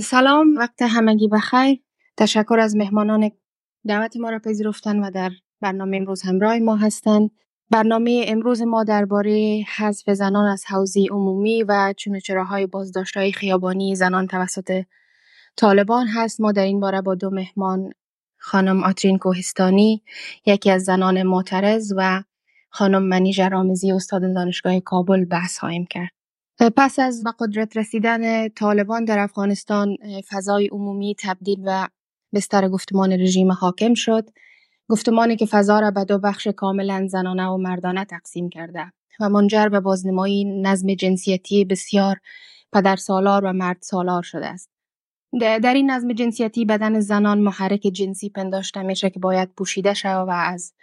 [0.00, 1.82] سلام وقت همگی بخیر.
[2.16, 3.30] تشکر از مهمانان
[3.86, 7.30] دعوت ما را پذیرفتن و در برنامه امروز همراه ما هستند
[7.70, 11.94] برنامه امروز ما درباره حذف زنان از حوزه عمومی و
[12.24, 14.82] چراهای بازداشت های خیابانی زنان توسط
[15.56, 16.40] طالبان هست.
[16.40, 17.92] ما در این باره با دو مهمان
[18.38, 20.02] خانم آترین کوهستانی
[20.46, 22.22] یکی از زنان معترض و
[22.70, 26.17] خانم منیژه رامزی استاد دانشگاه کابل بحث خواهیم کرد.
[26.60, 29.96] پس از به قدرت رسیدن طالبان در افغانستان
[30.28, 31.88] فضای عمومی تبدیل و
[32.34, 34.30] بستر گفتمان رژیم حاکم شد.
[34.88, 39.68] گفتمانی که فضا را به دو بخش کاملا زنانه و مردانه تقسیم کرده و منجر
[39.68, 42.16] به بازنمایی نظم جنسیتی بسیار
[42.72, 44.70] پدرسالار و مرد سالار شده است.
[45.40, 50.30] در این نظم جنسیتی بدن زنان محرک جنسی پنداشته میشه که باید پوشیده شود و
[50.30, 50.74] از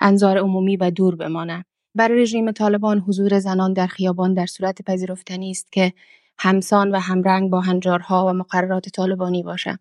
[0.00, 1.64] انظار عمومی به دور بمانه
[1.96, 5.92] برای رژیم طالبان حضور زنان در خیابان در صورت پذیرفتنی است که
[6.38, 9.78] همسان و همرنگ با هنجارها و مقررات طالبانی باشد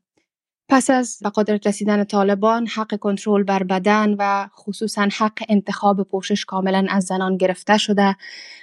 [0.70, 6.46] پس از به قدرت رسیدن طالبان حق کنترل بر بدن و خصوصا حق انتخاب پوشش
[6.46, 8.16] کاملا از زنان گرفته شده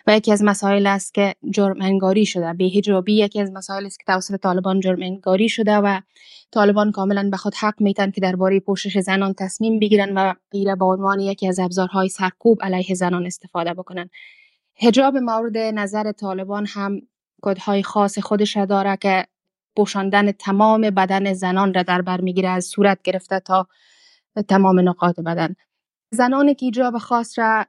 [0.06, 2.52] و یکی از مسائل است که جرم انگاری شده.
[2.52, 6.00] به هجابی یکی از مسائل است که توسط طالبان جرم انگاری شده و
[6.50, 10.84] طالبان کاملا به خود حق میتن که درباره پوشش زنان تصمیم بگیرن و غیره به
[10.84, 14.10] عنوان یکی از ابزارهای سرکوب علیه زنان استفاده بکنن.
[14.76, 17.00] هجاب مورد نظر طالبان هم
[17.42, 19.26] کدهای خاص خودش داره که
[19.76, 23.68] پوشاندن تمام بدن زنان را در بر می‌گیره از صورت گرفته تا
[24.48, 25.54] تمام نقاط بدن.
[26.10, 27.66] زنانی که ایجاب خاص را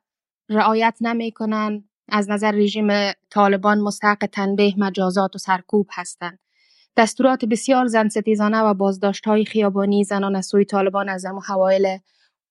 [0.49, 6.39] رعایت نمی‌کنن از نظر رژیم طالبان مستحق تنبیه مجازات و سرکوب هستند.
[6.97, 11.97] دستورات بسیار زن ستیزانه و بازداشت های خیابانی زنان از سوی طالبان از هم حوایل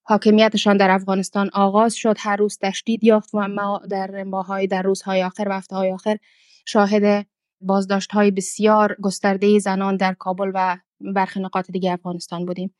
[0.02, 2.16] حاکمیتشان در افغانستان آغاز شد.
[2.18, 6.16] هر روز تشدید یافت و ما در ماهای در روزهای آخر و هفته های آخر
[6.66, 7.26] شاهد
[7.62, 12.74] بازداشت های بسیار گسترده زنان در کابل و برخی نقاط دیگه افغانستان بودیم.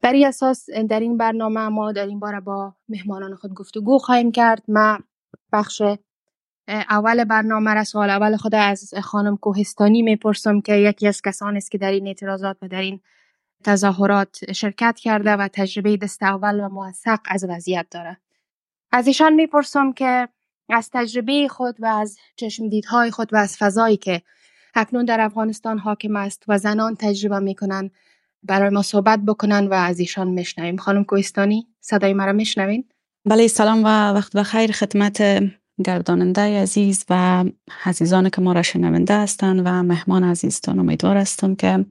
[0.00, 4.32] بر این اساس در این برنامه ما در این باره با مهمانان خود گفتگو خواهیم
[4.32, 4.62] کرد.
[4.68, 4.98] ما
[5.52, 5.82] بخش
[6.68, 11.70] اول برنامه را سوال اول خود از خانم کوهستانی می‌پرسم که یکی از کسانی است
[11.70, 13.00] که در این اعتراضات و در این
[13.64, 18.20] تظاهرات شرکت کرده و تجربه دست اول و موثق از وضعیت داره
[18.92, 20.28] از ایشان می‌پرسم که
[20.68, 24.22] از تجربه خود و از چشم دیدهای خود و از فضایی که
[24.74, 27.90] اکنون در افغانستان حاکم است و زنان تجربه می‌کنن
[28.42, 30.76] برای ما صحبت بکنن و از ایشان میشنویم.
[30.76, 32.84] خانم کوهستانی صدای مرا میشنوین؟
[33.24, 35.22] بله سلام و وقت بخیر خدمت
[35.84, 37.44] گرداننده عزیز و
[37.84, 41.84] عزیزان که ما را شنونده هستند و مهمان عزیزتان امیدوار هستم که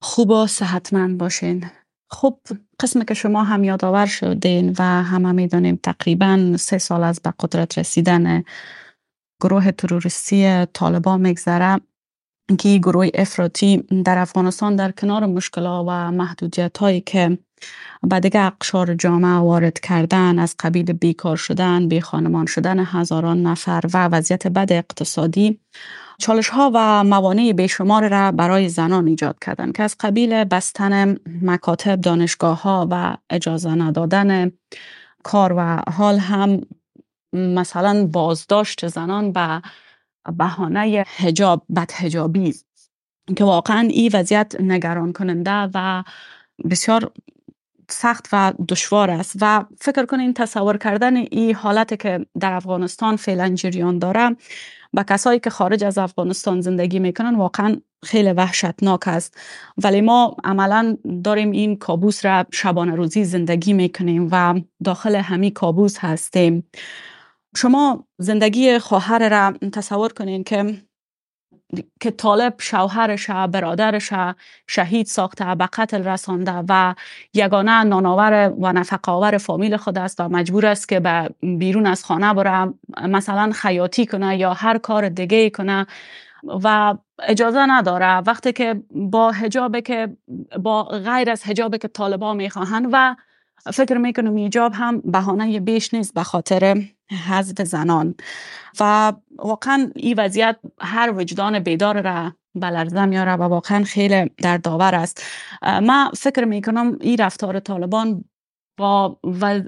[0.00, 1.64] خوب و صحتمند باشین.
[2.10, 2.38] خب
[2.80, 7.78] قسم که شما هم یادآور شدین و همه می‌دانیم تقریبا سه سال از به قدرت
[7.78, 8.44] رسیدن
[9.42, 11.80] گروه تروریستی طالبان میگذره
[12.58, 17.38] که گروه افراطی در افغانستان در کنار مشکلات و محدودیت هایی که
[18.02, 23.80] به دیگه اقشار جامعه وارد کردن از قبیل بیکار شدن بی خانمان شدن هزاران نفر
[23.94, 25.60] و وضعیت بد اقتصادی
[26.18, 32.00] چالش ها و موانع بیشمار را برای زنان ایجاد کردن که از قبیل بستن مکاتب
[32.00, 34.52] دانشگاه ها و اجازه ندادن
[35.22, 36.60] کار و حال هم
[37.32, 39.62] مثلا بازداشت زنان به
[40.38, 42.54] بهانه حجاب بد حجابی
[43.36, 46.04] که واقعا این وضعیت نگران کننده و
[46.70, 47.12] بسیار
[47.90, 49.36] سخت و دشوار است.
[49.40, 54.36] و فکر کنین تصور کردن این حالت که در افغانستان فعلا جریان داره
[54.96, 59.36] به کسایی که خارج از افغانستان زندگی می‌کنن واقعا خیلی وحشتناک است.
[59.84, 65.98] ولی ما عملا داریم این کابوس را شبانه روزی زندگی می‌کنیم و داخل همین کابوس
[65.98, 66.70] هستیم.
[67.56, 70.82] شما زندگی خواهر را تصور کنین که
[72.00, 74.12] که طالب شوهرش برادرش
[74.66, 76.94] شهید ساخته به قتل رسانده و
[77.34, 82.34] یگانه نانآور و نفقاور فامیل خود است و مجبور است که به بیرون از خانه
[82.34, 85.86] بره مثلا خیاطی کنه یا هر کار دیگه کنه
[86.64, 88.16] و اجازه نداره.
[88.16, 90.16] وقتی که با حجاب که
[90.62, 93.16] با غیر از حجاب که طالبان می‌خواهند و
[93.72, 96.82] فکر می‌کنم ایجاب هم بهانه بیش نیست به خاطر
[97.28, 98.14] حذف زنان.
[98.80, 104.94] و واقعا این وضعیت هر وجدان بیدار را بلرزه میاره و واقعا خیلی در داور
[104.94, 105.22] است.
[105.62, 108.24] من فکر می‌کنم این رفتار طالبان
[108.78, 109.18] با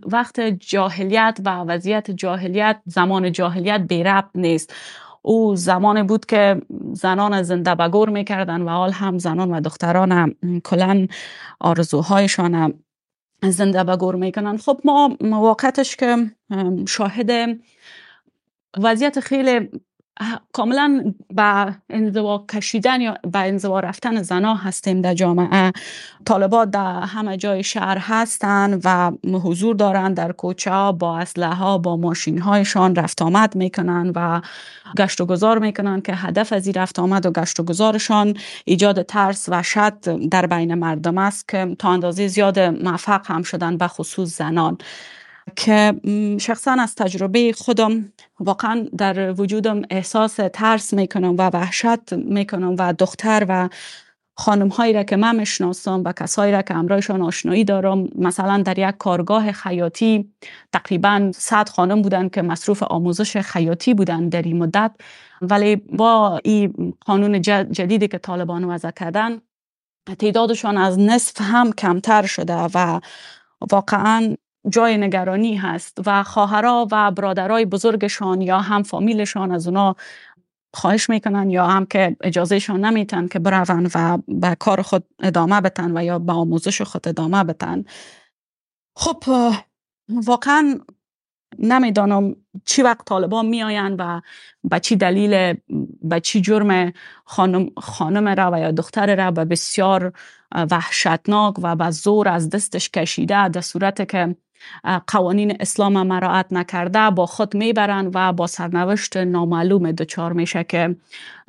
[0.07, 4.75] وقت جاهلیت و وضعیت جاهلیت زمان جاهلیت بی ربط نیست.
[5.23, 6.63] او زمان بود که
[6.93, 10.35] زنان زنده بگور می‌کردن و حال هم زنان و دختران
[10.65, 11.09] کلن
[11.61, 12.75] آرزوهایشان
[13.43, 14.57] زنده بگور می‌کنن.
[14.57, 16.17] خب ما واقعتش که
[16.89, 17.31] شاهد
[18.79, 19.71] وضعیت خیلی
[20.53, 25.73] کاملا به انزوا کشیدن یا به انزوا رفتن زنا هستیم در جامعه.
[26.25, 31.79] طالبات در همه جای شهر هستند و حضور دارند در کوچه ها با اسلحه ها
[31.79, 34.41] با ماشین هایشان رفت آمد می‌کنن و
[34.99, 38.35] گشت و گذار می‌کنن که هدف از این رفت آمد و گشت و گذارشان
[38.65, 43.77] ایجاد ترس و شد در بین مردم است که تا اندازه زیاد موفق هم شدن
[43.77, 44.79] به خصوص زنان.
[45.57, 45.95] که
[46.41, 53.47] شخصا از تجربه خودم واقعا در وجودم احساس ترس می‌کنم و وحشت می‌کنم و دختر
[53.49, 53.69] و
[54.37, 58.79] خانم هایی را که من می‌شناسم و کسایی را که امرایشان آشنایی دارم مثلا در
[58.79, 60.33] یک کارگاه خیاطی
[60.73, 64.93] تقریبا صد خانم بودن که مصروف آموزش خیاطی بودن در این مدت.
[65.43, 69.41] ولی با این قانون جدیدی که طالبان وضع کردن
[70.19, 73.01] تعدادشان از نصف هم کمتر شده و
[73.71, 74.37] واقعا
[74.71, 79.97] جای نگرانی هست و خواهرها و برادرای بزرگشان یا هم فامیلشان از اونا
[80.75, 85.97] خواهش می‌کنن یا هم که اجازهشان نمیتن که برون و به کار خود ادامه بتن
[85.97, 87.85] و یا به آموزش خود ادامه بتن
[88.97, 89.23] خب
[90.09, 90.81] واقعا
[91.59, 94.21] نمی‌دانم چی وقت طالبان میآیند و
[94.65, 95.55] به چی دلیل
[96.03, 96.93] به چی جرم
[97.25, 100.13] خانم, خانم را و یا دختر را به بسیار
[100.71, 104.37] وحشتناک و به زور از دستش کشیده در صورت که
[105.07, 110.97] قوانین اسلام مراعت نکرده با خود می‌برند و با سرنوشت نامعلوم دچار میشه که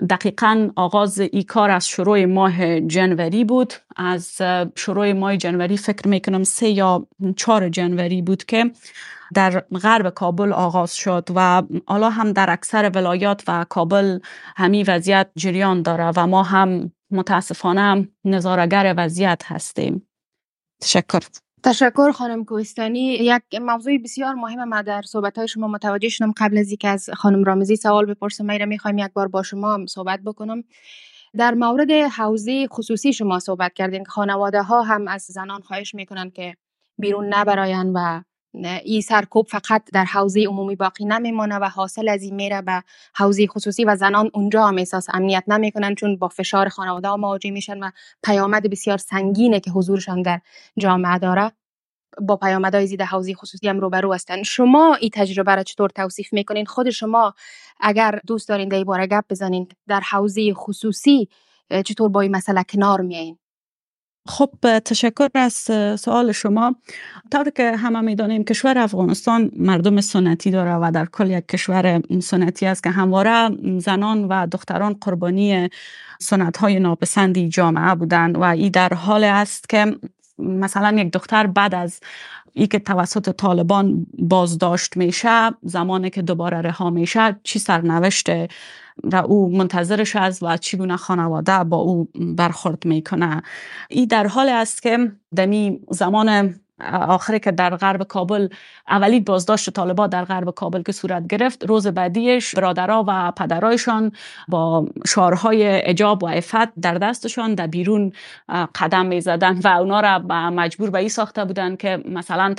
[0.09, 3.73] دقیقا آغاز ای کار از شروع ماه جنوری بود.
[3.95, 4.41] از
[4.75, 8.71] شروع ماه جنوری فکر می‌کنم سه یا چهار جنوری بود که
[9.33, 14.19] در غرب کابل آغاز شد و حالا هم در اکثر ولایات و کابل
[14.57, 20.07] همی وضعیت جریان داره و ما هم متاسفانه نظارگر وضعیت هستیم.
[20.81, 21.19] تشکر.
[21.63, 23.13] تشکر خانم کوهستانی.
[23.13, 26.33] یک موضوع بسیار مهم ما در صحبت های شما متوجه شدم.
[26.38, 30.19] قبل از اینکه از خانم رامزی سوال بپرسم میره می‌خوایم یک بار با شما صحبت
[30.25, 30.63] بکنم.
[31.38, 34.03] در مورد حوزه خصوصی شما صحبت کردین.
[34.03, 36.56] که خانواده ها هم از زنان خواهش می‌کنن که
[36.97, 38.21] بیرون نبراین و
[38.54, 42.84] این سرکوب فقط در حوزه عمومی باقی نمیمانه و حاصل از این میره به
[43.16, 47.80] حوزه خصوصی و زنان اونجا هم احساس امنیت نمی‌کنن چون با فشار خانواده مواجه میشن
[47.80, 47.92] و
[48.24, 50.42] پیامد بسیار سنگینه که حضورشان در
[50.80, 51.51] جامعه داره.
[52.22, 54.44] با پیامدهای زیاد حوزه خصوصی هم روبرو هستن.
[54.44, 57.34] شما این تجربه را چطور توصیف می‌کنین؟ خود شما
[57.80, 61.30] اگر دوست دارین در باره گپ بزنین در حوزه خصوصی
[61.86, 63.38] چطور با این مسئله کنار میایین
[64.27, 65.54] خب تشکر از
[66.00, 66.75] سوال شما.
[67.31, 72.66] طور که همه می‌دانیم کشور افغانستان مردم سنتی داره و در کل یک کشور سنتی
[72.66, 73.50] است که همواره
[73.80, 75.69] زنان و دختران قربانی
[76.19, 79.95] سنت های ناپسندی جامعه بودند و این در حال است که
[80.39, 82.00] مثلا یک دختر بعد از
[82.53, 88.30] ای که توسط طالبان بازداشت میشه زمانی که دوباره رها میشه چی سرنوشت
[89.03, 93.41] و او منتظرش است و چگونه خانواده با او برخورد می‌کنه؟
[93.89, 96.56] ای در حال است که دمی زمان
[96.92, 98.48] آخری که در غرب کابل
[98.90, 101.66] اولی بازداشت طالبان در غرب کابل که صورت گرفت.
[101.66, 104.12] روز بعدیش برادرها و پدرایشان
[104.48, 108.12] با شعارهای اجاب و عفت در دستشان در بیرون
[108.76, 112.56] قدم می زدن و اونا را مجبور به این ساخته بودن که مثلا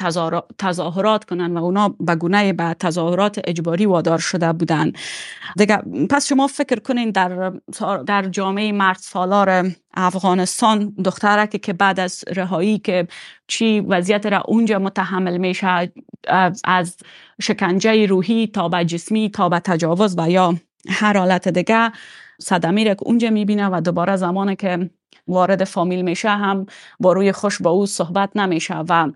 [0.59, 4.93] تظاهرات کنن و اونا به گونه به تظاهرات اجباری وادار شده بودن.
[5.57, 5.77] دیگه
[6.11, 7.53] پس شما فکر کنین در
[8.07, 13.09] در جامعه مرد سالار افغانستان دخترک که بعد از رهایی که
[13.47, 15.93] چی وضعیت را اونجا متحمل میشه
[16.65, 16.97] از
[17.41, 20.55] شکنجه روحی تا به جسمی تا به تجاوز و یا
[20.89, 21.93] هر حالت دیگه
[22.41, 24.91] صدمی را که اونجا می‌بینه و دوباره زمانی که
[25.29, 26.67] وارد فامیل میشه هم
[27.01, 29.13] با روی خوش با او صحبت نمیشه و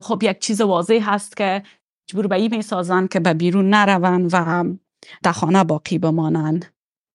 [0.00, 1.62] خب یک چیز واضح هست که
[2.08, 4.64] مجبور به این می‌سازن که به بیرون نرون و
[5.22, 6.64] در خانه باقی بمانند.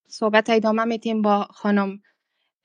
[0.07, 1.99] صحبت ادامه میتیم با خانم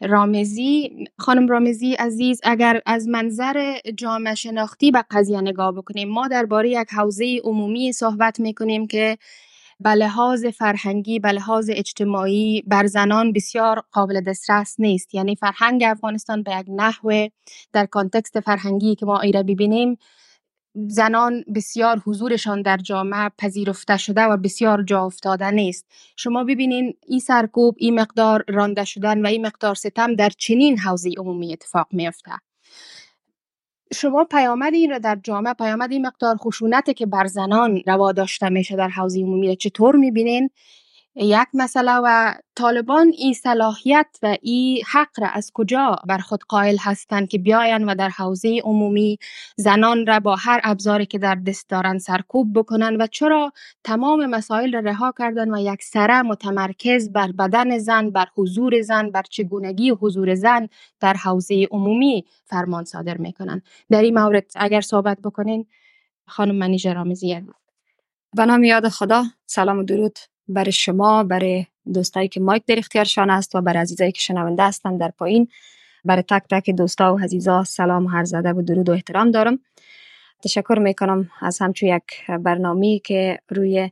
[0.03, 6.71] رامزی خانم رامزی عزیز اگر از منظر جامعه شناختی به قضیه نگاه بکنیم ما درباره
[6.71, 9.19] یک حوزه عمومی صحبت می‌کنیم که
[9.81, 15.15] به لحاظ فرهنگی به لحاظ اجتماعی بر زنان بسیار قابل دسترس نیست.
[15.15, 17.29] یعنی فرهنگ افغانستان به یک نحوه
[17.73, 19.99] در کانتکست فرهنگی که ما ایره ببینیم
[20.75, 25.87] زنان بسیار حضورشان در جامعه پذیرفته شده و بسیار جا افتاده نیست.
[26.17, 31.11] شما ببینین این سرکوب این مقدار رانده شدن و این مقدار ستم در چنین حوزه
[31.19, 32.33] عمومی اتفاق میفته
[33.95, 38.49] شما پیامد این را در جامعه پیامد این مقدار خشونت که بر زنان روا داشته
[38.49, 40.51] میشه در حوزه عمومی را چطور می‌بینین؟
[41.15, 46.77] یک مسئله و طالبان این صلاحیت و این حق را از کجا بر خود قائل
[46.81, 49.19] هستند که بیاین و در حوزه عمومی
[49.57, 53.53] زنان را با هر ابزاری که در دست دارند سرکوب بکنن و چرا
[53.85, 59.11] تمام مسائل را رها کردن و یک سره متمرکز بر بدن زن بر حضور زن
[59.11, 60.69] بر چگونگی حضور زن
[61.01, 65.67] در حوزه عمومی فرمان صادر می‌کنن در این مورد اگر صحبت بکنین
[66.27, 67.41] خانم منیژه رامزی.
[68.37, 70.19] به نام یاد خدا سلام و درود.
[70.53, 75.01] برای شما برای دوستایی که مایک در اختیارشان است و برای عزیزایی که شنونده هستند
[75.01, 75.49] در پایین.
[76.05, 79.59] برای تک تک دوستا و عزیزا سلام و هر زده و درود و احترام دارم.
[80.45, 83.91] تشکر می‌کنم از همچون یک برنامه که روی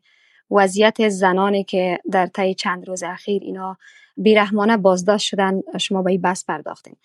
[0.50, 3.77] وضعیت زنانی که در طی چند روز اخیر اینا
[4.17, 6.97] بیرحمانه بازداشت شدن شما به این بحث پرداختیم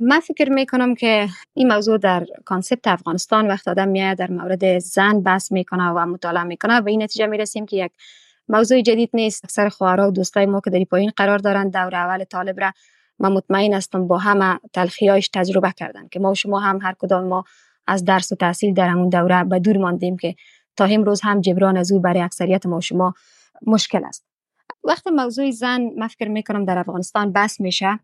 [0.00, 5.20] من فکر می‌کنم که این موضوع در کانسپت افغانستان وقت آدم میاد در مورد زن
[5.20, 7.92] بحث می‌کنه و مطالعه می‌کنه به این نتیجه می‌رسیم که یک
[8.52, 9.44] موضوع جدید نیست.
[9.44, 12.72] اکثر خواهرها و دوستای ما که در پایین قرار دارن دور اول طالب را
[13.18, 17.24] من مطمئن هستم با همه تلخیایش تجربه کردن که ما و شما هم هر کدام
[17.24, 17.44] ما
[17.86, 20.34] از درس و تحصیل در همون دوره به دور ماندیم که
[20.76, 23.14] تا امروز هم جبران از او برای اکثریت ما و شما
[23.66, 24.26] مشکل است.
[24.84, 27.98] وقتی موضوع زن من فکر می‌کنم در افغانستان بس میشه.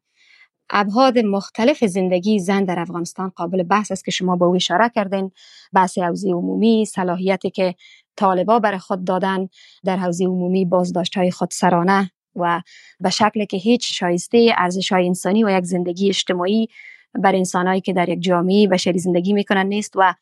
[0.70, 5.30] ابعاد مختلف زندگی زن در افغانستان قابل بحث است که شما با او اشاره کردین.
[5.72, 7.74] بحث حوزه عمومی صلاحیتی که
[8.16, 9.48] طالبا برای خود دادن
[9.84, 12.62] در حوزه عمومی بازداشت های خود سرانه و
[13.00, 16.68] به شکلی که هیچ شایسته ارزش های انسانی و یک زندگی اجتماعی
[17.14, 20.14] بر انسانهایی که در یک جامعه بشری زندگی می‌کنن نیست و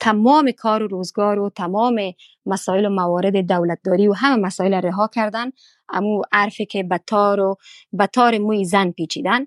[0.00, 2.00] تمام کار و روزگار و تمام
[2.46, 5.50] مسائل و موارد دولتداری و همه مسائل رها کردن
[5.88, 7.56] امو عرفی که به تار و
[7.92, 9.46] به تار موی زن پیچیدن.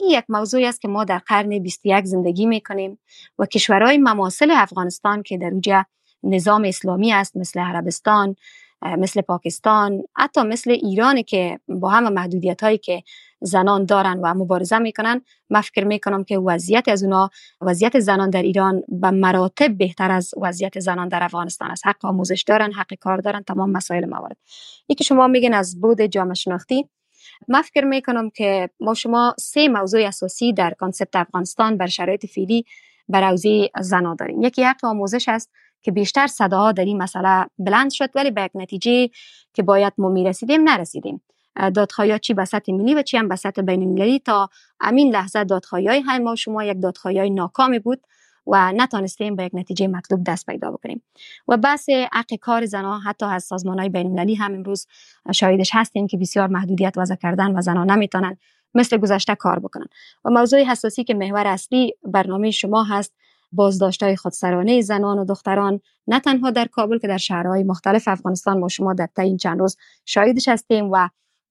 [0.00, 2.98] این یک موضوعی است که ما در قرن 21 زندگی می‌کنیم
[3.38, 5.84] و کشورهای مماثل افغانستان که در اوجه
[6.24, 8.36] نظام اسلامی است مثل عربستان
[8.98, 13.02] مثل پاکستان حتی مثل ایران که با همه محدودیت هایی که
[13.40, 18.42] زنان دارن و مبارزه می‌کنن من فکر می‌کنم که وضعیت از اونا وضعیت زنان در
[18.42, 21.86] ایران به مراتب بهتر از وضعیت زنان در افغانستان است.
[21.86, 24.36] حق آموزش دارن حق کار دارن تمام مسائل موارد.
[24.88, 26.88] یکی شما میگن از بود جامعه شناختی.
[27.48, 32.64] من فکر می‌کنم که ما شما سه موضوع اساسی در کانسپت افغانستان بر شرایط فعلی
[33.08, 34.42] بر حوزه زنا داریم.
[34.42, 35.50] یکی حق آموزش است
[35.82, 39.10] که بیشتر صداها در این مسئله بلند شد ولی به یک نتیجه
[39.54, 41.22] که باید ما می‌رسیدیم نرسیدیم.
[41.74, 44.48] دادخواهی چی به سطح ملی و چی هم به سطح بین تا
[44.80, 48.00] امین لحظه دادخواهی های ما شما یک دادخواهی ناکامی بود
[48.46, 51.02] و نتانستیم به یک نتیجه مطلوب دست پیدا بکنیم.
[51.48, 54.86] و بحث حق کار زنها حتی از سازمان های بین المللی هم امروز
[55.34, 58.36] شاهدش هستیم که بسیار محدودیت وضع کردن و زنها نمی‌تونن
[58.74, 59.86] مثل گذشته کار بکنن.
[60.24, 63.14] و موضوع حساسی که محور اصلی برنامه شما هست
[63.52, 68.58] بازداشت های خودسرانه زنان و دختران نه تنها در کابل که در شهرهای مختلف افغانستان
[68.58, 71.08] ما شما در این چند روز شاهدش هستیم و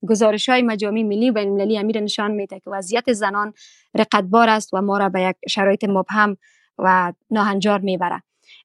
[0.08, 3.52] گزارش های مجامع ملی و بین امیر نشان میده که وضعیت زنان
[3.94, 6.36] رقتبار است و ما را به یک شرایط مبهم
[6.78, 8.22] و ناهنجار می‌بره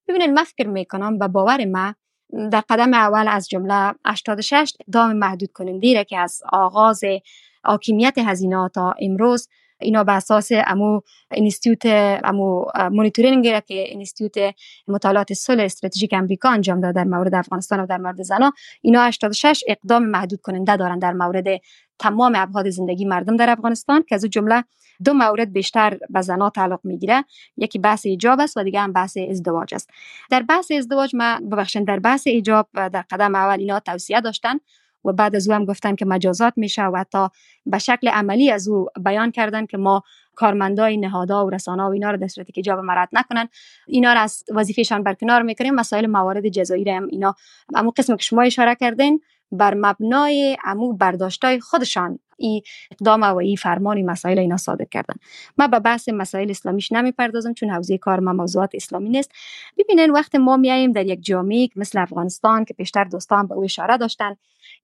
[0.07, 1.93] ببینید من فکر می‌کنم به باور ما
[2.51, 7.01] در قدم اول از جمله 86 دام محدود کننده که از آغاز
[7.63, 9.47] حاکمیت هزینه تا امروز
[9.79, 11.85] اینا به اساس امو اینستیتوت
[12.23, 14.55] امو مونیتورینگ که اینستیتوت
[14.87, 19.63] مطالعات صلح استراتژیک امریکا انجام داده در مورد افغانستان و در مورد زنا اینا 86
[19.67, 21.47] اقدام محدود کننده دارن در مورد
[21.99, 24.63] تمام ابعاد زندگی مردم در افغانستان که از جمله
[25.05, 27.25] دو مورد بیشتر به زنا تعلق می‌گیره.
[27.57, 29.89] یکی بحث حجاب است و دیگه هم بحث ازدواج است.
[30.29, 34.59] در بحث ازدواج ما ببخشید در بحث حجاب در قدم اول اینا توصیه داشتن.
[35.07, 37.31] و بعد از او هم گفتن که مجازات میشه و تا
[37.65, 40.03] به شکل عملی از او بیان کردن که ما
[40.35, 43.49] کارمندای نهادها و رسانه و اینا رو در صورتی که جاب مرد نکنن.
[43.87, 45.75] اینا رو از وظیفهشان برکنار می‌کنیم.
[45.75, 47.35] مسائل موارد جزایی هم اینا.
[47.75, 52.19] اما قسم که شما اشاره کردین بر مبنای امو برداشتای خودشان.
[52.37, 52.61] این
[52.91, 55.15] اقدام و این فرمانی مسائل اینا صادر کردن.
[55.57, 59.31] ما به بحث مسائل اسلامیش نمی‌پردازم چون حوزه کار ما موضوعات اسلامی نیست.
[59.77, 63.97] ببینین وقت ما میاییم در یک جامعه مثل افغانستان که پیشتر دوستان به او اشاره
[63.97, 64.35] داشتن.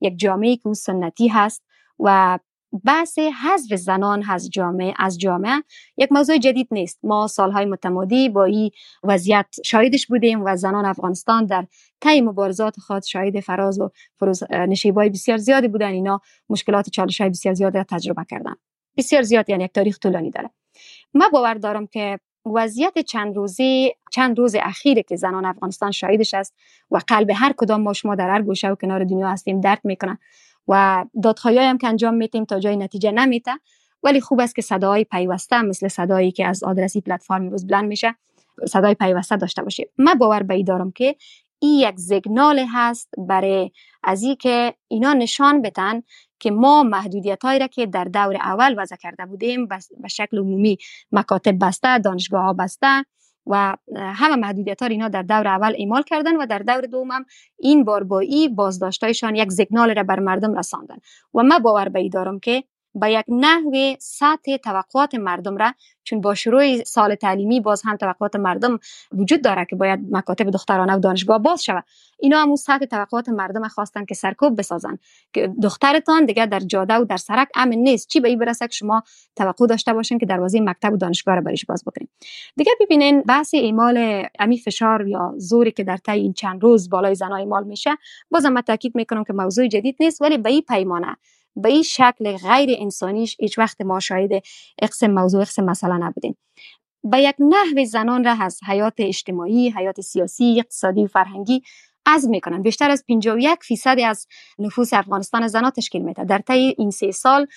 [0.01, 1.63] یک جامعه که او سنتی هست
[1.99, 2.39] و
[2.85, 5.63] بحث حذف زنان از جامعه از جامعه
[5.97, 6.99] یک موضوع جدید نیست.
[7.03, 8.71] ما سالهای متمادی با این
[9.03, 11.65] وضعیت شاهدش بودیم و زنان افغانستان در
[12.01, 13.89] طی مبارزات خود شاهد فراز و
[14.19, 15.87] فروز نشیبای بسیار زیادی بودن.
[15.87, 18.55] اینا مشکلات چالش های بسیار زیادی را تجربه کردن.
[18.97, 20.49] بسیار زیاد یعنی یک تاریخ طولانی داره.
[21.13, 26.53] ما باور دارم که وضعیت چند روزی چند روز اخیره که زنان افغانستان شاهدش است
[26.91, 30.19] و قلب هر کدام ما شما در هر گوشه و کنار دنیا هستیم درد می‌کنه.
[30.67, 33.51] و دادخواهی هم که انجام میتیم تا جای نتیجه نمیته
[34.03, 38.15] ولی خوب است که صدای پیوسته مثل صدایی که از آدرسی پلتفرم روز بلند میشه
[38.67, 39.87] صدای پیوسته داشته باشیم.
[39.97, 41.15] من باور به دارم که
[41.59, 43.71] این یک زگنال هست برای
[44.03, 46.01] از که اینا نشان بتن
[46.39, 49.67] که ما محدودیت هایی را که در دور اول وضع کرده بودیم
[50.01, 50.77] به شکل عمومی
[51.11, 53.05] مکاتب بسته دانشگاه ها بسته
[53.47, 57.25] و همه محدودیت ها اینا در دور اول اعمال کردن و در دور دوم هم
[57.59, 60.97] این باربایی بازداشتایشان یک زگنال را بر مردم رساندن.
[61.33, 62.63] و ما باور به دارم که
[62.95, 65.73] به یک نحو سطح توقعات مردم را
[66.03, 68.79] چون با شروع سال تعلیمی باز هم توقعات مردم
[69.11, 71.83] وجود داره که باید مکاتب دخترانه و دانشگاه باز شود.
[72.19, 74.97] اینا هم سطح توقعات مردم خواستن که سرکوب بسازن.
[75.33, 78.07] که دخترتان دیگه در جاده و در سرک امن نیست.
[78.07, 79.03] چی به این برسه که شما
[79.35, 82.07] توقع داشته باشین که دروازه مکتب و دانشگاه را بریش باز بکنین.
[82.55, 87.15] دیگه ببینین بحث ایمال امی فشار یا زوری که در طی این چند روز بالای
[87.15, 87.91] زنای ایمال میشه
[88.31, 91.17] بازم من تاکید می‌کنم که موضوع جدید نیست ولی به این پیمانه
[91.55, 94.31] به این شکل غیر انسانیش هیچ وقت ما شاید
[94.81, 96.37] اقسم موضوع اقسم مثلا نبودیم.
[97.03, 101.61] به یک نحو زنان را از حیات اجتماعی، حیات سیاسی، اقتصادی و فرهنگی
[102.05, 104.27] از می‌کنن بیشتر از 51 فیصد از
[104.59, 107.47] نفوس افغانستان زنان تشکیل میده در طی این سه سال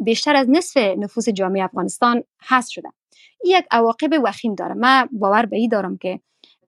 [0.00, 2.88] بیشتر از نصف نفوس جامعه افغانستان هست شده.
[3.44, 6.20] یک عواقب وخیم داره من باور به این دارم که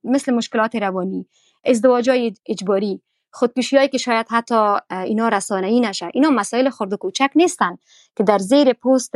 [0.04, 1.26] مثل مشکلات روانی
[1.64, 2.10] ازدواج
[2.46, 3.02] اجباری
[3.36, 7.76] خودکشی هایی که شاید حتی اینا رسانه ای نشه اینا مسائل خرد و کوچک نیستن
[8.16, 9.12] که در زیر پست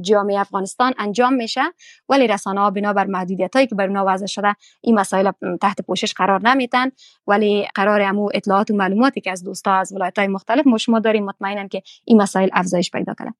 [0.00, 1.60] جامعه افغانستان انجام میشه
[2.08, 6.14] ولی رسانه ها بنابر محدودیت هایی که بر اونا وضع شده این مسائل تحت پوشش
[6.14, 6.90] قرار نمیتن
[7.26, 10.98] ولی قرار امو اطلاعات و معلوماتی که از دوستا از ولایت های مختلف ما شما
[10.98, 13.34] داریم مطمئنم که این مسائل افزایش پیدا کنه.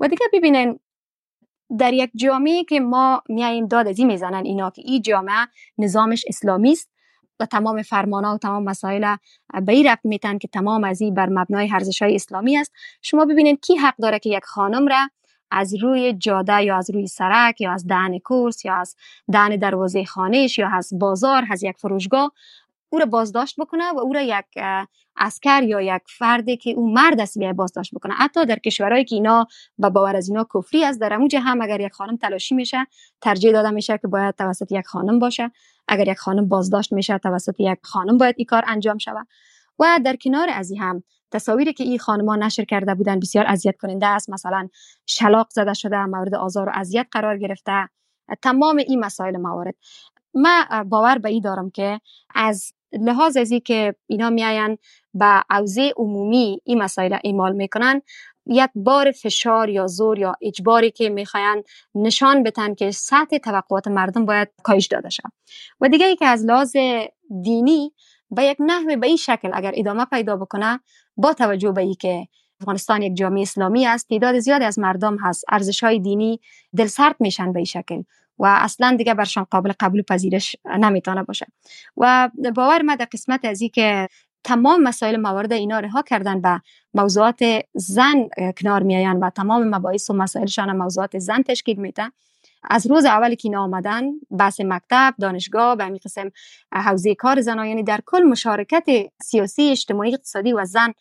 [0.00, 0.80] و دیگه ببینین
[1.78, 5.46] در یک جامعه که ما میاییم داد از این می‌زنن اینا که این جامعه
[5.78, 6.90] نظامش اسلامی است.
[7.40, 9.16] و تمام فرمانا و تمام مسائل
[9.62, 12.72] به این رفت میتن که تمام از این بر مبنای ارزش های اسلامی است.
[13.02, 15.08] شما ببینید کی حق داره که یک خانم را
[15.50, 18.96] از روی جاده یا از روی سرک یا از دهن کورس یا از
[19.32, 22.32] دهن دروازه خانهش یا از بازار از یک فروشگاه
[22.90, 24.44] او را بازداشت بکنه و او را یک
[25.16, 28.14] اسکر یا یک فردی که او مرد است بیای بازداشت بکنه.
[28.14, 29.46] حتی در کشورهایی که اینا
[29.78, 32.86] با باور از اینا کفری است در اموجه هم اگر یک خانم تلاشی میشه
[33.20, 35.50] ترجیح داده میشه که باید توسط یک خانم باشه.
[35.88, 39.26] اگر یک خانم بازداشت میشه توسط یک خانم باید این کار انجام شود.
[39.78, 44.06] و در کنار از هم تصاویری که این خانم‌ها نشر کرده بودن بسیار اذیت کننده
[44.06, 44.30] است.
[44.30, 44.68] مثلا
[45.06, 47.88] شلاق زده شده مورد آزار و اذیت قرار گرفته.
[48.42, 49.74] تمام این مسائل موارد.
[50.34, 52.00] من باور به این دارم که
[52.34, 54.78] از لحاظ از که اینا میاین
[55.14, 58.02] به عوضه عمومی این مسائل اعمال می‌کنن
[58.48, 61.62] یک بار فشار یا زور یا اجباری که می‌خواین
[61.94, 65.28] نشان بتن که سطح توقعات مردم باید کاهش داده شد
[65.80, 66.76] و دیگه ای که از لحاظ
[67.42, 67.92] دینی
[68.30, 70.80] به یک نحو به این شکل اگر ادامه پیدا بکنه
[71.16, 72.28] با توجه به ای که
[72.60, 76.40] افغانستان یک جامعه اسلامی است تعداد زیادی از مردم هست ارزش های دینی
[76.76, 78.02] دلسرد میشن به این شکل
[78.38, 81.46] و اصلا دیگه برشان قابل قبول پذیرش نمی‌تونه باشه.
[81.96, 84.08] و باور ما در قسمت از که
[84.44, 86.58] تمام مسائل موارد اینا رها کردن و
[86.94, 87.40] موضوعات
[87.74, 92.12] زن کنار میاین و تمام مباحث و مسائلشان موضوعات زن تشکیل میده
[92.62, 94.04] از روز اولی که اینا آمدن
[94.38, 96.30] بحث مکتب دانشگاه به همین قسم
[96.72, 98.86] حوزه کار زن یعنی در کل مشارکت
[99.22, 100.92] سیاسی اجتماعی اقتصادی و زن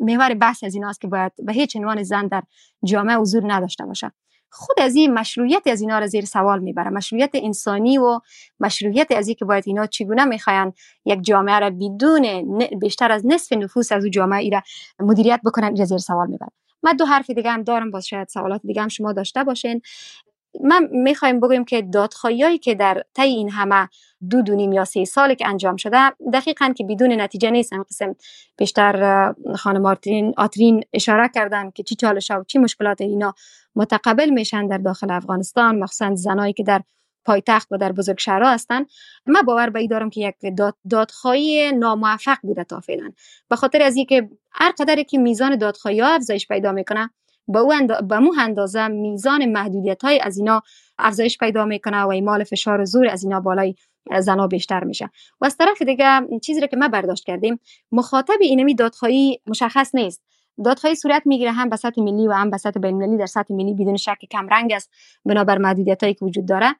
[0.00, 2.42] محور بحث از ایناست که باید به هیچ عنوان زن در
[2.84, 4.12] جامعه حضور نداشته باشه
[4.52, 8.20] خود از این مشروعیت از اینا را زیر سوال می‌بره مشروعیت انسانی و
[8.60, 10.72] مشروعیت از این که باید اینا چگونه می‌خواین
[11.04, 14.62] یک جامعه را بدون بیشتر از نصف نفوس از او جامعه ای را
[15.00, 16.50] مدیریت بکنن زیر سوال می‌بره
[16.82, 19.80] من دو حرف دیگه هم دارم باز شاید سوالات دیگه هم شما داشته باشین.
[20.60, 23.88] من می‌خوایم بگویم که دادخواهی که در طی این همه
[24.30, 27.72] دو دونیم یا سه سالی که انجام شده دقیقا که بدون نتیجه نیست.
[27.90, 28.14] قسم
[28.56, 33.34] بیشتر خانم آترین, آترین اشاره کردن که چی چالش و چی مشکلات اینا
[33.76, 36.82] متقبل میشن در داخل افغانستان مخصوصا زنایی که در
[37.24, 38.84] پایتخت و در بزرگ شهرها هستن.
[39.26, 43.12] من باور به دارم که یک داد دادخواهی ناموفق بوده تا فعلا.
[43.50, 47.10] به خاطر از اینکه هر قدری که میزان دادخواهی ها افزایش پیدا می‌کنه
[47.58, 48.08] او اند...
[48.08, 50.62] به مو اندازه میزان محدودیت های از اینا
[50.98, 53.74] افزایش پیدا می‌کنه و ایمال فشار زور از اینا بالای
[54.18, 55.10] زنا بیشتر میشه.
[55.40, 57.60] و از طرف دیگه چیزی که ما برداشت کردیم
[57.92, 60.22] مخاطب اینمی دادخواهی مشخص نیست.
[60.64, 63.74] دادخواهی صورت می‌گیره هم به سطح ملی و هم به سطح بین در سطح ملی
[63.74, 64.90] بدون شک کم رنگ است
[65.24, 66.76] بنابر محدودیت هایی که وجود داره.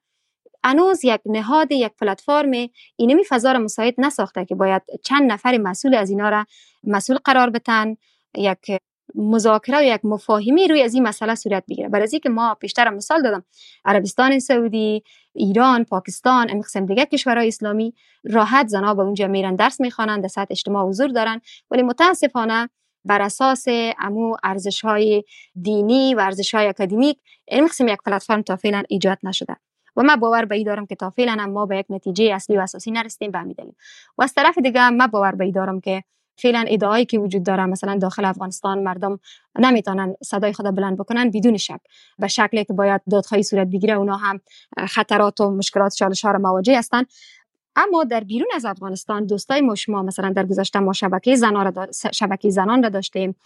[0.65, 2.51] انوز یک نهاد یک پلتفرم
[2.97, 6.45] اینمی فضا را مساعد نساخته که باید چند نفر مسئول از اینا را
[6.85, 7.97] مسئول قرار بتن
[8.37, 8.81] یک
[9.15, 11.89] مذاکره و یک مفاهمی روی از این مسئله صورت بگیره.
[11.89, 13.45] برای که ما پیشتر مثال دادم
[13.85, 15.03] عربستان سعودی
[15.35, 17.95] ایران پاکستان امی قسم دیگه کشورهای اسلامی
[18.25, 22.69] راحت زنا به اونجا میرن درس می‌خوانند در سطح اجتماع حضور دارن ولی متاسفانه
[23.05, 23.65] بر اساس
[23.99, 25.25] امو ارزش های
[25.63, 27.19] دینی و ارزش های اکادمیک
[27.49, 29.57] این قسم یک پلتفرم تا فعلا ایجاد نشده.
[29.97, 32.91] و من باور به دارم که تا فعلا ما به یک نتیجه اصلی و اساسی
[32.91, 33.65] نرسیدیم به
[34.19, 36.05] و از طرف دیگه من باور به دارم که
[36.37, 39.19] فعلا ادعایی که وجود داره مثلا داخل افغانستان مردم
[39.59, 41.81] نمی‌تونن صدای خود بلند بکنن بدون شک.
[42.19, 44.41] به شکلی که باید دادخواهی صورت بگیره اونا هم
[44.89, 47.07] خطرات و مشکلات چالش ها را مواجه هستند
[47.77, 51.87] اما در بیرون از افغانستان دوستای ما شما مثلا در گذشته ما شبکه زنان را
[52.13, 53.37] شبکه زنان را داشتیم.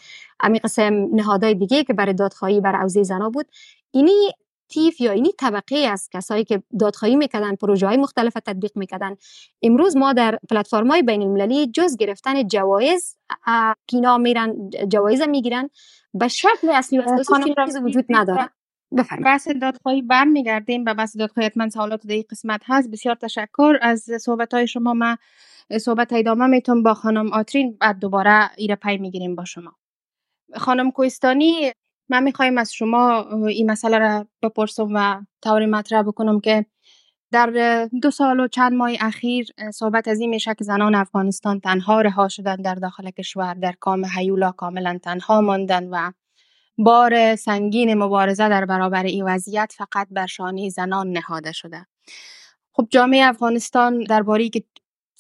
[0.41, 3.47] امی قسم نهادهای دیگه که برای دادخواهی بر اوزه زنا بود.
[3.91, 4.31] اینی
[4.69, 9.17] تیف یا اینی طبقه از کسایی که دادخواهی می‌کردن پروژه های مختلف تطبیق می‌کردن.
[9.63, 13.17] امروز ما در پلتفرم های بین المللی جز گرفتن جوایز
[13.87, 15.71] کینا میرن جوایز می‌گیرن.
[16.15, 18.51] به شکل اصلی و اساسی وجود نداره.
[18.99, 19.25] بفرمایید.
[19.25, 22.91] بحث دادخواهی برمیگردیم به بحث دادخواهی حتما سوالات در قسمت هست.
[22.91, 24.95] بسیار تشکر از صحبت های شما.
[24.95, 25.17] ما
[25.81, 29.73] صحبت ادامه میتون با خانم آترین بعد دوباره ایره پی می‌گیریم با شما.
[30.57, 31.73] خانم کویستانی
[32.09, 36.67] من می‌خوایم از شما این مسئله را بپرسم و طوری مطرح بکنم که
[37.33, 42.01] در دو سال و چند ماه اخیر صحبت از این میشه که زنان افغانستان تنها
[42.01, 46.13] رها شدن در داخل کشور در کام هیولا کاملا تنها ماندن و
[46.79, 51.87] بار سنگین مبارزه در برابر این وضعیت فقط بر شانه زنان نهاده شده.
[52.73, 54.65] خب جامعه افغانستان درباره که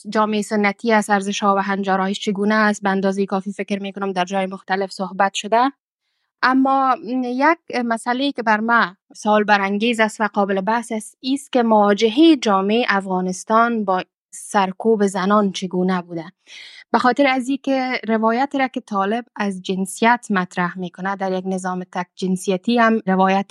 [0.08, 4.12] جامعه سنتی از ارزش ها و هنجارهایش چگونه است به اندازه کافی فکر می کنم
[4.12, 5.72] در جای مختلف صحبت شده.
[6.46, 11.62] اما یک مسئله که بر ما سال برانگیز است و قابل بحث است است که
[11.62, 16.24] مواجهه جامعه افغانستان با سرکوب زنان چگونه بوده.
[16.92, 21.84] به خاطر از که روایت را که طالب از جنسیت مطرح می‌کنه در یک نظام
[21.92, 23.50] تک جنسیتی هم روایت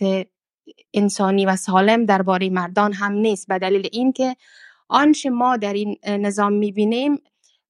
[0.93, 3.47] انسانی و سالم درباره مردان هم نیست.
[3.47, 4.35] به دلیل اینکه
[4.87, 7.17] آنچه ما در این نظام می‌بینیم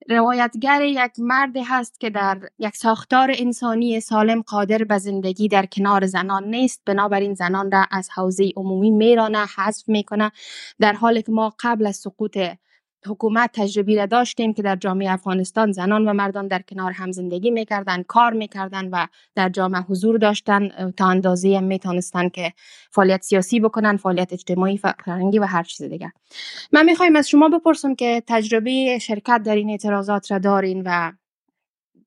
[0.09, 6.05] روایتگر یک مرد هست که در یک ساختار انسانی سالم قادر به زندگی در کنار
[6.05, 6.81] زنان نیست.
[6.85, 10.31] بنابراین زنان را از حوزه عمومی میرانه حذف می‌کنه
[10.79, 12.37] در حالی که ما قبل از سقوط
[13.07, 17.51] حکومت تجربی را داشتیم که در جامعه افغانستان زنان و مردان در کنار هم زندگی
[17.51, 22.53] می‌کردن کار می‌کردن و در جامعه حضور داشتن تا اندازه می‌تونستن که
[22.91, 26.09] فعالیت سیاسی بکنن فعالیت اجتماعی فرهنگی و هر چیز دیگر.
[26.71, 31.11] من می‌خوایم از شما بپرسم که تجربه شرکت در این اعتراضات را دارین و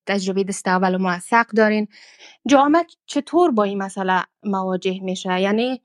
[0.06, 1.88] تجربه دست اول و موثق دارین.
[2.48, 5.82] جامعه چطور با این مسئله مواجه میشه؟ یعنی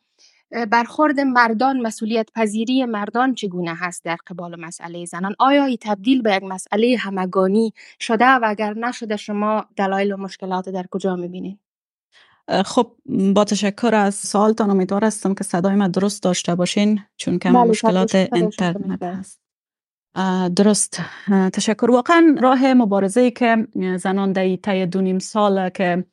[0.52, 6.36] برخورد مردان مسئولیت پذیری مردان چگونه هست در قبال مسئله زنان؟ آیا ای تبدیل به
[6.36, 11.60] یک مسئله همگانی شده و اگر نشده شما دلایل و مشکلات در کجا می‌بینید
[12.66, 12.96] خب
[13.36, 17.64] با تشکر از سوالتان امیدوار هستم که صدای ما درست داشته باشین چون که بله،
[17.64, 19.41] مشکلات اینترنت هست.
[20.56, 21.02] درست.
[21.54, 21.92] تشکر.
[21.92, 26.06] واقعا راه مبارزه که زنان در طی دو نیم سال که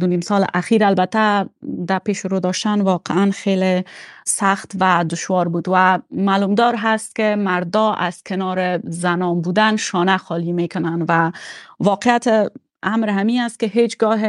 [0.00, 1.46] دو نیم سال اخیر البته
[1.86, 3.84] در پیش رو داشتن واقعا خیلی
[4.24, 10.16] سخت و دشوار بود و معلوم دار هست که مردا از کنار زنان بودن شانه
[10.16, 11.32] خالی می‌کنن و
[11.80, 14.20] واقعیت امر همی است که هیچگاه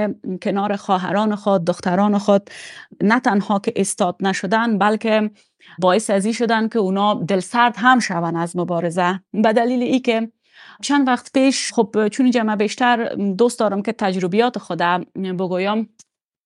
[0.42, 2.50] کنار خواهران خود دختران خود
[3.02, 5.32] نه تنها که استاد نشدن بلکه
[5.80, 9.20] باعث ازی شدن که اونا دلسرد هم شون از مبارزه.
[9.34, 10.32] به دلیل ای که
[10.82, 15.89] چند وقت پیش خب چون جمع بیشتر دوست دارم که تجربیات خودم بگویم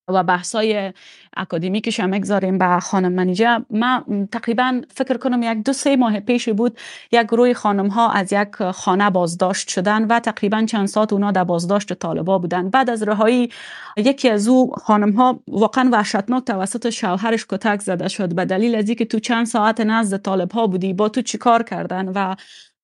[0.07, 0.93] و بحثای
[1.37, 3.59] اکادمیکش هم اگذاریم به خانم منیجه.
[3.69, 6.79] ما تقریبا فکر کنم یک دو سه ماه پیش بود
[7.11, 11.43] یک گروه خانم ها از یک خانه بازداشت شدن و تقریبا چند ساعت اونا در
[11.43, 12.69] بازداشت طالبا بودن.
[12.69, 13.49] بعد از رهایی
[13.97, 18.35] یکی از او خانم ها واقعا وحشتناک توسط شوهرش کتک زده شد.
[18.35, 22.07] به دلیل از اینکه تو چند ساعت نزد طالب ها بودی با تو چیکار کردن
[22.15, 22.35] و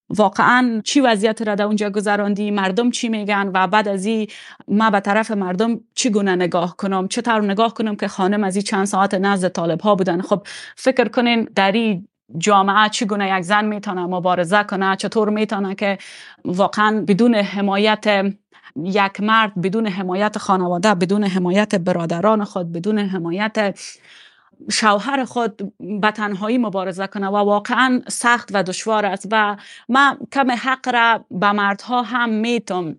[0.10, 4.28] واقعا چی وضعیت را در اونجا گذراندی؟ مردم چی میگن؟ و بعد از این
[4.68, 8.64] ما به طرف مردم چی گونه نگاه کنم؟ چطور نگاه کنم که خانم از این
[8.64, 13.66] چند ساعت نزد طالب ها بودن؟ خب فکر کنین در این جامعه چگونه یک زن
[13.66, 15.98] می‌تونه مبارزه کنه؟ چطور می‌تونه که
[16.46, 18.34] واقعا بدون حمایت
[18.84, 23.80] یک مرد بدون حمایت خانواده بدون حمایت برادران خود بدون حمایت
[24.72, 29.58] شوهر خود به تنهایی مبارزه کنه و واقعا سخت و دشوار است و
[29.90, 32.96] من کم حق را به مردها هم میتم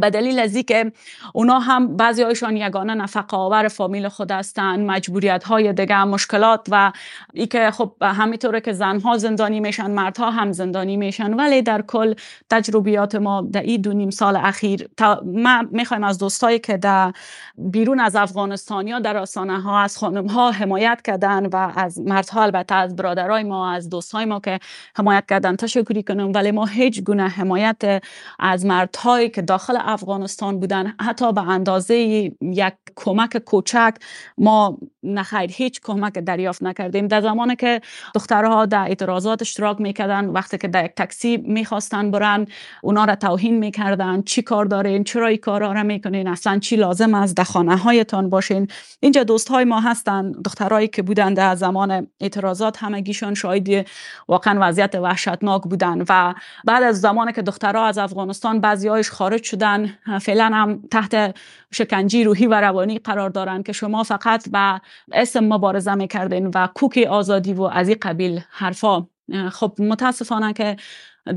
[0.00, 0.92] به دلیل از که
[1.34, 6.92] اونا هم بعضی هایشان یگانه نفقه آور فامیل خود هستند مجبوریت های دیگه مشکلات و
[7.34, 11.34] ای که خب همینطوره که زنها زندانی میشن مردها هم زندانی میشن.
[11.34, 12.14] ولی در کل
[12.50, 14.88] تجربیات ما در این دو نیم سال اخیر
[15.24, 17.12] ما می‌خوایم از دوستایی که در
[17.58, 22.74] بیرون از افغانستانیا در آسانه ها از خانم ها حمایت کردن و از مردها البته
[22.74, 24.58] از برادرای ما از دوستای ما که
[24.96, 26.32] حمایت کردن تشکری کنم.
[26.34, 28.02] ولی ما هیچ گونه حمایت
[28.38, 30.94] از مردهایی که داخل افغانستان بودن.
[31.00, 31.94] حتی به اندازه
[32.40, 33.94] یک کمک کوچک
[34.38, 37.08] ما نخیر هیچ کمک دریافت نکردیم.
[37.08, 37.80] در زمانی که
[38.14, 42.46] دخترها در اعتراضات اشتراک می‌کردن وقتی که در یک تاکسی می‌خواستن برن
[42.82, 44.22] اونا را توهین می‌کردن.
[44.22, 48.30] چی کار دارین؟ چرا این کارا را می‌کنین؟ اصلا چی لازم است در خانه هایتان
[48.30, 48.68] باشین؟
[49.00, 53.86] اینجا دوست های ما هستن دخترایی که بودن در زمان اعتراضات همگیشون شاید
[54.28, 59.71] واقعا وضعیت وحشتناک بودن و بعد از زمانی که دخترها از افغانستان بعضی خارج شدن
[60.20, 61.36] فعلا هم تحت
[61.70, 64.80] شکنجی روحی و روانی قرار دارن که شما فقط به
[65.12, 69.06] اسم مبارزه می‌کردین و کوک آزادی و از این قبیل حرفا.
[69.52, 70.76] خب متاسفانه که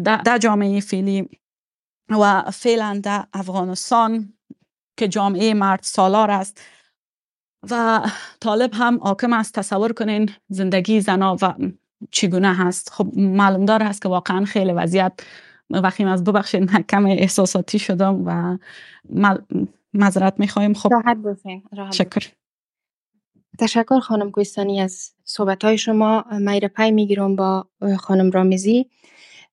[0.03, 1.29] در جامعه فعلی
[2.09, 4.33] و فعلا در افغانستان
[4.97, 6.61] که جامعه مرد سالار است
[7.71, 8.01] و
[8.39, 11.53] طالب هم حاکم است تصور کنین زندگی زنا و
[12.11, 12.89] چگونه هست.
[12.93, 15.13] خب معلوم دار هست که واقعا خیلی وضعیت
[15.69, 18.57] وقیم از ببخشید کم احساساتی شدم و
[19.93, 20.73] مذارت می‌خوایم.
[20.73, 22.27] خب راحت شکر.
[23.59, 27.67] تشکر خانم کویستانی از صحبت های شما میر پی می‌گیرم با
[27.99, 28.89] خانم رامیزی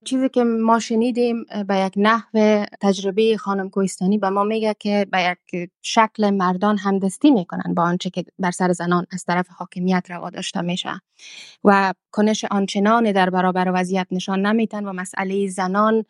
[0.04, 5.22] چیزی که ما شنیدیم به یک نحو تجربه خانم کویستانی به ما میگه که به
[5.22, 10.30] یک شکل مردان همدستی می‌کنن با آنچه که بر سر زنان از طرف حاکمیت روا
[10.30, 11.00] داشته میشه.
[11.64, 16.04] و کنش آنچنان در برابر وضعیت نشان نمیتن و مسئله زنان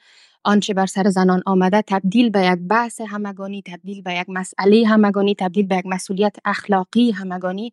[0.45, 5.35] آنچه بر سر زنان آمده تبدیل به یک بحث همگانی تبدیل به یک مسئله همگانی
[5.35, 7.73] تبدیل به یک مسئولیت اخلاقی همگانی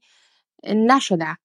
[0.64, 1.38] نشده.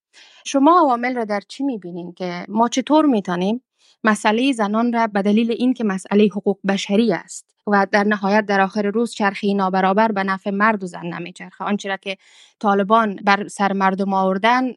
[0.45, 3.63] شما عوامل را در چی می‌بینین که ما چطور می‌تونیم
[4.05, 8.83] مسئله زنان را به دلیل اینکه مسئله حقوق بشری است و در نهایت در آخر
[8.83, 11.65] روز چرخی نابرابر به نفع مرد و زن نمیچرخه.
[11.65, 12.17] آنچه را که
[12.61, 14.73] طالبان بر سر مردم آوردن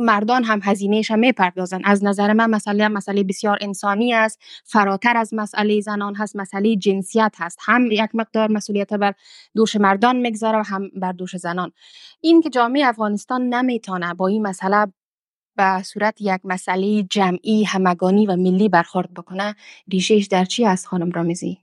[0.00, 5.34] مردان هم هزینهش هم می‌پردازن از نظر من مسئله مسئله بسیار انسانی است فراتر از
[5.34, 7.58] مسئله زنان هست مسئله جنسیت هست.
[7.62, 9.14] هم یک مقدار مسئولیت بر
[9.54, 11.72] دوش مردان می‌گذاره و هم بر دوش زنان.
[12.20, 14.86] این که جامعه افغانستان نمی‌تونه با این مسئله
[15.58, 19.56] به صورت یک مسئله جمعی همگانی و ملی برخورد بکنه
[19.92, 21.58] ریشهش در چی است خانم رامیزی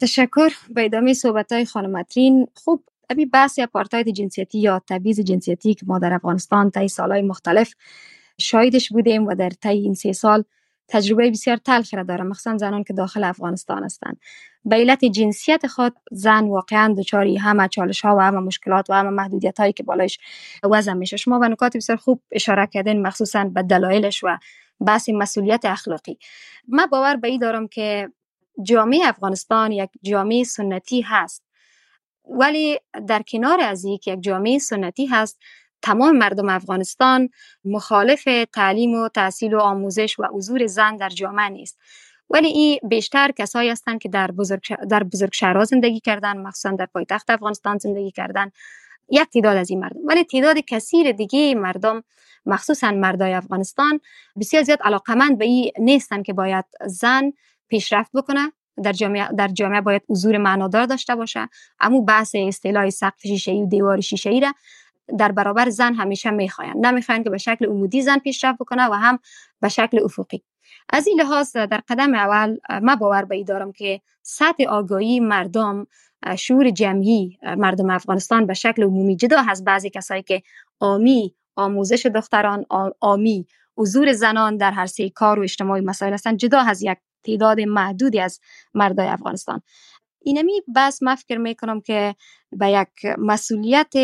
[0.00, 0.50] تشکر.
[0.70, 5.86] به ادامه صحبت های خانم اترین خوب ابی بحث اپارتاید جنسیتی یا تبعیض جنسیتی که
[5.86, 7.74] ما در افغانستان طی سالهای مختلف
[8.38, 10.44] شاهدش بودیم و در طی این سه سال
[10.88, 12.26] تجربه بسیار تلخ را دارم.
[12.26, 14.20] مخصوصا زنان که داخل افغانستان هستند.
[14.64, 19.10] به علت جنسیت خود زن واقعا دچاری همه چالش ها و همه مشکلات و همه
[19.10, 20.18] محدودیت هایی که بالایش
[20.64, 21.16] وضع میشه.
[21.16, 24.38] شما به نکات بسیار خوب اشاره کردین مخصوصا به دلایلش و
[24.86, 26.18] بحث مسئولیت اخلاقی.
[26.68, 28.08] من باور به دارم که
[28.62, 31.42] جامعه افغانستان یک جامعه سنتی هست.
[32.28, 35.40] ولی در کنار از یک یک جامعه سنتی هست
[35.82, 37.28] تمام مردم افغانستان
[37.64, 41.78] مخالف تعلیم و تحصیل و آموزش و حضور زن در جامعه نیست.
[42.30, 46.86] ولی این بیشتر کسایی هستند که در بزرگ در بزرگ شهرها زندگی کردن مخصوصا در
[46.86, 48.50] پایتخت افغانستان زندگی کردن.
[49.08, 50.00] یک تعداد از این مردم.
[50.04, 52.02] ولی تعداد کثیر دیگه مردم
[52.46, 54.00] مخصوصا مردای افغانستان
[54.40, 57.32] بسیار زیاد علاقمند به این نیستن که باید زن
[57.68, 58.52] پیشرفت بکنه.
[58.84, 61.48] در جامعه در جامعه باید حضور معنادار داشته باشه.
[61.80, 64.52] اما بحث اصطلاح سقف شیشه و دیوار شیشه ای را
[65.18, 66.86] در برابر زن همیشه می‌خواین.
[66.86, 69.18] نمی‌خواین که به شکل عمودی زن پیشرفت بکنه و هم
[69.60, 70.42] به شکل افقی.
[70.90, 75.86] از این لحاظ در قدم اول ما باور به دارم که سطح آگاهی مردم
[76.38, 80.42] شعور جمعی مردم افغانستان به شکل عمومی جدا از بعضی کسایی که
[80.80, 82.64] آمی آموزش دختران
[83.00, 87.60] آمی حضور زنان در هر سه کار و اجتماعی مسائل هستند جدا از یک تعداد
[87.60, 88.40] محدودی از
[88.74, 89.62] مردای افغانستان.
[90.22, 92.14] اینمی بس ما فکر می‌کنم که
[92.52, 93.94] به یک مسئولیت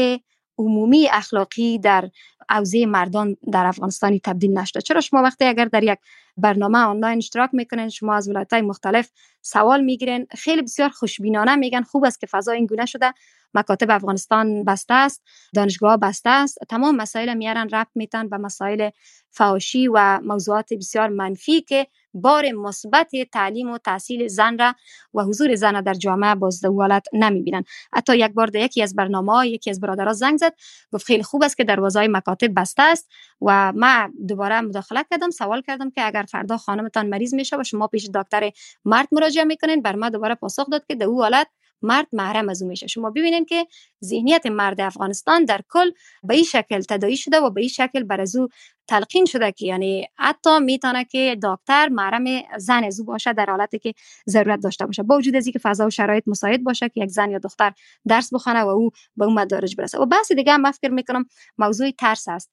[0.59, 2.11] عمومی اخلاقی در
[2.51, 4.81] اوزه مردان در افغانستانی تبدیل نشده.
[4.81, 5.99] چرا شما وقتی اگر در یک
[6.37, 9.11] برنامه آنلاین اشتراک می‌کنین شما از ولایت مختلف
[9.43, 13.15] سوال می‌گیرین خیلی بسیار خوشبینانه میگن خوب است که فضا این گونه شده
[13.55, 15.23] مکاتب افغانستان بسته است
[15.55, 18.91] دانشگاه بسته است تمام مسائل میارن ربط میتن به مسائل
[19.31, 24.75] فحاشی و موضوعات بسیار منفی که بار مثبت تعلیم و تحصیل زن را
[25.15, 29.71] و حضور زن در جامعه باز نمی نمی‌بینن حتی یک بار یکی از برنامه یکی
[29.71, 30.55] از برادرها زنگ زد
[30.93, 33.09] گفت خیلی خوب است که دروازه مکاتب بسته است
[33.43, 37.87] و ما دوباره مداخله کردم سوال کردم که اگر فردا خانمتان مریض میشه و شما
[37.87, 38.51] پیش دکتر
[38.85, 41.49] مرد مراجعه می‌کنین بر ما دوباره پاسخ داد که در او حالت
[41.83, 42.87] مرد محرم از او میشه.
[42.87, 43.67] شما ببینید که
[44.05, 45.91] ذهنیت مرد افغانستان در کل
[46.23, 48.49] به این شکل تدایی شده و به این شکل بر از او
[48.89, 52.25] تلقین شده که یعنی حتی می‌تونه که دکتر محرم
[52.59, 53.95] زن از او باشه در حالتی که
[54.29, 55.03] ضرورت داشته باشه.
[55.03, 57.73] با وجود از اینکه فضا و شرایط مساعد باشه که یک زن یا دختر
[58.09, 59.99] درس بخونه و او به اون مدارج برسه.
[59.99, 61.27] و بحث دیگه هم فکر می‌کنم
[61.59, 62.51] موضوع ترس است.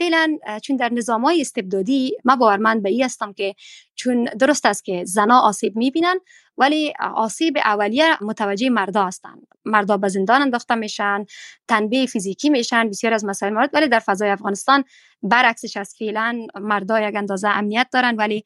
[0.00, 3.54] فعلا چون در نظام های استبدادی ما باورمند به ای هستم که
[3.94, 6.18] چون درست است که زنا آسیب می‌بینن
[6.58, 11.24] ولی آسیب اولیه متوجه مردا هستند مردا به زندان انداخته میشن
[11.68, 14.84] تنبیه فیزیکی میشن بسیار از مسائل مورد ولی در فضای افغانستان
[15.22, 18.44] برعکسش از فعلا مردا یک اندازه امنیت دارن ولی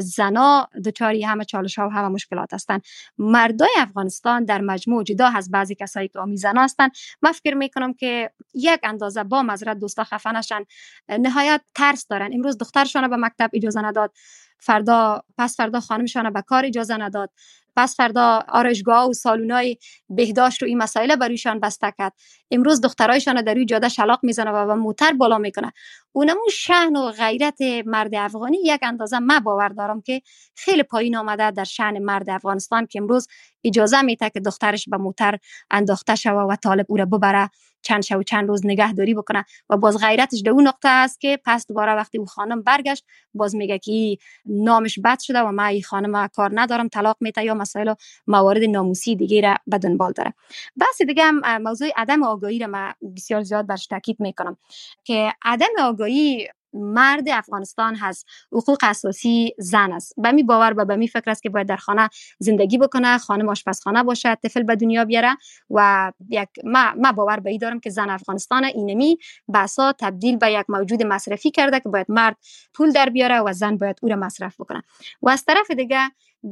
[0.00, 2.82] زنا دچاری همه چالش ها و همه مشکلات هستند
[3.18, 6.90] مردای افغانستان در مجموع جدا از بعضی کسایی که آمی زنا هستند
[7.22, 10.64] من فکر می‌کنم که یک اندازه با مزرد دوستا خفه نشن.
[11.08, 12.30] نهایت ترس دارن.
[12.34, 14.12] امروز دخترشان به مکتب اجازه نداد.
[14.60, 17.30] فردا پس فردا خانمشان به کار اجازه نداد.
[17.76, 19.76] پس فردا آرایشگاه و سالونای
[20.08, 22.12] بهداشت رو این مسائل برویشان بسته کرد.
[22.50, 25.72] امروز دخترایشان در روی جاده شلاق می‌زنه و موتر بالا می‌کنه.
[26.12, 30.22] اونمون شهن و غیرت مرد افغانی یک اندازه ما باور دارم که
[30.54, 33.28] خیلی پایین آمده در شهن مرد افغانستان که امروز
[33.64, 35.38] اجازه میده که دخترش به موتر
[35.70, 37.50] انداخته شوه و طالب او را ببره.
[37.82, 41.66] چند شو چند روز نگهداری بکنه و باز غیرتش در اون نقطه است که پس
[41.66, 44.16] دوباره وقتی او خانم برگشت باز میگه که
[44.46, 47.94] نامش بد شده و ما این خانم کار ندارم طلاق میته یا مسائل
[48.26, 50.34] موارد ناموسی دیگه را به دنبال داره.
[50.76, 54.56] بحث دیگه هم موضوع عدم آگاهی را ما بسیار زیاد برش تاکید می‌کنم
[55.04, 60.14] که عدم آگاهی مرد افغانستان هست حقوق اساسی زن است.
[60.16, 63.50] به می باور و به می فکر است که باید در خانه زندگی بکنه خانه
[63.50, 65.36] آشپزخانه باشه طفل به دنیا بیاره
[65.70, 69.18] و یک ما, ما باور به ای دارم که زن افغانستان اینمی
[69.54, 72.36] بسا تبدیل به یک موجود مصرفی کرده که باید مرد
[72.74, 74.82] پول در بیاره و زن باید او را مصرف بکنه.
[75.22, 76.10] و از طرف دیگه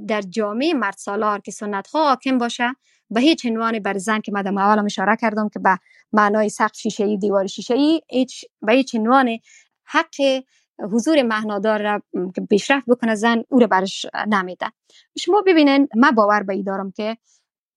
[0.08, 2.74] در جامعه مرد سالار که سنت ها حاکم باشه
[3.10, 5.78] به هیچ عنوان بر زن که مدام اول اشاره کردم که به
[6.12, 9.38] معنای سقف شیشه ای دیوار شیشه ای هیچ به هیچ عنوان
[9.88, 10.42] حق
[10.92, 12.02] حضور مهنادار را
[12.34, 14.66] که پیشرفت بکنه زن او را برش نمیده
[15.18, 17.16] شما ببینین من باور به دارم که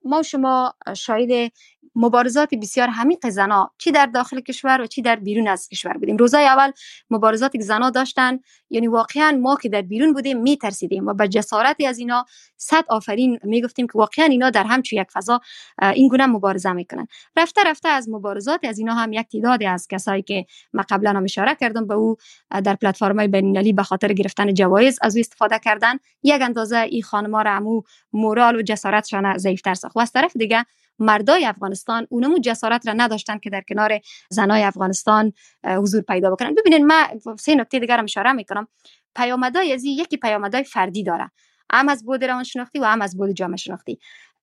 [0.05, 1.53] ما شما شاید
[1.95, 6.17] مبارزات بسیار حمیق زنا چی در داخل کشور و چی در بیرون از کشور بودیم.
[6.17, 6.71] روزای اول
[7.09, 8.39] مبارزاتی که زنا داشتن
[8.69, 12.25] یعنی واقعا ما که در بیرون بودیم میترسیدیم و به جسارتی از اینا
[12.57, 15.41] صد آفرین می‌گفتیم که واقعا اینا در همچون یک فضا
[15.81, 17.07] این گونه مبارزه می‌کنن.
[17.37, 21.23] رفته رفته از مبارزات از اینا هم یک تعدادی از کسایی که ما قبلا هم
[21.23, 22.15] اشاره کردم به او
[22.63, 25.97] در پلتفرم های بین به خاطر گرفتن جوایز از او استفاده کردن.
[26.23, 29.97] یک اندازه این خانما را مورال و جسارتشان ضعیفتر ساخت.
[29.97, 30.65] و از طرف دیگه
[31.01, 35.33] مردای افغانستان اونمو جسارت را نداشتن که در کنار زنای افغانستان
[35.63, 36.55] حضور پیدا بکنن.
[36.55, 37.07] ببینید ما
[37.39, 38.67] سه نکته دیگر هم اشاره می‌کنم.
[39.15, 41.31] پیامدهای از یکی پیامدهای فردی داره.
[41.73, 43.99] هم از بعد روانشناختی و هم از بعد جامعه شناختی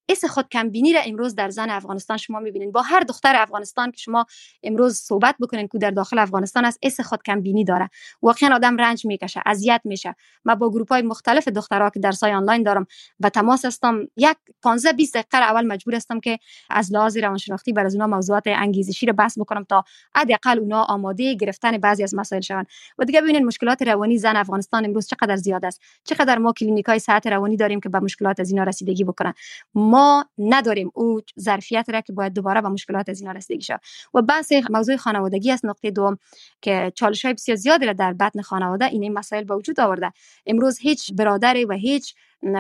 [0.09, 3.99] حس خود کمبینی را امروز در زن افغانستان شما می‌بینید با هر دختر افغانستان که
[3.99, 4.27] شما
[4.63, 7.91] امروز صحبت بکنین که در داخل افغانستان است حس خود کمبینی داره.
[8.23, 10.15] واقعا آدم رنج می‌کشه اذیت میشه.
[10.45, 12.87] ما با گروپ های مختلف دخترها که درس های آنلاین دارم
[13.21, 16.39] و تماس هستم یک 15 20 دقیقه اول مجبور هستم که
[16.71, 21.35] از لحاظ روانشناختی بر از اونا موضوعات انگیزشی را بحث بکنم تا حداقل اونا آماده
[21.35, 22.67] گرفتن بعضی از مسائل شوند.
[22.99, 25.81] و دیگه ببینید مشکلات روانی زن افغانستان امروز چقدر زیاد است.
[26.05, 29.35] چقدر ما کلینیک های صحت روانی داریم که به مشکلات از اینا رسیدگی بکنن.
[29.75, 33.81] ما ما نداریم او ظرفیت را که باید دوباره به مشکلات از اینا رسیدگی شد
[34.15, 36.19] و بحث موضوع خانوادگی است نقطه دوم
[36.63, 40.13] که چالش های بسیار زیادی را در بطن خانواده این مسائل به وجود آورده.
[40.47, 42.15] امروز هیچ برادری و هیچ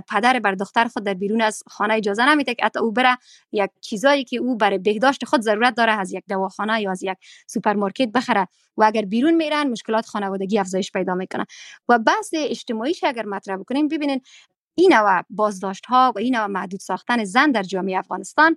[0.08, 3.18] پدر بر دختر خود در بیرون از خانه اجازه نمیده که حتی او بره
[3.52, 7.18] یک چیزایی که او برای بهداشت خود ضرورت داره از یک دواخانه یا از یک
[7.46, 8.46] سوپرمارکت بخره.
[8.76, 11.46] و اگر بیرون میرن مشکلات خانوادگی افزایش پیدا می‌کنه.
[11.88, 14.20] و بحث اجتماعیش اگر مطرح بکنیم ببینین
[14.78, 18.56] این نوع بازداشت ها و این نوع محدود ساختن زن در جامعه افغانستان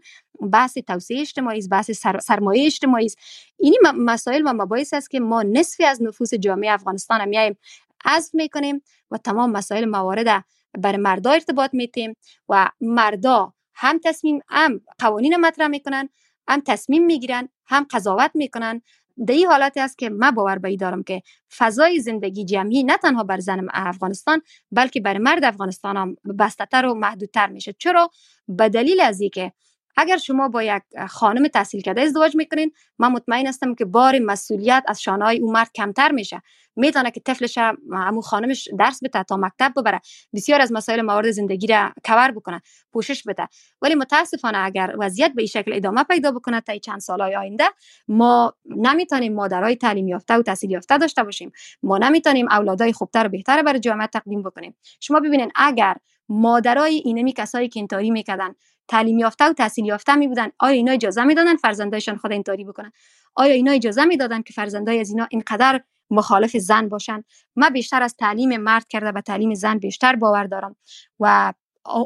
[0.52, 3.18] بحث توسعه اجتماعی است بحث سر، سرمایه اجتماعی است.
[3.58, 7.58] اینی مسائل و مباحث است که ما نصفی از نفوس جامعه افغانستان میایم
[8.06, 8.82] حذف می‌کنیم
[9.12, 10.46] و تمام مسائل موارد
[10.78, 12.16] بر مردا ارتباط میتیم
[12.50, 16.10] و مردا هم تصمیم هم قوانین مطرح می‌کنن
[16.48, 18.82] هم تصمیم می‌گیرن هم قضاوت می‌کنن.
[19.28, 21.22] در این حالت است که من باور به دارم که
[21.58, 26.94] فضای زندگی جمعی نه تنها بر زن افغانستان بلکه بر مرد افغانستان هم بستتر و
[26.94, 27.74] محدودتر میشه.
[27.74, 28.10] چرا؟
[28.48, 29.52] به دلیل از که
[29.98, 34.84] اگر شما با یک خانم تحصیل کرده ازدواج می‌کنین من مطمئن هستم که بار مسئولیت
[34.88, 36.42] از شانه های اون مرد کمتر میشه.
[36.76, 37.58] می‌تونه که طفلش
[37.92, 40.02] همون خانمش درس بده تا مکتب ببره.
[40.34, 42.62] بسیار از مسائل موارد زندگی را کور بکنه
[42.94, 43.48] پوشش بده.
[43.82, 47.64] ولی متاسفانه اگر وضعیت به این شکل ادامه پیدا بکنه تا چند سالهای آینده
[48.08, 51.52] ما نمی‌تونیم مادرای تعلیم یافته و تحصیل یافته داشته باشیم.
[51.84, 54.76] ما نمی‌تونیم اولادای خوبتر و بهتر برای جامعه تقدیم بکنیم.
[55.00, 55.96] شما ببینید اگر
[56.30, 58.56] مادرای اینمی کسایی که اینطوری می‌کردن
[58.92, 60.52] تعلیم یافته و تحصیل یافته می بودن.
[60.60, 62.92] آیا اینا اجازه می‌دادن فرزندایشان خود اینطوری بکنن؟
[63.36, 67.24] آیا اینا اجازه می‌دادن که فرزندای از اینا اینقدر مخالف زن باشن؟
[67.56, 70.76] من بیشتر از تعلیم مرد کرده به تعلیم زن بیشتر باور دارم
[71.20, 71.54] و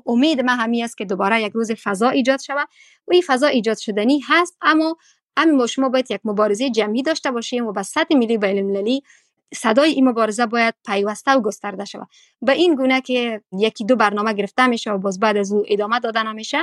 [0.06, 2.68] امید من همی است که دوباره یک روز فضا ایجاد شود.
[3.08, 4.98] و این فضا ایجاد شدنی هست اما
[5.38, 9.04] همین ما شما باید یک مبارزه جمعی داشته باشیم و به سطح ملی بین المللی
[9.54, 12.08] صدای این مبارزه باید پیوسته و گسترده شود.
[12.42, 16.00] به این گونه که یکی دو برنامه گرفته میشه و باز بعد از او ادامه
[16.00, 16.58] داده نمیشه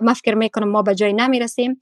[0.00, 1.80] ما فکر می‌کنم ما به جای نمی‌رسیم.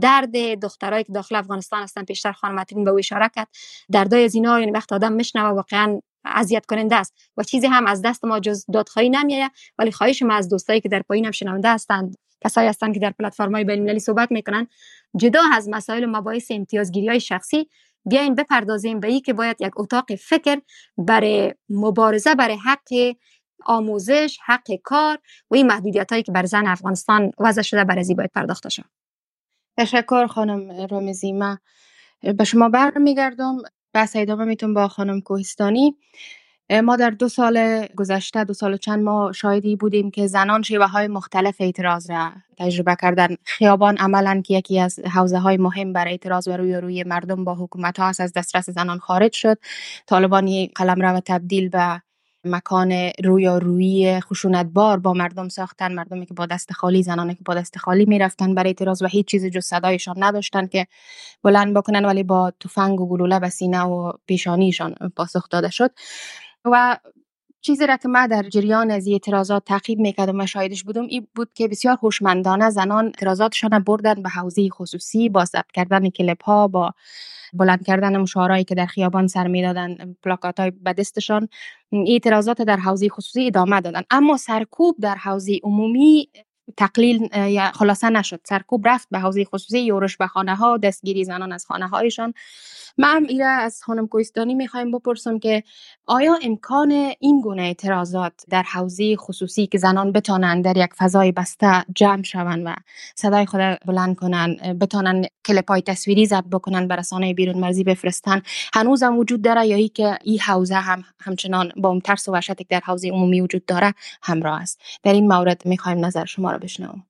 [0.00, 3.48] درد دخترایی که داخل افغانستان هستن پیشتر خانم به او اشاره کرد.
[3.92, 7.14] دردای از اینا یعنی وقت آدم میشنوه واقعا اذیت کننده است.
[7.36, 9.50] و چیزی هم از دست ما جز دادخواهی نمیآید.
[9.78, 13.10] ولی خواهش ما از دوستایی که در پایین هم شنونده هستند کسایی هستند که در
[13.10, 14.66] پلتفرم‌های بین صحبت می‌کنن
[15.16, 17.68] جدا از مسائل و مباحث امتیازگیری های شخصی
[18.06, 20.60] بیاین بپردازیم به ای که باید یک اتاق فکر
[20.98, 23.14] برای مبارزه برای حق
[23.66, 25.18] آموزش حق کار
[25.50, 28.84] و این محدودیت هایی که بر زن افغانستان وضع شده بر ازی باید پرداخته شد
[29.78, 31.58] تشکر خانم رامزی من
[32.38, 33.56] به شما برمیگردم.
[33.92, 35.96] بحث ادامه میتون با خانم کوهستانی.
[36.70, 41.08] ما در دو سال گذشته دو سال چند ما شاهدی بودیم که زنان شیوه های
[41.08, 43.36] مختلف اعتراض را تجربه کردن.
[43.44, 47.54] خیابان عملا که یکی از حوزه های مهم برای اعتراض و روی روی مردم با
[47.54, 49.58] حکومت ها از دسترس زنان خارج شد.
[50.06, 52.02] طالبانی قلم را تبدیل به
[52.44, 52.92] مکان
[53.24, 57.78] روی خشونت بار با مردم ساختن مردمی که با دست خالی زنانی که با دست
[57.78, 60.86] خالی می‌رفتن برای اعتراض و هیچ چیزی جز صدایشان نداشتن که
[61.42, 65.90] بلند بکنن ولی با تفنگ و گلوله به سینه و پیشانیشان پاسخ داده شد.
[66.64, 66.98] و
[67.60, 71.50] چیزی را که من در جریان از اعتراضات تعقیب می‌کردم و شاهدش بودم این بود
[71.54, 76.94] که بسیار هوشمندانه زنان اعتراضاتشان بردن به حوزه خصوصی با ثبت کردن کلیپ ها با
[77.52, 80.94] بلند کردن مشارایی که در خیابان سر می‌دادن پلاکات های به
[81.92, 84.02] اعتراضات در حوزه خصوصی ادامه دادن.
[84.10, 86.28] اما سرکوب در حوزه عمومی
[86.76, 88.40] تقلیل یا خلاصه نشد.
[88.44, 92.34] سرکوب رفت به حوزه خصوصی یورش به خانه ها دستگیری زنان از خانه هایشان
[92.98, 95.62] من ایره از خانم کویستانی می‌خوایم بپرسم که
[96.06, 96.90] آیا امکان
[97.20, 102.62] این گونه اعتراضات در حوزه خصوصی که زنان بتانند در یک فضای بسته جمع شوند
[102.66, 102.74] و
[103.14, 108.42] صدای خود بلند کنن بتانن کلپای تصویری ضبط بکنن بر رسانه بیرون مرزی بفرستن
[108.74, 112.32] هنوز هم وجود داره یا ای که این حوزه هم همچنان با اون ترس و
[112.32, 116.53] وحشتی که در حوزه عمومی وجود داره همراه است؟ در این مورد می‌خوایم نظر شما
[116.54, 117.06] را بشنویم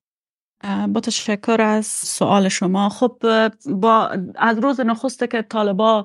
[0.87, 2.89] با تشکر از سوال شما.
[2.89, 3.17] خب
[3.65, 6.03] با از روز نخسته که طالبا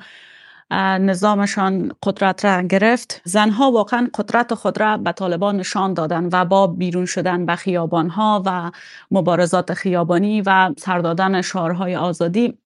[1.01, 6.66] نظامشان قدرت را گرفت زنها واقعا قدرت خود را به طالبان نشان دادن و با
[6.66, 8.70] بیرون شدن به خیابانها و
[9.11, 12.59] مبارزات خیابانی و سردادن شعارهای آزادی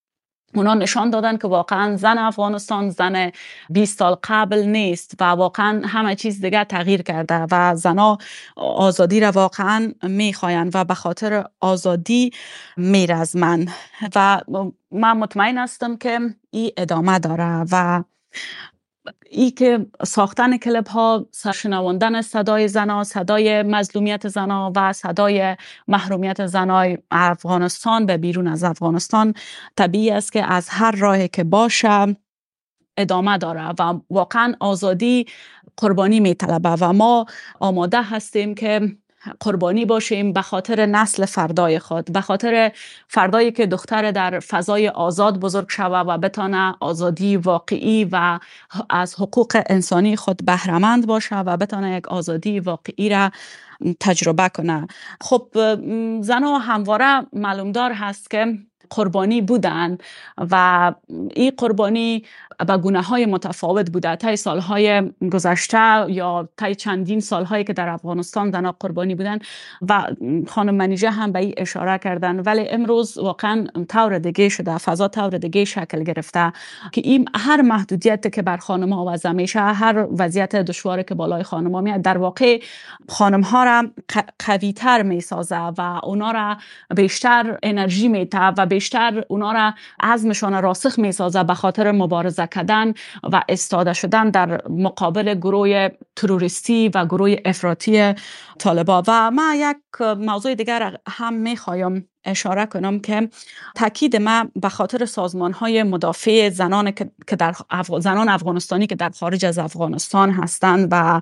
[0.54, 3.30] اونا نشان دادن که واقعا زن افغانستان زن
[3.70, 8.18] 20 سال قبل نیست و واقعا همه چیز دیگه تغییر کرده و زنا
[8.56, 12.30] آزادی را واقعا می‌خواین و به خاطر آزادی
[12.76, 13.68] میرزمن
[14.14, 14.40] و
[14.90, 18.04] من مطمئن هستم که این ادامه داره و
[19.30, 25.56] ای که ساختن کلپ ها سرشنواندن صدای زنا صدای مظلومیت زنا و صدای
[25.88, 29.34] محرومیت زنای افغانستان به بیرون از افغانستان
[29.76, 32.16] طبیعی است که از هر راهی که باشه
[32.96, 35.26] ادامه داره و واقعا آزادی
[35.76, 37.26] قربانی می طلبه و ما
[37.60, 38.96] آماده هستیم که
[39.40, 42.72] قربانی باشیم به خاطر نسل فردای خود به خاطر
[43.08, 48.38] فردایی که دختر در فضای آزاد بزرگ شوه و بتانه آزادی واقعی و
[48.90, 53.30] از حقوق انسانی خود بهرمند باشه و بتانه یک آزادی واقعی را
[54.00, 54.86] تجربه کنه.
[55.20, 55.48] خب
[56.20, 58.58] زنها همواره معلومدار هست که
[58.90, 59.98] قربانی بودن
[60.38, 60.92] و
[61.34, 62.24] این قربانی
[62.66, 64.16] به گونه های متفاوت بوده.
[64.16, 69.38] تا سالهای گذشته یا تا چندین سالهایی که در افغانستان زنها قربانی بودن
[69.88, 70.06] و
[70.46, 72.40] خانم منیجه هم به این اشاره کردن.
[72.40, 76.52] ولی امروز واقعا طور دیگه شده فضا طور دیگه شکل گرفته
[76.92, 81.42] که این هر محدودیت که بر خانم ها وضع میشه هر وضعیت دشواری که بالای
[81.42, 82.60] خانم ها میاد در واقع
[83.08, 83.84] خانم ها را
[84.46, 86.56] قوی تر می سازه و اونا را
[86.96, 92.94] بیشتر انرژی میته و بیشتر اونا را عزمشان راسخ می سازه به خاطر مبارزه کردن
[93.22, 98.14] و استاده شدن در مقابل گروه تروریستی و گروه افراطی
[98.58, 99.02] طالبا.
[99.08, 103.28] و ما یک موضوع دیگر هم می‌خوایم اشاره کنم که
[103.74, 106.92] تاکید ما به خاطر سازمان های مدافع زنان
[107.26, 107.54] که در
[107.98, 111.20] زنان افغانستانی که در خارج از افغانستان هستند و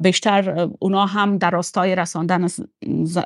[0.00, 2.46] بیشتر اونا هم در راستای رساندن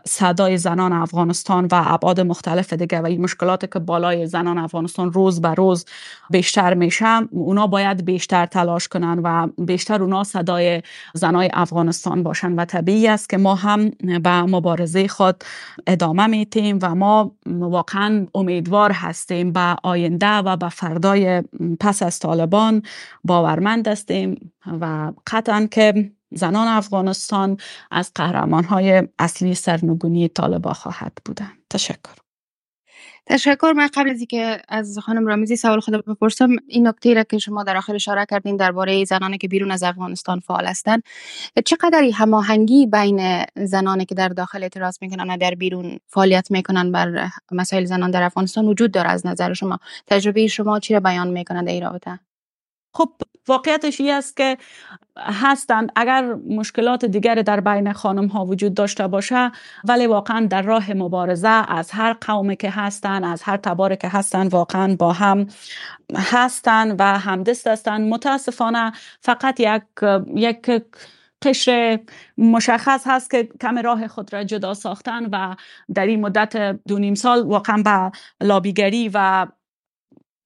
[0.05, 5.41] صدای زنان افغانستان و ابعاد مختلف دیگه و این مشکلات که بالای زنان افغانستان روز
[5.41, 5.85] به روز
[6.31, 10.83] بیشتر میشه اونا باید بیشتر تلاش کنن و بیشتر اونا صدای
[11.14, 12.53] زنای افغانستان باشن.
[12.53, 13.91] و طبیعی است که ما هم
[14.22, 15.45] به مبارزه خود
[15.87, 21.42] ادامه میتیم و ما واقعا امیدوار هستیم به آینده و به فردای
[21.80, 22.82] پس از طالبان
[23.24, 27.56] باورمند هستیم و قطعا که زنان افغانستان
[27.90, 32.28] از قهرمان های اصلی سرنگونی طالبا خواهد بودن تشکر.
[33.29, 33.72] تشکر.
[33.76, 37.64] من قبل از اینکه از خانم رامیزی سوال خود بپرسم این نکته را که شما
[37.64, 41.03] در آخر اشاره کردین درباره زنانی که بیرون از افغانستان فعال هستند
[41.64, 47.29] چقدر هماهنگی بین زنانی که در داخل اعتراض می‌کنن و در بیرون فعالیت می‌کنن بر
[47.53, 51.66] مسائل زنان در افغانستان وجود داره از نظر شما؟ تجربه شما چی را بیان می‌کنند
[51.66, 52.18] در این رابطه.
[52.95, 53.09] خب
[53.49, 54.59] واقعیتش این است که
[55.16, 59.53] هستند اگر مشکلات دیگر در بین خانم ها وجود داشته باشه
[59.84, 64.53] ولی واقعا در راه مبارزه از هر قومی که هستند از هر تباری که هستند
[64.53, 65.46] واقعا با هم
[66.16, 69.82] هستند و همدست هستند متاسفانه فقط یک
[70.34, 70.82] یک
[71.42, 72.01] قشر
[72.38, 75.57] مشخص هست که کم راه خود را جدا ساختن و
[75.94, 76.57] در این مدت
[76.88, 78.11] دو نیم سال واقعا به
[78.46, 79.46] لابیگری و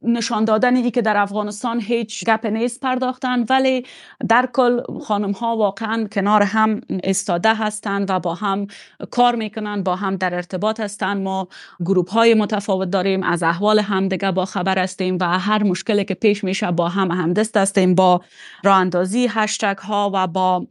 [0.04, 3.86] نشان دادن ای که در افغانستان هیچ گپ نیست پرداختن ولی
[4.28, 8.66] در کل خانم ها واقعا کنار هم استاده هستند و با هم
[9.10, 11.22] کار می‌کنن با هم در ارتباط هستند.
[11.22, 11.48] ما
[11.80, 16.44] گروپ های متفاوت داریم از احوال همدیگه با خبر هستیم و هر مشکلی که پیش
[16.44, 18.20] میشه با هم همدست هستیم با
[18.64, 20.66] راه اندازی هشتگ ها و با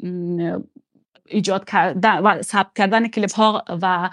[1.32, 4.10] ایجاد کردن و ثبت کردن کلیپ ها و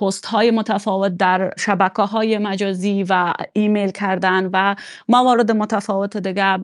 [0.00, 4.74] پست های متفاوت در شبکه های مجازی و ایمیل کردن و
[5.08, 6.58] موارد متفاوت دیگه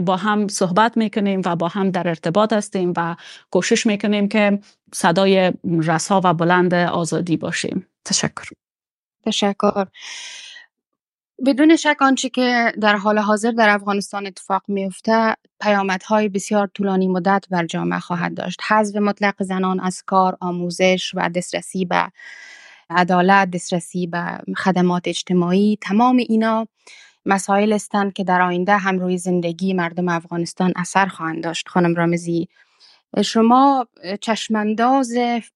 [0.00, 3.16] با هم صحبت می‌کنیم و با هم در ارتباط هستیم و
[3.50, 4.58] کوشش می‌کنیم که
[4.92, 7.86] صدای رسا و بلند آزادی باشیم.
[8.04, 8.48] تشکر.
[9.26, 9.86] تشکر.
[11.46, 17.44] بدون شک آنچه که در حال حاضر در افغانستان اتفاق میفته پیامدهای بسیار طولانی مدت
[17.50, 18.60] بر جامعه خواهد داشت.
[18.68, 22.12] حذف مطلق زنان از کار آموزش و دسترسی به
[22.90, 26.66] عدالت دسترسی به خدمات اجتماعی تمام اینا
[27.26, 31.68] مسائل هستند که در آینده هم روی زندگی مردم افغانستان اثر خواهند داشت.
[31.68, 32.48] خانم رامزی
[33.24, 33.86] شما
[34.20, 35.12] چشمانداز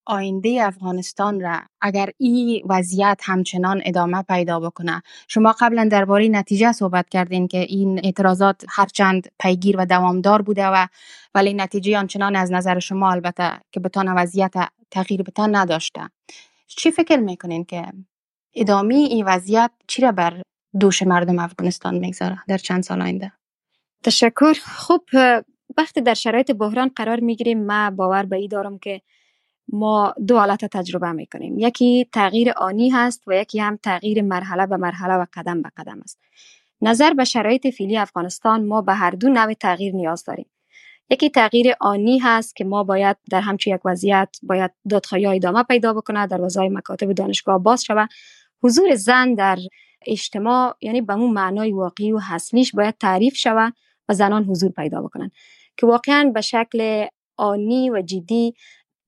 [0.07, 7.09] آینده افغانستان را اگر این وضعیت همچنان ادامه پیدا بکنه شما قبلا درباره نتیجه صحبت
[7.09, 10.87] کردین که این اعتراضات هرچند پیگیر و دوامدار بوده و
[11.35, 14.55] ولی نتیجه آنچنان از نظر شما البته که بتانه وضعیت
[14.91, 16.11] تغییر بتان نداشته.
[16.67, 17.87] چی فکر می‌کنین که
[18.55, 20.43] ادامه این وضعیت چی را بر
[20.81, 23.33] دوش مردم افغانستان می‌گذاره در چند سال آینده؟
[24.05, 24.55] تشکر.
[24.65, 25.05] خوب
[25.79, 29.01] وقتی در شرایط بحران قرار می‌گیریم ما باور به ای دارم که
[29.69, 31.59] ما دو حالت تجربه می‌کنیم.
[31.59, 36.01] یکی تغییر آنی هست و یکی هم تغییر مرحله به مرحله و قدم به قدم
[36.03, 36.21] است.
[36.81, 40.47] نظر به شرایط فعلی افغانستان ما به هر دو نوع تغییر نیاز داریم.
[41.11, 45.93] یکی تغییر آنی هست که ما باید در همچون یک وضعیت باید دادخواهی ادامه پیدا
[45.93, 48.09] بکنه در وضای مکاتب دانشگاه باز شود.
[48.63, 49.59] حضور زن در
[50.07, 53.73] اجتماع یعنی به اون معنای واقعی و حسنیش باید تعریف شود
[54.09, 55.31] و زنان حضور پیدا بکنن.
[55.77, 57.07] که واقعا به شکل
[57.37, 58.55] آنی و جدی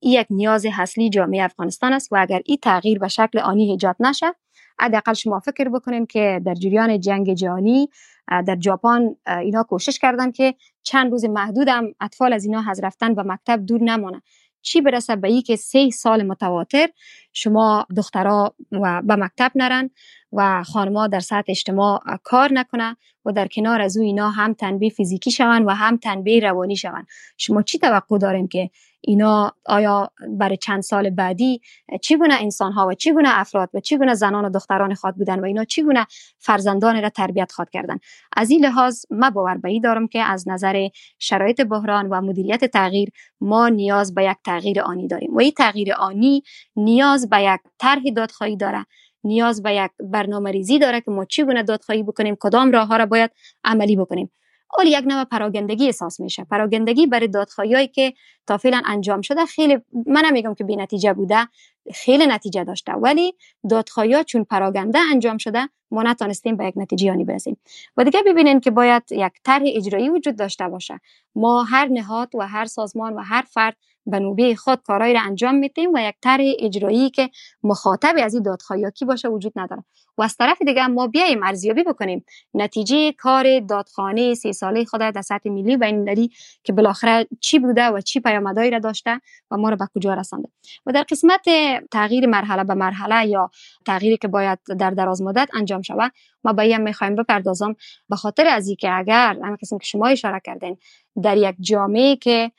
[0.02, 4.34] یک نیاز اصلی جامعه افغانستان است و اگر این تغییر به شکل آنی ایجاد نشه
[4.78, 7.88] حداقل شما فکر بکنیم که در جریان جنگ جهانی
[8.28, 13.22] در ژاپن اینا کوشش کردن که چند روز محدودم اطفال از اینا حذف رفتن و
[13.26, 14.22] مکتب دور نمانه.
[14.62, 16.88] چی برسه به ای که سه سال متواتر
[17.32, 19.90] شما دخترها و به مکتب نرن
[20.36, 24.90] و خانما در سطح اجتماع کار نکنه و در کنار از او اینا هم تنبیه
[24.90, 27.06] فیزیکی شون و هم تنبیه روانی شون.
[27.36, 28.70] شما چی توقع داریم که
[29.00, 31.60] اینا آیا برای چند سال بعدی
[32.02, 35.64] چگونه انسان ها و چگونه افراد و چگونه زنان و دختران خواد بودن و اینا
[35.64, 36.06] چگونه
[36.38, 37.98] فرزندان را تربیت خواد کردن؟
[38.36, 43.08] از این لحاظ ما باور به دارم که از نظر شرایط بحران و مدیریت تغییر
[43.40, 45.34] ما نیاز به یک تغییر آنی داریم.
[45.34, 46.42] و این تغییر آنی
[46.76, 48.86] نیاز به یک طرح دادخواهی داره.
[49.24, 53.06] نیاز به یک برنامه ریزی داره که ما چگونه دادخواهی بکنیم کدام راه ها را
[53.06, 53.30] باید
[53.64, 54.32] عملی بکنیم.
[54.78, 56.44] اول یک نوع پراگندگی احساس میشه.
[56.44, 58.12] پراگندگی برای دادخواهی که
[58.46, 59.46] تا فعلا انجام شده.
[59.46, 61.48] خیلی من نمیگم که بی نتیجه بوده.
[61.94, 62.92] خیلی نتیجه داشته.
[62.92, 63.34] ولی
[63.70, 67.56] دادخواهی چون پراگنده انجام شده ما نتانستیم به یک نتیجه آنی برسیم.
[67.96, 71.00] و دیگه ببینین که باید یک طرح اجرایی وجود داشته باشه.
[71.34, 73.76] ما هر نهاد و هر سازمان و هر فرد
[74.06, 77.30] به نوبه خود کارایی را انجام میدیم و یک طرح اجرایی که
[77.62, 79.84] مخاطب از این دادخواهی کی باشه وجود نداره.
[80.18, 82.24] و از طرف دیگه ما بیایم ارزیابی بکنیم.
[82.54, 86.30] نتیجه کار دادخانه سی ساله خود در سطح ملی بین
[86.64, 89.20] که بالاخره چی بوده و چی پیامدهایی را داشته
[89.50, 90.48] و ما را به کجا رسانده.
[90.86, 91.44] و در قسمت
[91.90, 93.50] تغییر مرحله به مرحله یا
[93.86, 96.12] تغییری که باید در دراز مدت انجام شود
[96.44, 97.76] ما به این می‌خوایم بپردازم.
[98.08, 100.76] به خاطر از اینکه اگر همین قسم که شما اشاره کردین
[101.22, 102.52] در یک جامعه که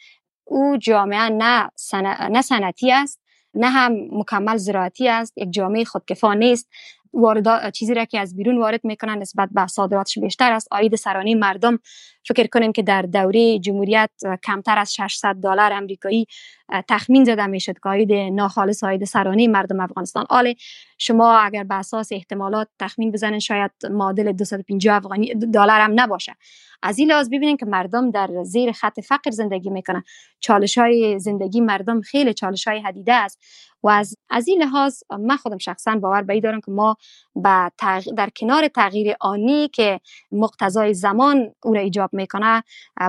[0.43, 2.05] او جامعه نه, سن...
[2.31, 3.21] نه سنتی است
[3.53, 6.69] نه هم مکمل زراعتی است یک جامعه خودکفا نیست
[7.13, 10.67] واردات چیزی را که از بیرون وارد می‌کنن نسبت به صادراتش بیشتر است.
[10.71, 11.79] آید سرانه مردم
[12.27, 14.09] فکر کنیم که در دوره جمهوریت
[14.43, 16.27] کمتر از 600 دلار امریکایی
[16.87, 20.25] تخمین زده می‌شد که آید ناخالص آید سرانه مردم افغانستان.
[20.29, 20.55] آله
[20.97, 26.35] شما اگر به اساس احتمالات تخمین بزنین شاید معادل 250 افغانی دلار هم نباشه.
[26.83, 30.03] از این لحاظ ببینید که مردم در زیر خط فقر زندگی می‌کنن.
[30.39, 33.39] چالش های زندگی مردم خیلی چالش های حدیده است.
[33.83, 36.95] و از, از این لحاظ من خودم شخصا باور به دارم که ما
[37.35, 37.71] با
[38.17, 39.99] در کنار تغییر آنی که
[40.31, 42.63] مقتضای زمان او را ایجاب می‌کنه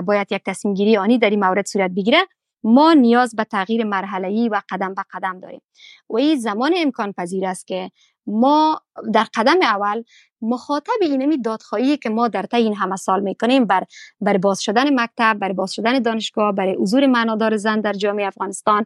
[0.05, 2.17] باید یک تصمیم گیری آنی در این مورد صورت بگیره.
[2.63, 5.61] ما نیاز به تغییر مرحله و قدم به قدم داریم.
[6.09, 7.91] و این زمان امکان پذیر است که
[8.27, 8.81] ما
[9.13, 10.03] در قدم اول
[10.41, 13.83] مخاطب اینمی دادخواهی که ما در طی این همه سال می‌کنیم بر
[14.21, 18.85] بر باز شدن مکتب بر باز شدن دانشگاه برای حضور معنادار زن در جامعه افغانستان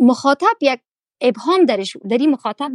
[0.00, 0.80] مخاطب یک
[1.20, 2.70] ابهام درش در این مخاطب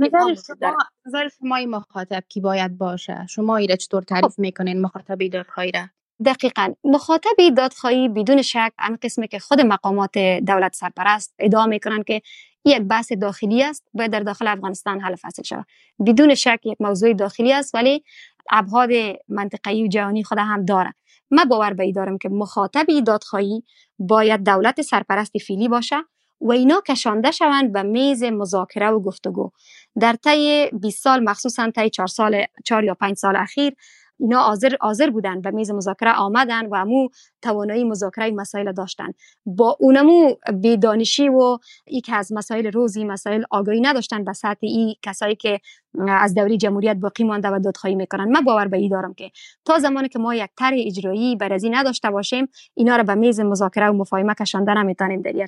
[1.06, 4.40] نظر شما شما مخاطب کی باید باشه؟ شما ایره چطور تعریف خب.
[4.40, 5.88] می‌کنین مخاطب دادخواهی را؟
[6.26, 6.74] دقیقا.
[6.84, 12.22] مخاطب دادخواهی بدون شک آن قسمی که خود مقامات دولت سرپرست ادعا می‌کنن که
[12.66, 15.66] یک بحث داخلی است باید در داخل افغانستان حل فصل شود.
[16.08, 18.04] بدون شک یک موضوع داخلی است ولی
[18.52, 18.90] ابعاد
[19.28, 20.94] منطقه‌ای و جهانی خود هم داره
[21.32, 23.64] من باور به دارم که مخاطب دادخواهی
[24.00, 25.96] باید دولت سرپرست فیلی باشه
[26.42, 29.52] و اینا کشانده شوند به میز مذاکره و گفتگو.
[30.00, 33.74] در طی 20 سال مخصوصا طی 4 سال 4 یا 5 سال اخیر
[34.20, 37.10] اینا حاضر حاضر بودن به میز مذاکره آمدن و امو
[37.42, 39.12] توانایی مذاکره مسائل داشتن.
[39.46, 44.96] با اونمو بیدانشی و ای که از مسائل روزی مسائل آگاهی نداشتن به سطح ای
[45.02, 45.60] کسایی که
[46.08, 48.32] از دوری جمهوریت باقی مانده و دادخواهی می‌کنن.
[48.32, 49.32] من باور به ای دارم که
[49.66, 53.90] تا زمانی که ما یک طرح اجرایی برازی نداشته باشیم اینا رو به میز مذاکره
[53.90, 55.46] و مفاهمه کشانده نمی‌تونیم در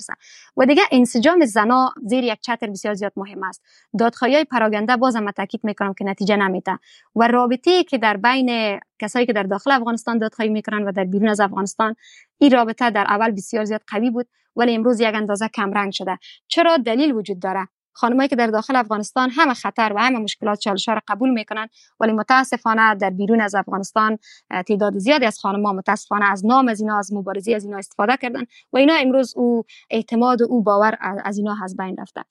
[0.57, 3.61] و دیگه انسجام زنا زیر یک چتر بسیار زیاد مهم است.
[3.99, 6.79] دادخواهی های پراگنده بازم تاکید می‌کنم که نتیجه نمیده.
[7.15, 11.29] و رابطه که در بین کسایی که در داخل افغانستان دادخواهی می‌کنن و در بیرون
[11.29, 11.95] از افغانستان
[12.37, 16.17] این رابطه در اول بسیار زیاد قوی بود ولی امروز یک اندازه کم رنگ شده.
[16.47, 20.89] چرا دلیل وجود داره؟ خانمایی که در داخل افغانستان همه خطر و همه مشکلات چالش
[20.89, 21.67] را قبول می‌کنن
[21.99, 24.17] ولی متاسفانه در بیرون از افغانستان
[24.67, 28.43] تعداد زیادی از خانم‌ها متاسفانه از نام از اینا از مبارزی از اینا استفاده کردن
[28.73, 32.21] و اینا امروز او اعتماد و او باور از اینا از بین رفته.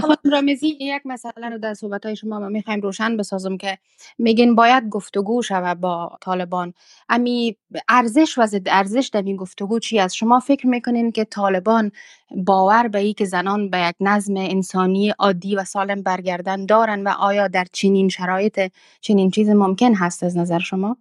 [0.00, 3.78] خانم رامزی یک مسئله رو در صحبت های شما ما می‌خوایم روشن بسازم که
[4.18, 6.74] میگین باید گفتگو شود با طالبان.
[7.08, 7.56] امی
[7.88, 11.92] ارزش و ضد ارزش در این گفتگو چی است؟ شما فکر می‌کنین که طالبان
[12.36, 17.08] باور به ای که زنان به یک نظم انسانی عادی و سالم برگردن دارن و
[17.08, 20.96] آیا در چنین شرایط چنین چیز ممکن هست از نظر شما؟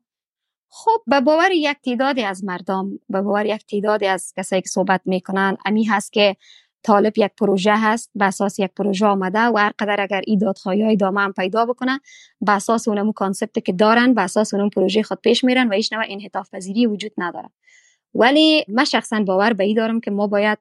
[0.69, 5.01] خب به باور یک تعدادی از مردم به باور یک تعدادی از کسایی که صحبت
[5.05, 6.35] می‌کنن امی هست که
[6.83, 10.83] طالب یک پروژه هست به اساس یک پروژه آمده و هر قدر اگر ای دادخواهی
[10.83, 11.99] های دامه هم پیدا بکنه
[12.41, 15.93] به اساس اونمو concept که دارن به اساس اونم پروژه خود پیش میرن و هیچ
[15.93, 17.49] نوع انعطاف پذیری وجود نداره.
[18.13, 20.57] ولی من شخصا باور به ای دارم که ما باید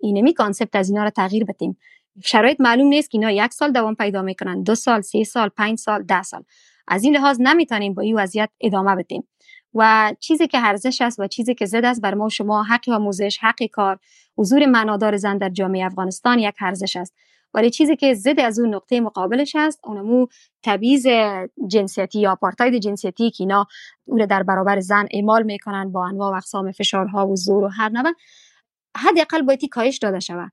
[0.00, 1.78] اینمی concept از اینا رو تغییر بدیم.
[2.24, 5.78] شرایط معلوم نیست که اینا یک سال دوام پیدا می‌کنن دو سال سه سال پنج
[5.78, 6.44] سال ده سال.
[6.88, 9.28] از این لحاظ نمی‌تونیم با این وضعیت ادامه بدیم.
[9.74, 13.38] و چیزی که ارزش است و چیزی که ضد است بر ما شما حق آموزش
[13.40, 13.98] حق کار
[14.38, 17.14] حضور معنادار زن در جامعه افغانستان یک ارزش است.
[17.54, 20.26] ولی چیزی که زد از اون نقطه مقابلش است اونمو
[20.62, 21.06] تبعیض
[21.66, 23.66] جنسیتی یا آپارتاید جنسیتی که اینا
[24.04, 27.88] او در برابر زن اعمال می‌کنن با انواع و اقسام فشارها و زور و هر
[27.88, 28.12] نوع
[28.96, 30.52] حداقل باید کاهش داده شود.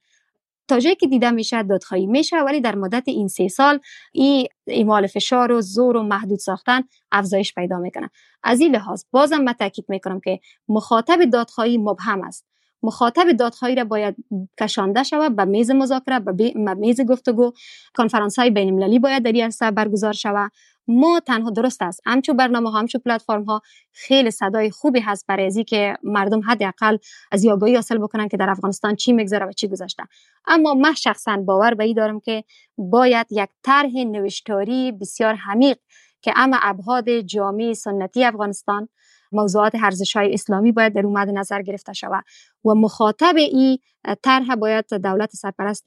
[0.67, 3.79] تا جایی که دیده میشه دادخواهی میشه ولی در مدت این سه سال
[4.11, 8.09] این اعمال فشار و زور و محدود ساختن افزایش پیدا می‌کنه.
[8.43, 12.48] از این لحاظ بازم من تاکید می‌کنم که مخاطب دادخواهی مبهم است.
[12.83, 14.15] مخاطب دادخواهی را باید
[14.59, 17.51] کشانده شود به میز مذاکره به میز گفتگو
[17.95, 20.51] کنفرانس های بین المللی باید در این برگزار شود.
[20.87, 22.01] ما تنها درست است.
[22.05, 23.61] همچو برنامه ها همچو پلتفرم ها
[23.91, 26.97] خیلی صدای خوبی هست برای ازی که مردم حداقل
[27.31, 30.03] از یاگاهی حاصل بکنن که در افغانستان چی میگذره و چی گذشته.
[30.47, 32.43] اما من شخصا باور به دارم که
[32.77, 35.77] باید یک طرح نوشتاری بسیار حمیق
[36.21, 38.89] که اما ابعاد جامعه سنتی افغانستان
[39.31, 42.23] موضوعات ارزش های اسلامی باید در اومد نظر گرفته شود
[42.65, 43.77] و مخاطب این
[44.23, 45.85] طرح باید دولت سرپرست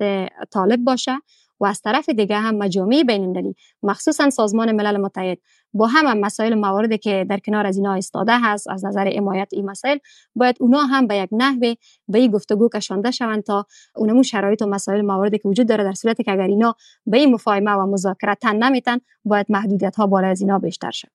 [0.51, 1.19] طالب باشه
[1.63, 5.39] و از طرف دیگه هم مجامع بین المللی مخصوصا سازمان ملل متحد
[5.75, 9.71] با هم, مسائل مواردی که در کنار از اینا استاده هست از نظر حمایت این
[9.71, 9.99] مسائل
[10.35, 11.75] باید اونا هم به یک نحوه
[12.09, 13.67] به این گفتگو کشانده شوند تا
[13.97, 16.75] اونمو شرایط و مسائل مواردی که وجود داره در صورتی که اگر اینا
[17.07, 21.09] به این مفاهمه و مذاکره تن نمیتن باید محدودیت ها بالا از اینا بیشتر شد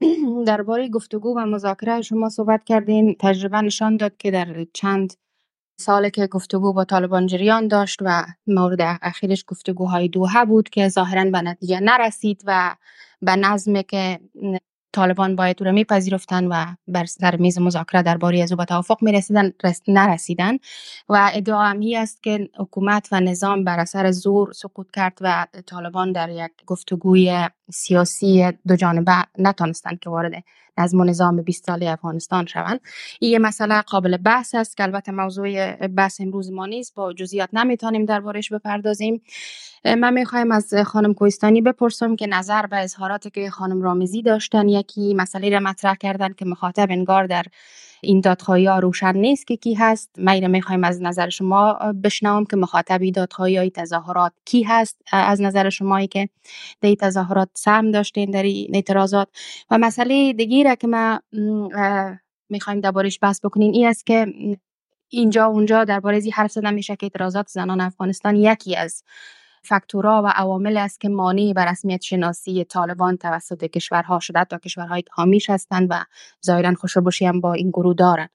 [0.46, 3.16] درباره گفتگو و مذاکره شما صحبت کردین.
[3.20, 5.14] تجربه نشان داد که در چند
[5.80, 11.24] سال که گفتگو با طالبان جریان داشت و مورد اخیرش گفتگوهای دوها بود که ظاهرا
[11.24, 12.76] به نتیجه نرسید و
[13.22, 14.20] به نظم که
[14.92, 18.98] طالبان باید او را میپذیرفتن و بر سر میز مذاکره درباره از او به توافق
[19.02, 19.52] می‌رسیدن
[19.88, 20.56] نرسیدن
[21.08, 26.12] و ادعا هم است که حکومت و نظام بر اثر زور سقوط کرد و طالبان
[26.12, 30.44] در یک گفتگوی سیاسی دو جانبه نتانستند که وارد
[30.94, 32.80] و نظام 20 ساله افغانستان شوند.
[33.20, 38.04] این مسئله قابل بحث است که البته موضوع بحث امروز ما نیست با جزئیات نمی‌تونیم
[38.04, 39.22] دربارش بپردازیم.
[39.84, 45.14] من می‌خوایم از خانم کوهستانی بپرسم که نظر به اظهاراتی که خانم رامزی داشتن یکی
[45.14, 47.44] مسئله را مطرح کردن که مخاطب انگار در
[48.02, 50.10] این دادخواهی ها روشن نیست که کی هست.
[50.18, 51.72] ما می‌خوایم از نظر شما
[52.04, 55.02] بشنوم که مخاطبی دادخواهی های تظاهرات کی هست.
[55.12, 56.28] از نظر شمایی که
[56.80, 59.28] در تظاهرات سهم داشتین در این اعتراضات.
[59.70, 61.20] و مسئله دیگه که ما
[62.50, 64.26] می‌خوایم دربارش بحث بکنین این است که
[65.08, 69.02] اینجا اونجا درباره این حرف زدن میشه که اعتراضات زنان افغانستان یکی از
[69.62, 75.02] فاکتورها و عوامل است که مانع بر رسمیت شناسی طالبان توسط کشورها شده تا کشورهای
[75.10, 76.04] حامیش هستند و
[76.46, 78.30] ظاهرا خوشبوشی هم با این گروه دارند.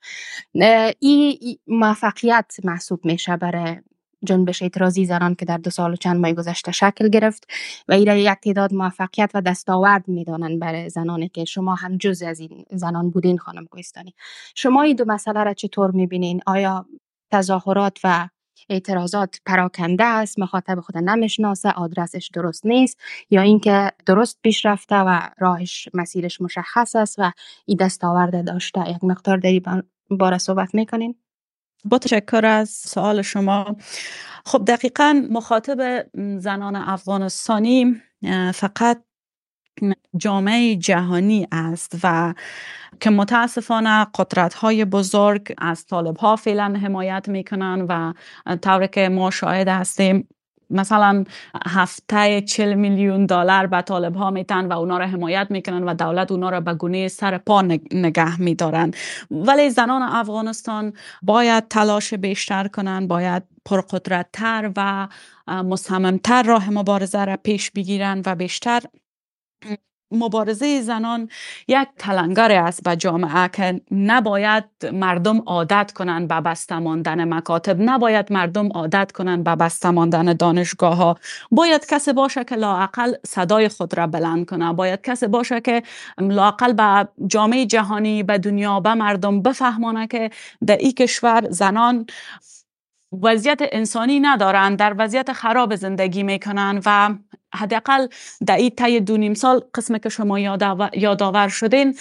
[1.00, 3.78] این موفقیت محسوب میشه برای
[4.26, 7.48] جنبش اعتراضی زنان که در دو سال و چند ماه گذشته شکل گرفت
[7.88, 12.40] و ایره یک تعداد موفقیت و دستاورد می‌دانند برای زنانی که شما هم جز از
[12.40, 14.14] این زنان بودین خانم کوهستانی.
[14.56, 16.86] شما این دو مسئله را چطور می‌بینین؟ آیا
[17.32, 18.30] تظاهرات و
[18.70, 22.98] اعتراضات پراکنده است مخاطب خود نمی‌شناسه آدرسش درست نیست
[23.30, 27.32] یا اینکه درست پیش رفته و راهش مسیرش مشخص است و
[27.66, 28.90] این دستاورده داشته.
[28.90, 29.62] یک مقدار داری
[30.10, 31.16] باره صحبت می‌کنین؟
[31.86, 33.76] با تشکر از سوال شما.
[34.46, 36.06] خب دقیقا مخاطب
[36.38, 38.02] زنان افغانستانی
[38.54, 39.04] فقط
[40.18, 42.34] جامعه جهانی است و
[43.00, 48.14] که متاسفانه قدرت های بزرگ از طالب ها فعلا حمایت می‌کنن و
[48.58, 50.28] طور که ما شاهد هستیم
[50.70, 51.24] مثلا
[51.68, 56.32] هفته چل میلیون دلار به طالب ها میتن و اونا را حمایت می‌کنن و دولت
[56.32, 57.62] اونا را به گونه سر پا
[57.92, 58.92] نگه میدارن.
[59.32, 65.08] ولی زنان افغانستان باید تلاش بیشتر کنن باید پرقدرتتر و
[65.48, 68.82] مصممتر راه مبارزه را پیش بگیرن و بیشتر
[70.14, 71.30] مبارزه زنان
[71.68, 78.34] یک تلنگر است به جامعه که نباید مردم عادت کنند به بسته ماندن مکاتب نباید
[78.34, 81.18] مردم عادت کنند به بسته ماندن دانشگاه ها.
[81.52, 84.74] باید کسی باشه که لاقل صدای خود را بلند کنه.
[84.74, 85.84] باید کسی باشه که
[86.18, 90.30] لاقل به جامعه جهانی به دنیا به مردم بفهمانه که
[90.68, 92.06] در این کشور زنان
[93.22, 97.16] وضعیت انسانی ندارند در وضعیت خراب زندگی می‌کنن و
[97.56, 98.08] حداقل
[98.46, 100.40] در طی دو نیم سال قسم که شما
[100.94, 101.96] یادآور شدین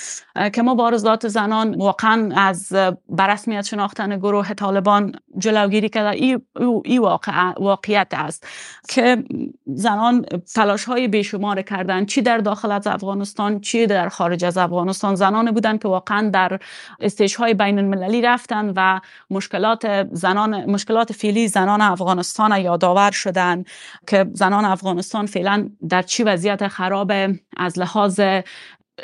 [0.52, 2.72] که مبارزات زنان واقعا از
[3.08, 6.42] برسمیت شناختن گروه طالبان جلوگیری کرده این
[6.84, 8.46] ای واقع واقعیت است
[8.88, 9.24] که
[9.66, 15.14] زنان تلاش های بیشمار کردن چی در داخل از افغانستان چی در خارج از افغانستان.
[15.14, 16.58] زنان بودن که واقعا در
[17.00, 19.00] استیج های بین المللی رفتن و
[19.30, 23.64] مشکلات زنان مشکلات فعلی زنان افغانستان یادآور شدن
[24.06, 27.12] که زنان افغانستان فعلا در چی وضعیت خراب
[27.56, 28.20] از لحاظ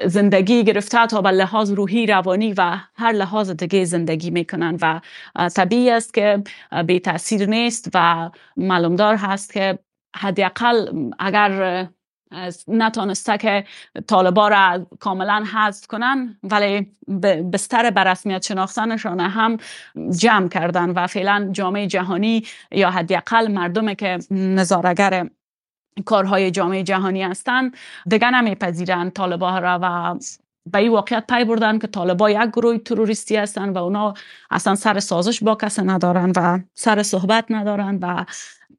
[0.06, 4.78] زندگی گرفته تا به لحاظ روحی روانی و هر لحاظ دیگه زندگی می‌کنن.
[4.82, 5.00] و
[5.48, 6.42] طبیعی است که
[6.86, 9.78] بی تاثیر نیست و معلومدار هست که
[10.16, 11.88] حداقل اگر
[12.68, 13.64] نتانسته که
[14.06, 16.92] طالبا را کاملا حذف کنن ولی
[17.52, 19.56] بستر برسمیت شناختنشان هم
[20.18, 25.28] جمع کردن و فعلا جامعه جهانی یا حداقل مردم که نظارگر
[26.04, 27.76] کارهای جامعه جهانی هستند
[28.06, 30.14] دیگه نمیپذیرند طالبا را و
[30.66, 34.14] به این واقعیت پی بردن که طالبا یک گروه تروریستی هستند و اونا
[34.50, 38.24] اصلا سر سازش با کس ندارن و سر صحبت ندارن و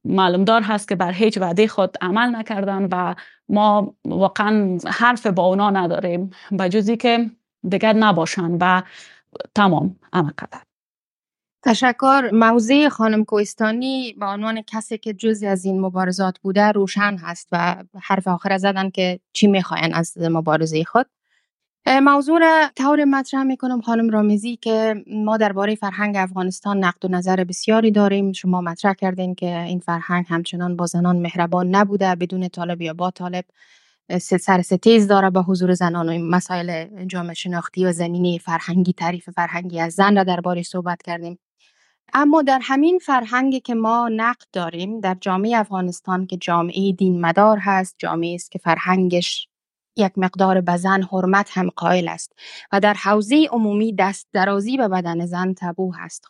[0.05, 3.15] معلومدار هست که بر هیچ وعده خود عمل نکردن و
[3.49, 6.29] ما واقعا حرف با اونا نداریم.
[6.59, 7.31] بجزی که
[7.69, 8.81] دیگر نباشن و
[9.55, 10.68] تمام اما قدر.
[11.63, 12.29] تشکر.
[12.33, 17.83] موضع خانم کوهستانی به عنوان کسی که جزی از این مبارزات بوده روشن هست و
[18.01, 21.05] حرف آخر زدن که چی می‌خواین از مبارزه خود.
[21.87, 27.43] موضوع را طور مطرح می‌کنم خانم رامیزی که ما درباره فرهنگ افغانستان نقد و نظر
[27.43, 28.31] بسیاری داریم.
[28.31, 33.11] شما مطرح کردین که این فرهنگ همچنان با زنان مهربان نبوده بدون طالب یا با
[33.11, 33.45] طالب
[34.19, 39.79] سر ستیز داره به حضور زنان و مسائل جامعه شناختی و زمینی فرهنگی تعریف فرهنگی
[39.79, 41.39] از زن را درباره صحبت کردیم.
[42.13, 47.57] اما در همین فرهنگی که ما نقد داریم در جامعه افغانستان که جامعه دین مدار
[47.57, 49.47] هست جامعه است که فرهنگش
[49.97, 50.71] یک مقدار به
[51.11, 52.31] حرمت هم قائل است
[52.71, 56.25] و در حوزه عمومی دست درازی به بدن زن تبو هست.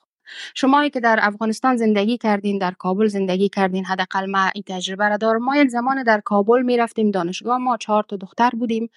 [0.56, 5.18] شما که در افغانستان زندگی کردین در کابل زندگی کردین حداقل ما این تجربه را
[5.18, 5.44] دارم.
[5.44, 8.90] ما یک زمان در کابل می رفتیم دانشگاه ما چهار تا دختر بودیم.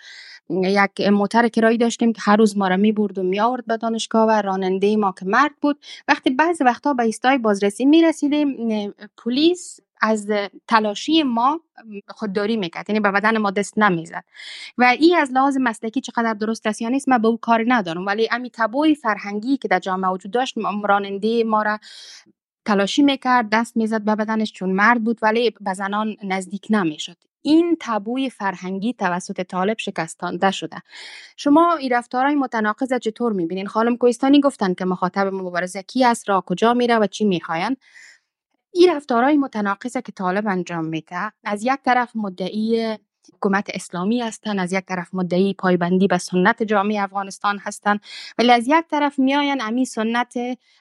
[0.53, 3.77] یک موتر کرایی داشتیم که هر روز ما را می برد و می آورد به
[3.77, 5.79] دانشگاه و راننده ما که مرد بود.
[6.09, 8.57] وقتی بعض وقتا به ایستای بازرسی می رسیدیم
[9.25, 10.31] پلیس از
[10.69, 11.61] تلاشی ما
[12.09, 12.91] خودداری می‌کرد.
[12.91, 14.25] یعنی به بدن ما دست نمی‌زد.
[14.79, 18.07] و این از لحاظ مسلکی چقدر درست است یا نیست من به او کاری ندارم.
[18.07, 21.79] ولی امی تبوی فرهنگی که در جامعه وجود داشت راننده ما را
[22.65, 27.17] تلاشی می‌کرد دست می‌زد به بدنش چون مرد بود ولی به زنان نزدیک نمی‌شد.
[27.43, 30.77] این تبوی فرهنگی توسط طالب شکستانده شده.
[31.37, 36.41] شما این رفتارهای متناقض چطور می‌بینین؟ خانم کوهستانی گفتن که مخاطب مبارزه کی است را
[36.47, 37.77] کجا میره و چی می‌خواین.
[38.75, 42.99] این رفتارهای متناقضه که طالب انجام میده از یک طرف مدعی
[43.35, 48.01] حکومت اسلامی هستند از یک طرف مدعی پایبندی به سنت جامعه افغانستان هستند
[48.39, 50.35] ولی از یک طرف میاین امی سنت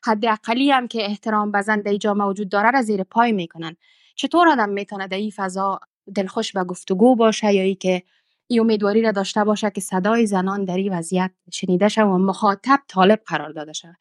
[0.05, 3.75] حد اقلی هم که احترام زن جامعه وجود داره را زیر پای می‌کنن
[4.15, 5.79] چطور آدم می‌تونه در این فضا
[6.15, 8.03] دلخوش به گفتگو باشه یا ای که
[8.47, 12.79] این امیدواری را داشته باشه که صدای زنان در این وضعیت شنیده شود و مخاطب
[12.87, 13.95] طالب قرار داده شود.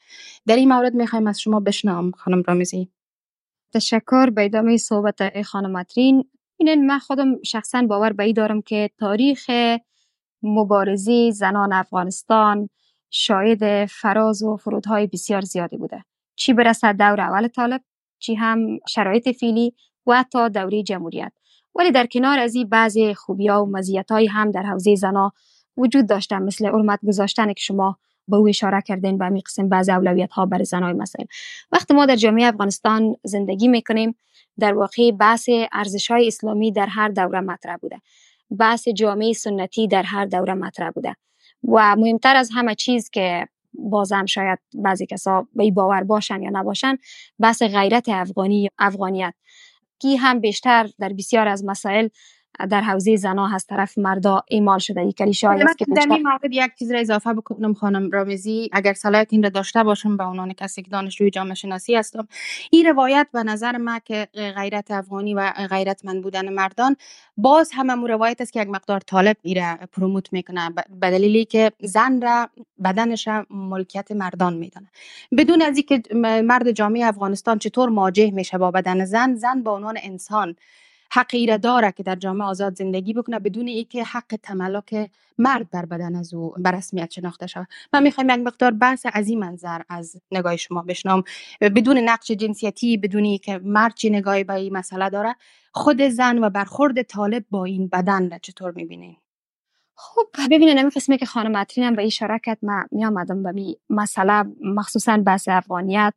[0.47, 2.89] در این مورد می‌خوایم از شما بشنوم خانم رامیزی
[3.75, 4.31] تشکر.
[4.31, 6.31] به ادامه صحبت خانم مترین.
[6.57, 9.51] اینن من خودم شخصا باور به دارم که تاریخ
[10.43, 12.69] مبارزی زنان افغانستان
[13.11, 16.05] شاید فراز و فرودهای بسیار زیادی بوده.
[16.37, 17.83] چی برسد دور اول طالب؟
[18.19, 19.75] چی هم شرایط فیلی
[20.07, 21.33] و حتی دوره جمهوریت.
[21.75, 25.33] ولی در کنار از این بعضی خوبی ها و مزیت هم در حوزه زنا
[25.77, 27.97] وجود داشته مثل علمت گذاشتن که شما
[28.29, 31.27] به او اشاره کردین به می قسم بعض اولویت ها برای زنای مسائل
[31.73, 34.17] وقتی ما در جامعه افغانستان زندگی می‌کنیم
[34.59, 38.01] در واقع بحث ارزش های اسلامی در هر دوره مطرح بوده.
[38.59, 41.17] بحث جامعه سنتی در هر دوره مطرح بوده.
[41.69, 46.97] و مهمتر از همه چیز که بازم شاید بعضی کسا به باور باشن یا نباشن
[47.39, 49.35] بحث غیرت افغانی افغانیت.
[50.01, 52.09] کی هم بیشتر در بسیار از مسائل
[52.71, 56.41] در حوزه زنا هست طرف مردا ایمال شده ای کلیشه است که در این مورد
[56.51, 58.71] یک چیز را اضافه بکنم خانم رامزی.
[58.73, 62.29] اگر صلاحیت این را داشته باشم به عنوان کسی که دانشجوی جامعه شناسی هستم
[62.71, 66.97] این روایت به نظر ما که غیرت افغانی و غیرتمند بودن مردان
[67.37, 70.71] باز هم امو روایت است که یک مقدار طالب ایره پروموت می‌کنه.
[71.01, 72.49] به دلیلی که زن را
[72.85, 74.87] بدنش را ملکیت مردان میدانه.
[75.39, 79.99] بدون از اینکه مرد جامعه افغانستان چطور مواجه میشه با بدن زن زن به عنوان
[80.03, 80.57] انسان
[81.13, 85.85] حق ایره داره که در جامعه آزاد زندگی بکنه بدون اینکه حق تملک مرد بر
[85.85, 87.67] بدن از او بر رسمیت شناخته شود.
[87.93, 91.23] من می‌خوایم یک مقدار بحث از این منظر از نگاه شما بشنم
[91.61, 95.37] بدون نقش جنسیتی بدون که مرد چی نگاهی به این مسئله داره
[95.73, 99.17] خود زن و برخورد طالب با این بدن را چطور می‌بینین؟
[99.95, 103.53] خب ببینید نمی قسمی که خانم مترین هم به اشاره کرد من می آمدم به
[103.53, 106.15] می مسئله مخصوصا بحث افغانیت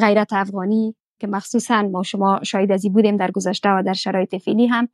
[0.00, 4.66] غیرت افغانی که مخصوصا ما شما شاید ازی بودیم در گذشته و در شرایط فعلی
[4.66, 4.88] هم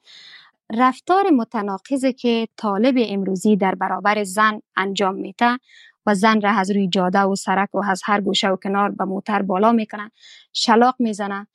[0.78, 5.58] رفتار متناقضی که طالب امروزی در برابر زن انجام میده
[6.06, 9.04] و زن را از روی جاده و سرک و از هر گوشه و کنار به
[9.04, 10.10] موتر بالا می‌کنن
[10.52, 11.46] شلاق می‌زنن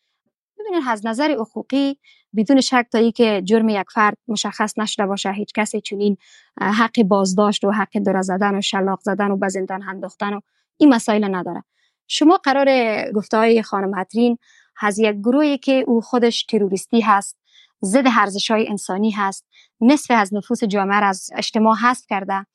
[0.60, 2.00] ببینید از نظر حقوقی
[2.36, 6.18] بدون شک تا که جرم یک فرد مشخص نشده باشه هیچ کسی چنین
[6.62, 10.40] حق بازداشت و حق دره زدن و شلاق زدن و به زندان انداختن و
[10.78, 11.64] این مسائل نداره.
[12.08, 12.68] شما قرار
[13.12, 14.38] گفته های خانم هترین
[14.82, 17.38] از یک گروهی که او خودش تروریستی هست
[17.86, 19.46] ضد ارزش های انسانی هست
[19.82, 22.46] نصف از نفوس جامعه را از اجتماع حذف کرده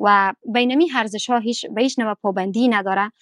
[0.00, 3.12] و بینمی ارزش ها هیچ به هیچ نوع پابندی نداره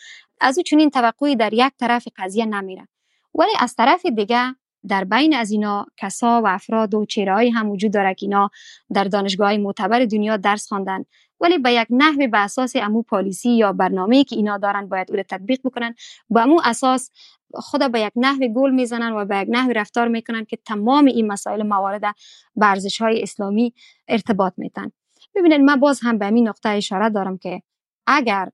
[0.41, 2.89] از او چنین توقعی در یک طرف قضیه نمیره.
[3.35, 4.55] ولی از طرف دیگه
[4.89, 8.51] در بین از اینا کسا و افراد و چهره هم وجود داره که اینا
[8.95, 11.05] در دانشگاه معتبر دنیا درس خواندن.
[11.41, 15.17] ولی به یک نحوی به اساس امو پالیسی یا برنامه که اینا دارن باید او
[15.17, 15.95] را تطبیق بکنن
[16.31, 17.11] با امو اساس
[17.55, 21.27] خود به یک نحوی گل می‌زنن و به یک نحوی رفتار می‌کنن که تمام این
[21.27, 22.01] مسائل موارد
[22.57, 22.67] به
[23.01, 23.75] های اسلامی
[24.09, 24.91] ارتباط میتن
[25.35, 27.63] ببینید من باز هم به این نقطه اشاره دارم که
[28.07, 28.49] اگر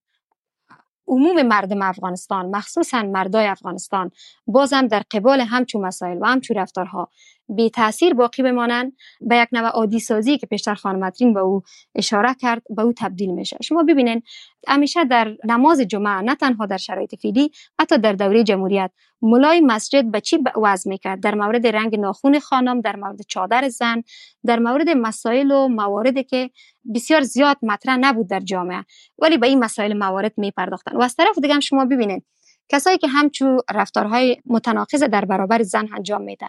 [1.09, 4.11] عموم مردم افغانستان مخصوصا مردای افغانستان
[4.47, 7.11] بازم در قبال همچون مسائل و همچون رفتارها
[7.49, 11.62] بی تاثیر باقی بمانند به یک نوع عادی سازی که پیشتر خانم به او
[11.95, 13.57] اشاره کرد به او تبدیل میشه.
[13.62, 14.22] شما ببینین
[14.68, 18.90] همیشه در نماز جمعه نه تنها در شرایط فیلی حتی در دوره جمهوریت
[19.22, 24.03] مولای مسجد به چی وضع می‌کرد؟ در مورد رنگ ناخون خانم در مورد چادر زن
[24.47, 26.51] در مورد مسائل و مواردی که
[26.95, 28.84] بسیار زیاد مطرح نبود در جامعه.
[29.18, 32.24] ولی به این مسائل موارد میپرداختن و از طرف دیگه شما ببینید
[32.68, 36.47] کسایی که همچو رفتارهای متناقض در برابر زن انجام میده.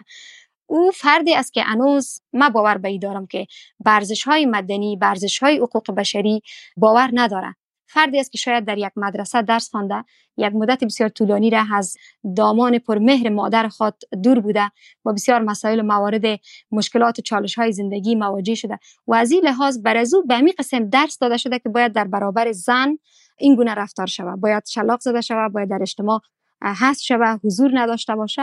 [0.66, 3.46] او فردی است که انوز ما باور به دارم که
[3.80, 6.42] برزش های مدنی برزش های حقوق بشری
[6.76, 7.54] باور نداره
[7.88, 10.04] فردی است که شاید در یک مدرسه درس خوانده
[10.36, 11.96] یک مدت بسیار طولانی را از
[12.36, 14.70] دامان پرمهر مادر خود دور بوده
[15.04, 16.24] و بسیار مسائل و موارد
[16.72, 20.52] مشکلات و چالش های زندگی مواجه شده و از این لحاظ بر از به می
[20.52, 22.96] قسم درس داده شده که باید در برابر زن
[23.38, 24.40] این گونه رفتار شود.
[24.40, 26.20] باید شلاق زده شود باید در اجتماع
[26.62, 28.42] هست شود حضور نداشته باشه.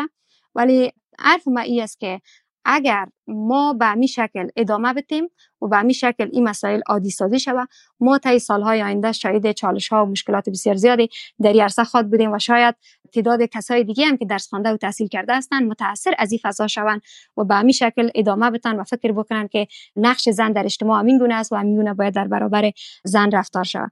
[0.56, 2.22] ولی عرف ما ای است که
[2.66, 5.30] اگر ما به می شکل ادامه بتیم
[5.62, 9.88] و به می شکل این مسائل عادی سازی شود ما طی سالهای آینده شاید چالش
[9.88, 11.10] ها و مشکلات بسیار زیادی
[11.42, 12.76] در عرصه خود بودیم و شاید
[13.14, 16.68] تعداد کسای دیگه هم که درس خوانده و تحصیل کرده هستند متاثر از این فضا
[16.68, 17.02] شوند
[17.38, 21.18] و به می شکل ادامه بتن و فکر بکنن که نقش زن در اجتماع همین
[21.18, 22.72] گونه است و همین باید در برابر
[23.04, 23.92] زن رفتار شود.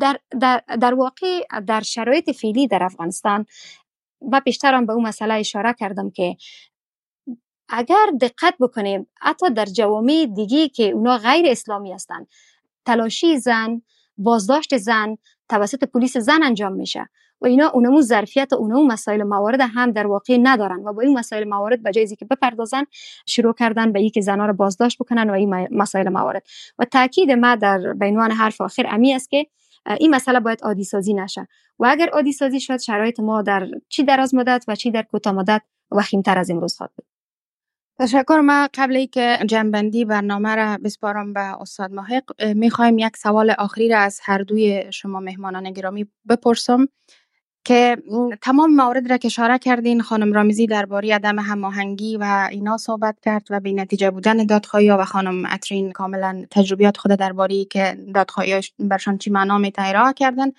[0.00, 3.46] در, در, در واقع در شرایط فعلی در افغانستان
[4.32, 6.36] و پیشترم به اون مسئله اشاره کردم که
[7.68, 12.26] اگر دقت بکنیم حتی در جوامع دیگه که اونا غیر اسلامی هستند
[12.86, 13.82] تلاشی زن
[14.16, 15.16] بازداشت زن
[15.48, 17.08] توسط پلیس زن انجام میشه
[17.40, 21.18] و اینا اونمو ظرفیت و اونمو مسائل موارد هم در واقع ندارن و با این
[21.18, 22.84] مسائل موارد به جایزی که بپردازن
[23.26, 26.42] شروع کردن به اینکه زنها رو بازداشت بکنن و این مسائل موارد.
[26.78, 29.46] و تاکید ما در بینوان حرف آخر امی است که
[29.86, 31.48] این مسئله باید عادی سازی نشه.
[31.78, 35.32] و اگر عادی سازی شد شرایط ما در چی دراز مدت و چی در کوتاه
[35.34, 37.06] مدت وخیمتر از امروز خواهد بود.
[37.98, 38.40] تشکر.
[38.40, 43.88] ما قبل ای که جنبندی برنامه را بسپارم به استاد محق می‌خوایم یک سوال آخری
[43.88, 46.88] را از هر دوی شما مهمانان گرامی بپرسم.
[47.64, 47.96] که
[48.42, 53.46] تمام موارد را که اشاره کردین خانم رامیزی درباره عدم هماهنگی و اینا صحبت کرد
[53.50, 59.18] و به نتیجه بودن دادخواهی و خانم اترین کاملا تجربیات خود درباره که دادخواهی برشان
[59.18, 60.52] چی معنا میته کردن.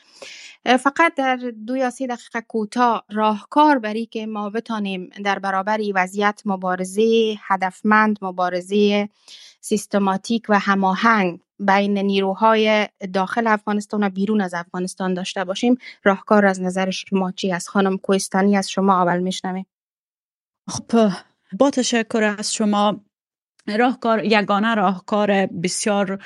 [0.65, 1.35] فقط در
[1.67, 8.17] دو یا سه دقیقه کوتاه راهکار برای که ما بتانیم در برابر وضعیت مبارزه هدفمند
[8.21, 9.09] مبارزه
[9.63, 16.61] سیستماتیک و هماهنگ بین نیروهای داخل افغانستان و بیرون از افغانستان داشته باشیم راهکار از
[16.61, 19.65] نظر شما چی از خانم کوهستانی از شما اول میشنویم.
[20.69, 21.11] خب
[21.59, 23.01] با تشکر از شما
[23.77, 26.23] راهکار یگانه راهکار بسیار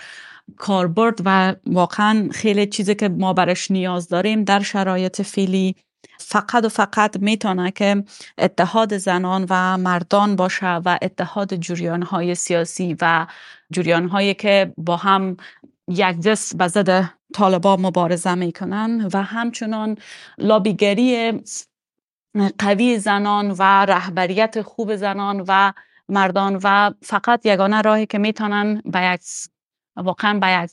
[0.57, 5.75] کاربرد و واقعا خیلی چیزی که ما برش نیاز داریم در شرایط فعلی
[6.19, 8.03] فقط و فقط می‌تونه که
[8.37, 13.27] اتحاد زنان و مردان باشه و اتحاد جریان های سیاسی و
[13.71, 15.37] جریان هایی که با هم
[15.87, 19.97] یک دست به ضد طالبا مبارزه می‌کنن و همچنان
[20.37, 21.41] لابیگری
[22.59, 25.73] قوی زنان و رهبریت خوب زنان و
[26.09, 29.21] مردان و فقط یگانه راهی که می‌تونن به یک
[29.97, 30.71] واقعا به یک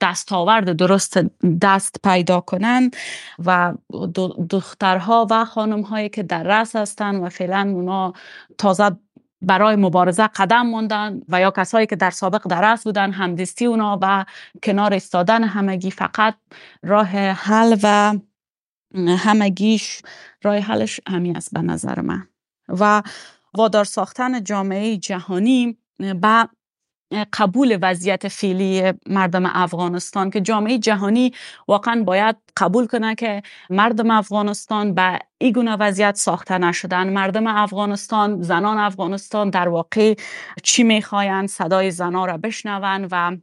[0.00, 1.18] دستاورد درست
[1.62, 2.90] دست پیدا کنن
[3.38, 3.74] و
[4.50, 8.12] دخترها و خانم هایی که در رس هستن و فعلا اونا
[8.58, 8.90] تازه
[9.42, 13.98] برای مبارزه قدم موندن و یا کسایی که در سابق در رس بودن همدستی اونا
[14.02, 14.24] و
[14.62, 16.34] کنار استادن همگی فقط
[16.82, 18.14] راه حل و
[19.18, 20.02] همگیش
[20.42, 22.28] راه حلش همین است به نظر من.
[22.68, 23.02] و
[23.54, 26.48] وادار ساختن جامعه جهانی به
[27.32, 31.32] قبول وضعیت فعلی مردم افغانستان که جامعه جهانی
[31.68, 37.12] واقعا باید قبول کنه که مردم افغانستان به این گونه وضعیت ساخته نشدن.
[37.12, 40.14] مردم افغانستان زنان افغانستان در واقع
[40.62, 43.36] چی می‌خواین صدای زنان را بشنون و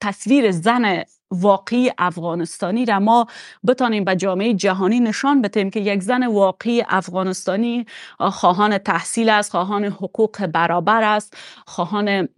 [0.00, 3.26] تصویر زن واقعی افغانستانی را ما
[3.66, 7.86] بتانیم به جامعه جهانی نشان بدیم که یک زن واقعی افغانستانی
[8.18, 11.36] خواهان تحصیل است خواهان حقوق برابر است
[11.66, 12.28] خواهان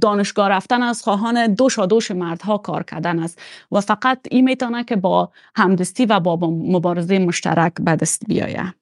[0.00, 3.42] دانشگاه رفتن است خواهان دوش و دوش مردها کار کردن است.
[3.72, 8.74] و فقط این می‌تونه که با همدستی و با مبارزه مشترک به دست بیایه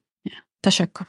[0.65, 1.05] تشکر.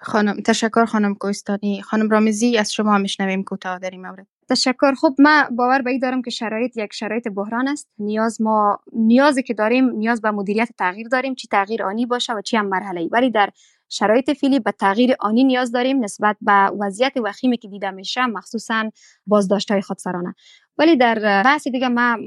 [0.00, 4.26] خانم تشکر خانم کوستانی خانم رامزی از شما میشنویم کوتاه در این مورد.
[4.48, 4.94] تشکر.
[4.94, 7.88] خب من باور به دارم که شرایط یک شرایط بحران است.
[7.98, 11.34] نیاز ما نیازی که داریم نیاز به مدیریت تغییر داریم.
[11.34, 13.08] چی تغییر آنی باشه و چی هم مرحله ای.
[13.12, 13.50] ولی در
[13.88, 18.90] شرایط فعلی به تغییر آنی نیاز داریم نسبت به وضعیت وخیمی که دیده میشه مخصوصا
[19.26, 20.34] بازداشت های خودسرانه.
[20.78, 22.20] ولی در بحث دیگه من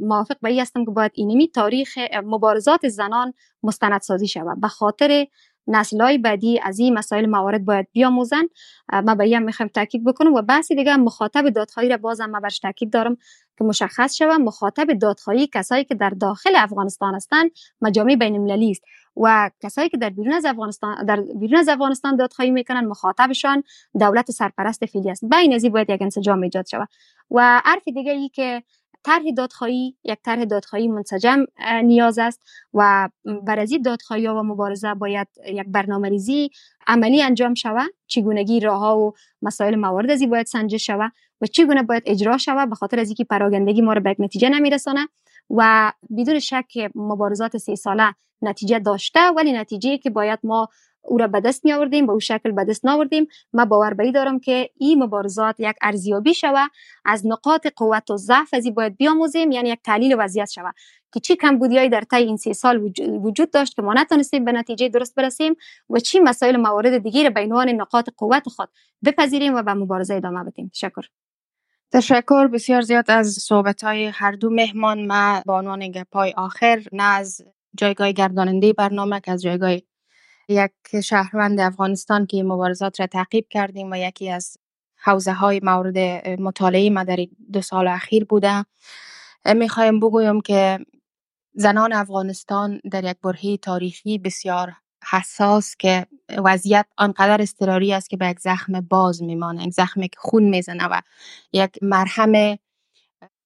[0.00, 3.32] موافق به هستم که باید اینمی تاریخ مبارزات زنان
[3.62, 4.60] مستندسازی شود.
[4.60, 5.26] به خاطر
[6.00, 8.42] های بعدی از این مسائل موارد باید بیاموزن.
[9.04, 12.58] ما به هم می‌خوایم تاکید بکنم و بحثی دیگه مخاطب دادخواهی را بازم ما برش
[12.58, 13.16] تاکید دارم
[13.58, 17.50] که مشخص شود مخاطب دادخواهی کسایی که در داخل افغانستان هستند
[17.80, 18.82] مجامع بین المللی است
[19.16, 23.62] و کسایی که در بیرون از افغانستان در بیرون از افغانستان دادخواهی می‌کنن مخاطبشان
[24.00, 25.24] دولت سرپرست فعلی است.
[25.24, 26.88] بین از باید یک انسجام ایجاد شود.
[27.30, 28.62] و حرف دیگه ای که
[29.04, 31.44] طرح دادخواهی یک طرح دادخواهی منسجم
[31.84, 32.40] نیاز است
[32.74, 33.08] و
[33.42, 36.50] بر از دادخواهی و مبارزه باید یک برنامه ریزی
[36.86, 37.90] عملی انجام شود.
[38.06, 42.74] چگونگی راه و مسائل موارد ازی باید سنجش شود و چگونه باید اجرا شود به
[42.74, 45.08] خاطر از اینکه پراگندگی ما رو به یک نتیجه نمیرسانه
[45.50, 50.68] و بدون شک مبارزات سی ساله نتیجه داشته ولی نتیجه که باید ما
[51.04, 54.10] او را به دست می آوردیم به او شکل به دست ناوردیم ما باور به
[54.12, 56.66] دارم که این مبارزات یک ارزیابی شوه.
[57.04, 60.70] از نقاط قوت و ضعف از باید بیاموزیم یعنی یک تحلیل وضعیت شوه.
[61.12, 62.92] که چی کمبودیایی در طی این سی سال
[63.22, 65.56] وجود داشت که ما نتونستیم به نتیجه درست برسیم
[65.90, 68.68] و چی مسائل موارد دیگه به عنوان نقاط قوت خود
[69.04, 70.68] بپذیریم و به مبارزه ادامه بدیم.
[70.68, 71.02] تشکر
[71.92, 75.06] تشکر بسیار زیاد از صحبت های هر دو مهمان.
[75.06, 77.40] ما به عنوان گپای آخر نه از
[77.76, 79.76] جایگاه گرداننده برنامه که از جایگاه
[80.52, 84.56] یک شهروند افغانستان که مبارزات را تعقیب کردیم و یکی از
[84.96, 85.98] حوزه های مورد
[86.40, 87.18] مطالعه ما در
[87.52, 88.64] دو سال اخیر بوده.
[89.54, 90.78] می‌خوایم بگویم که
[91.54, 94.72] زنان افغانستان در یک برهه تاریخی بسیار
[95.10, 96.06] حساس که
[96.44, 100.84] وضعیت آنقدر استراری است که به یک زخم باز میمانه یک زخمی که خون می‌زنه
[100.84, 101.00] و
[101.52, 102.58] یک مرهم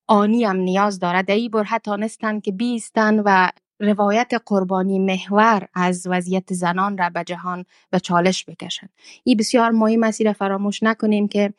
[0.08, 1.26] آنی هم نیاز دارد.
[1.26, 3.48] در این برهه تانستن که بیستن و
[3.80, 8.90] روایت قربانی محور از وضعیت زنان را به جهان به چالش بکشند
[9.24, 11.54] این بسیار مهم است فراموش نکنیم که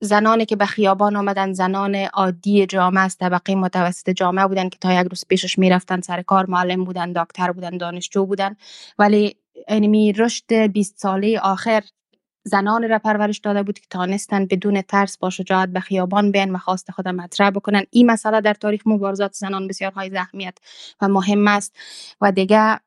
[0.00, 5.00] زنانی که به خیابان آمدن زنان عادی جامعه از طبقه متوسط جامعه بودن که تا
[5.00, 8.56] یک روز پیشش می‌رفتن سر کار معلم بودن دکتر بودن دانشجو بودن
[8.98, 9.36] ولی
[9.68, 11.82] اینمی رشد 20 ساله آخر
[12.48, 16.58] زنان را پرورش داده بود که تانستن بدون ترس با شجاعت به خیابان بین و
[16.58, 20.58] خواست خود مطرح بکنن این مسئله در تاریخ مبارزات زنان بسیار های زحمیت
[21.00, 21.76] و مهم است
[22.20, 22.80] و دیگه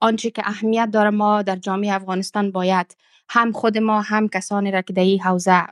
[0.00, 2.96] آنچه که اهمیت داره ما در جامعه افغانستان باید
[3.28, 5.64] هم خود ما هم کسانی را که در این حوزه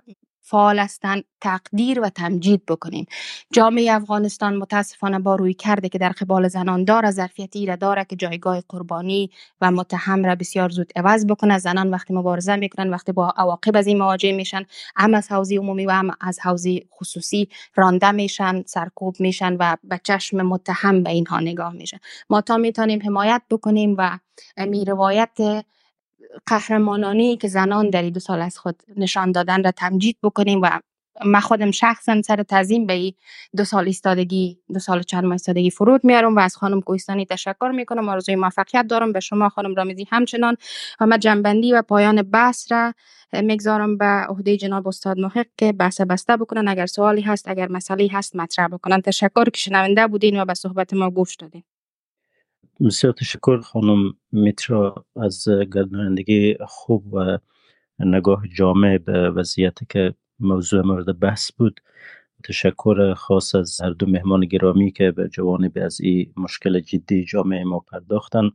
[0.46, 3.06] فعال هستند تقدیر و تمجید بکنیم.
[3.52, 8.16] جامعه افغانستان متاسفانه با روی کرده که در قبال زنان داره ظرفیتی را داره که
[8.16, 9.30] جایگاه قربانی
[9.60, 11.58] و متهم را بسیار زود عوض بکنه.
[11.58, 14.64] زنان وقتی مبارزه می‌کنن وقتی با عواقب از این مواجه میشن
[14.96, 20.00] هم از حوزه عمومی و هم از حوزه خصوصی رانده میشن سرکوب میشن و به
[20.04, 21.98] چشم متهم به اینها نگاه میشن
[22.30, 24.18] ما تا می‌تونیم حمایت بکنیم و
[24.56, 25.64] می روایت
[26.46, 30.80] قهرمانانی که زنان در دو سال از خود نشان دادن را تمجید بکنیم و
[31.24, 33.12] من خودم شخصا سر تزیم به
[33.56, 37.70] دو سال ایستادگی دو سال چند ماه ایستادگی فرود میارم و از خانم کویستانی تشکر
[37.74, 38.08] می‌کنم.
[38.08, 40.56] آرزوی موفقیت دارم به شما خانم رامیزی همچنان
[41.00, 42.94] و من جنبندی و پایان بحث را
[43.32, 46.68] می‌گذارم به عهده جناب استاد محق که بحث بسته بکنن.
[46.68, 49.00] اگر سوالی هست اگر مسئله هست مطرح بکنن.
[49.00, 51.62] تشکر که شنونده بودین و به صحبت ما گوش دادین.
[52.80, 57.38] بسیار تشکر خانم میترا از گردانندگی خوب و
[57.98, 61.80] نگاه جامع به وضعیت که موضوع مورد بحث بود.
[62.44, 67.64] تشکر خاص از هر دو مهمان گرامی که به جوانب از این مشکل جدی جامعه
[67.64, 68.50] ما پرداختن.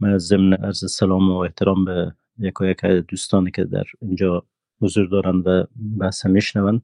[0.00, 4.46] من ضمن عرض سلام و احترام به یک یک دوستانی که در اینجا
[4.80, 5.66] حضور دارند و
[5.98, 6.82] بحث میشنوند.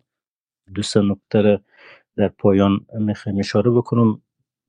[0.74, 1.60] دوست نکته
[2.16, 4.22] در پایان می‌خوایم اشاره بکنم.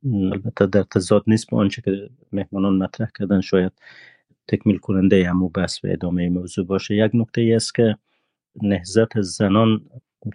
[0.06, 3.72] البته در تضاد نیست با آنچه که مهمانان مطرح کردن شاید
[4.48, 6.96] تکمیل کننده همو بحث و ادامه موضوع باشه.
[6.96, 7.98] یک نکته ای است که
[8.62, 9.82] نهزت زنان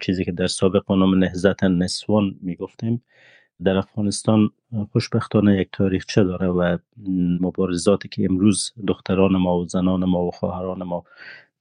[0.01, 3.03] چیزی که در سابق نام نهزت نسوان می‌گفتیم
[3.63, 4.49] در افغانستان
[4.91, 6.77] خوشبختانه یک تاریخچه داره و
[7.39, 11.03] مبارزاتی که امروز دختران ما و زنان ما و خواهران ما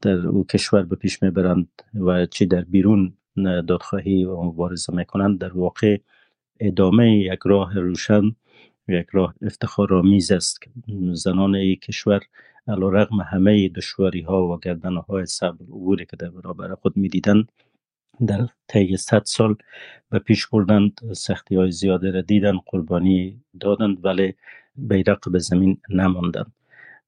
[0.01, 3.13] در او کشور به پیش می‌برند و چی در بیرون
[3.45, 5.99] دادخواهی و مبارزه می‌کنند در واقع
[6.61, 8.23] ادامه یک راه روشن
[8.89, 10.63] یک راه افتخارآمیز است.
[10.63, 10.71] که
[11.13, 12.21] زنان این کشور
[12.69, 17.53] علا رغم همه دشواری ها و گردن های صبر عبوری که در برابر خود می‌دیدند
[18.27, 19.57] در طی صد سال
[20.11, 24.35] به پیش بردند سختی های زیاده را دیدن قربانی دادند ولی
[24.77, 26.53] بیرق به زمین نماندند.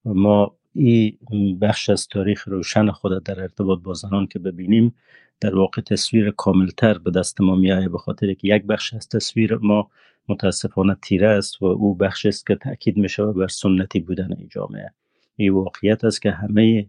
[0.05, 4.95] ما این بخش از تاریخ روشن خود در ارتباط با زنان که ببینیم
[5.41, 9.57] در واقع تصویر کاملتر به دست ما میآید به خاطر که یک بخش از تصویر
[9.57, 9.91] ما
[10.29, 14.49] متاسفانه تیره است و او بخش است که تاکید می شود بر سنتی بودن این
[14.49, 14.91] جامعه.
[15.37, 16.87] این واقعیت است که همه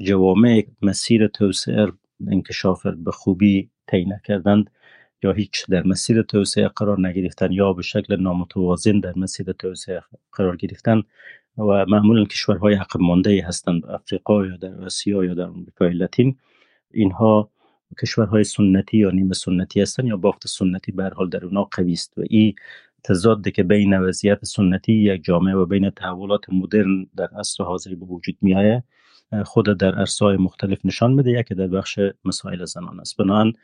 [0.00, 1.92] جوامع مسیر توسعه
[2.26, 4.70] انکشاف به خوبی طی نکردند
[5.22, 10.02] یا هیچ در مسیر توسعه قرار نگرفتن یا به شکل نامتوازن در مسیر توسعه
[10.32, 11.02] قرار گرفتن.
[11.58, 16.36] و معمولا کشورهای عقب مانده هستند افریقا یا در آسیا یا در آمریکای لاتین.
[16.90, 17.50] اینها
[18.02, 22.18] کشورهای سنتی یا نیمه سنتی هستند یا بافت سنتی به حال در اونا قوی است.
[22.18, 22.54] و این
[23.04, 28.06] تضاد که بین وضعیت سنتی یک جامعه و بین تحولات مدرن در عصر حاضر به
[28.06, 28.82] وجود می آید
[29.44, 33.16] خود در عرصه‌های مختلف نشان میده یکی در بخش مسائل زنان است.
[33.16, 33.54] بنابراین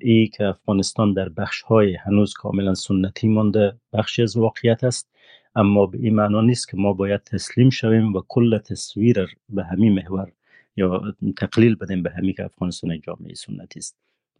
[0.00, 5.10] ای که افغانستان در بخش های هنوز کاملا سنتی مانده بخشی از واقعیت است.
[5.54, 9.92] اما به این معنا نیست که ما باید تسلیم شویم و کل تصویر به همین
[9.94, 10.32] محور
[10.76, 13.96] یا تقلیل بدیم به همین که افغانستان جامعه سنتی است.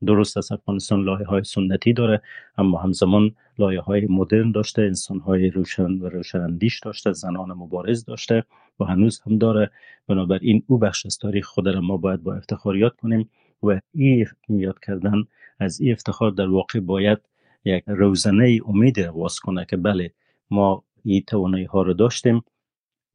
[0.07, 2.23] درست است افغانستان لایه های سنتی داره
[2.59, 8.45] اما همزمان لایه های مدرن داشته انسان های روشن و روشنندیش داشته زنان مبارز داشته
[8.81, 9.71] و هنوز هم داره.
[10.09, 13.31] بنابراین او بخش از تاریخ خود را ما باید با افتخار یاد کنیم
[13.63, 15.25] و این یاد کردن
[15.59, 17.19] از این افتخار در واقع باید
[17.65, 20.13] یک روزنه امید واس کنه که بله
[20.51, 22.43] ما این توانایی ها رو داشتیم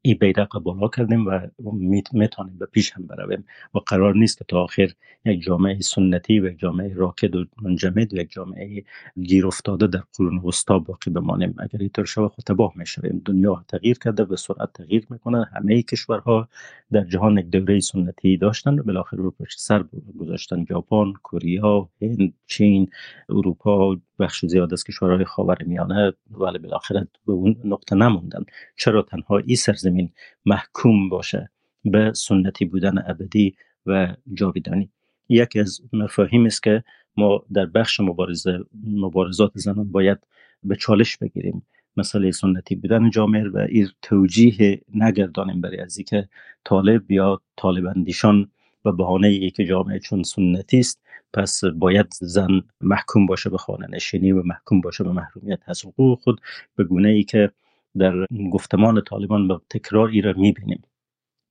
[0.02, 1.40] این بیرق بالا کردیم و
[1.72, 3.44] می‌تونیم به پیش هم برویم.
[3.74, 4.92] و قرار نیست که تا آخر
[5.24, 8.84] یک جامعه سنتی و یک جامعه راکد و منجمد و یک جامعه
[9.22, 11.54] گیر افتاده در قرون وسطا باقی بمانیم.
[11.58, 13.22] اگر اینطور شود خود تباه می‌شویم.
[13.24, 15.44] دنیا تغییر کرده به سرعت تغییر می‌کنه.
[15.44, 16.48] همه کشورها
[16.92, 18.78] در جهان یک دوره سنتی داشتن.
[18.78, 19.84] و بالاخره رو پشت سر
[20.18, 20.64] گذاشتن.
[20.64, 21.60] ژاپن کره
[22.02, 22.90] هند چین
[23.28, 28.44] اروپا بخش زیاد از کشورهای خاورمیانه ولی بالاخره به اون نقطه نموندن.
[28.76, 30.12] چرا تنها این سرزمین
[30.46, 31.50] محکوم باشه
[31.84, 33.56] به سنتی بودن ابدی
[33.86, 34.90] و جاویدانی؟
[35.28, 36.84] یکی از مفاهیم است که
[37.16, 40.18] ما در بخش مبارزه مبارزات زنان باید
[40.62, 41.62] به چالش بگیریم.
[41.96, 46.28] مسئله سنتی بودن جامعه و این توجیه نگردانیم برای از که
[46.64, 48.50] طالب یا طالب اندیشان
[48.84, 51.05] و بهانه ای که جامعه چون سنتی است
[51.36, 55.58] پس باید زن محکوم باشه به خانه نشینی و محکوم باشه به محرومیت.
[55.66, 56.40] از حقوق خود
[56.76, 57.50] به گونه ای که
[57.98, 60.82] در گفتمان طالبان به تکرار ای را می‌بینیم.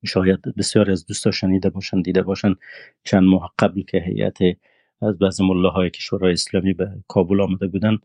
[0.06, 2.56] شاید بسیار از دوستا شنیده باشند دیده باشند
[3.04, 4.38] چند ماه قبل که هیئت
[5.02, 7.98] از بعض مله های کشورهای اسلامی به کابل آمده بودن.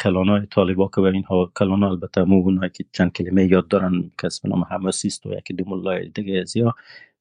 [0.00, 4.46] کلان های طالبا که و اینها کلان البته مو که چند کلمه یاد دارن کسب
[4.46, 6.74] نام حماسیست و یکی دو مله دیگه از یا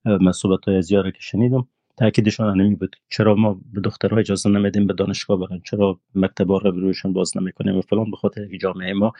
[0.05, 1.67] من صحبت های که شنیدم.
[1.97, 2.95] تاکیدشان نمی بود.
[3.09, 7.37] چرا ما به دخترها اجازه نمیدیم به دانشگاه برن؟ چرا مکتب ها رو بروشون باز
[7.37, 9.13] نمی‌کنیم؟ و فلان به خاطر جامعه ما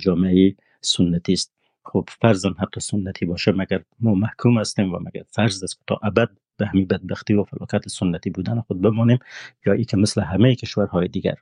[0.00, 1.54] جامعه سنتی است.
[1.84, 6.00] خب فرضم حتی سنتی باشه مگر ما محکوم هستیم و مگر فرض است که تا
[6.02, 9.18] ابد به همین بدبختی و فلاکت سنتی بودن خود بمانیم
[9.66, 11.34] یا ای که مثل همه کشورهای دیگر.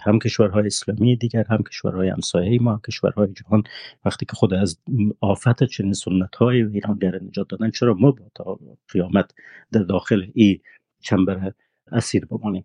[0.00, 3.62] هم کشورهای اسلامی دیگر هم کشورهای همسایه ما هم کشورهای جهان.
[4.04, 4.78] وقتی که خود از
[5.20, 9.30] آفت چنین سنت های ایران در نجات دادن چرا ما با تا قیامت
[9.72, 10.60] در داخل این
[11.00, 11.52] چنبر
[11.92, 12.64] اسیر بمانیم؟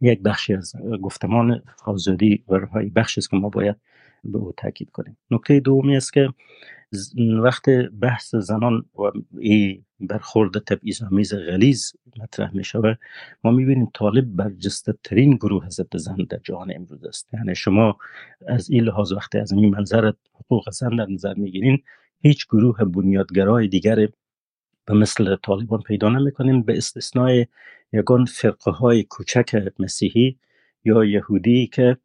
[0.00, 0.72] یک بخشی از
[1.02, 2.58] گفتمان آزادی و
[2.96, 3.76] بخشی است که ما باید
[4.24, 5.16] به او تاکید کنیم.
[5.30, 6.28] نکته دومی است که
[7.42, 12.98] وقت بحث زنان و این برخورد تبعیض آمیز غلیز مطرح می شود
[13.44, 17.28] ما می بینیم طالب برجسته ترین گروه ضد زن در جهان امروز است.
[17.34, 17.98] یعنی شما
[18.48, 21.82] از این لحاظ وقتی از این منظر حقوق زن در نظر می
[22.22, 24.08] هیچ گروه بنیادگرای دیگر
[24.84, 27.46] به مثل طالبان پیدا نمی‌کنیم به استثنای
[27.92, 30.38] یگان فرقه های کوچک مسیحی
[30.84, 31.96] یا یهودی که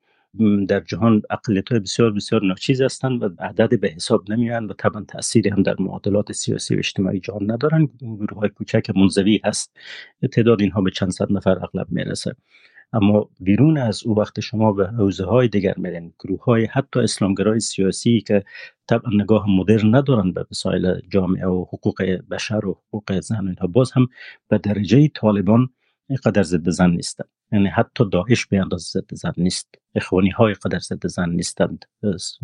[0.67, 5.05] در جهان اقلیت های بسیار بسیار ناچیز هستند و عدد به حساب نمیان و طبعا
[5.07, 7.85] تاثیری هم در معادلات سیاسی و اجتماعی جهان ندارن.
[8.01, 9.77] گروه های کوچک منزوی هست.
[10.31, 12.35] تعداد اینها به چند صد نفر اغلب می‌رسه.
[12.93, 16.13] اما بیرون از او وقت شما به حوزه های دیگر میرین.
[16.19, 18.43] گروه های حتی اسلامگرای سیاسی که
[18.87, 22.01] طبعا نگاه مدرن ندارن به مسائل جامعه و حقوق
[22.31, 24.07] بشر و حقوق زن اینها باز هم
[24.49, 25.69] به درجه طالبان
[26.09, 27.25] اینقدر ضد زن نیستن.
[27.51, 29.76] یعنی حتی داعش به اندازه ضد زن نیست.
[29.95, 31.85] اخوانی های قدر ضد زن نیستند.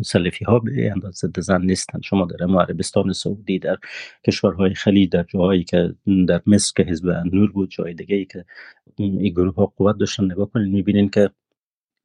[0.04, 2.02] سلفی ها به اندازه ضد زن نیستند.
[2.02, 3.76] شما در عربستان سعودی در
[4.26, 5.94] کشورهای خلیج در جاهایی که
[6.28, 8.44] در مصر که حزب نور بود جای دیگه ای که
[8.96, 11.30] این گروه ها قوت داشتن نگاه کنید می‌بینین که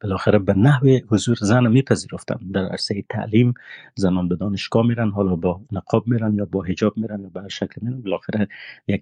[0.01, 3.53] بالاخره به نحو حضور زن میپذیرفتن در عرصه تعلیم
[3.95, 7.47] زنان به دانشگاه میرن حالا با نقاب میرن یا با حجاب میرن یا به هر
[7.47, 8.01] شکل میرن.
[8.01, 8.47] بالاخره
[8.87, 9.01] یک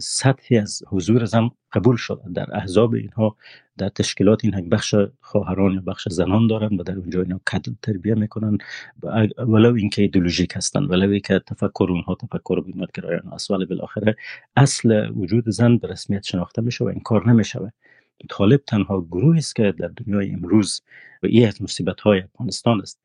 [0.00, 3.36] سطحی از حضور زن قبول شد در احزاب اینها
[3.78, 7.66] در تشکیلات این یک بخش خواهران یا بخش زنان دارن و در اونجا اینا کد
[7.82, 8.58] تربیه می‌کنن.
[9.38, 14.16] ولو اینکه ایدولوژیک هستن ولو اینکه تفکر اونها تفکر بنیادگرایان است ولی بالاخره
[14.56, 17.72] اصل وجود زن به رسمیت شناخته میشه و این کار نمیشه
[18.30, 20.82] طالب تنها گروهی است که در دنیای امروز
[21.22, 23.00] و این از مصیبت های افغانستان است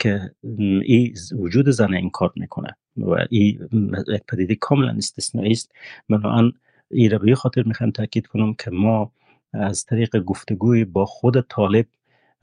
[0.00, 3.68] که این وجود زن انکار می‌کنه و این
[4.08, 5.72] یک پدیده کاملا استثنایی است.
[6.08, 6.52] بنابراین
[6.90, 9.12] این را به خاطر می‌خوام تاکید کنم که ما
[9.52, 11.86] از طریق گفتگوی با خود طالب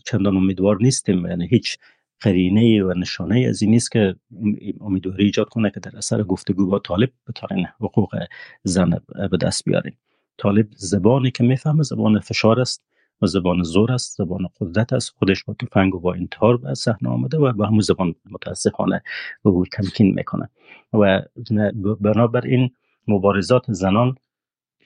[0.06, 1.26] چندان امیدوار نیستیم.
[1.26, 1.78] یعنی هیچ
[2.20, 4.16] قرینه و نشانه از این نیست که
[4.82, 8.16] امیدواری ایجاد کنه که در اثر گفتگو با طالب بتانین حقوق
[8.64, 9.02] زن
[9.32, 9.98] به دست بیاریم.
[10.40, 12.84] طالب زبانی که می‌فهمه زبان فشار است
[13.22, 15.10] و زبان زور است زبان قدرت است.
[15.18, 19.02] خودش با تفنگ و با انتحار به صحنه آمده و با همون زبان متاسفانه
[19.42, 20.50] او تمکین می‌کنه.
[20.94, 21.22] و
[22.00, 22.70] بنابراین
[23.08, 24.16] مبارزات زنان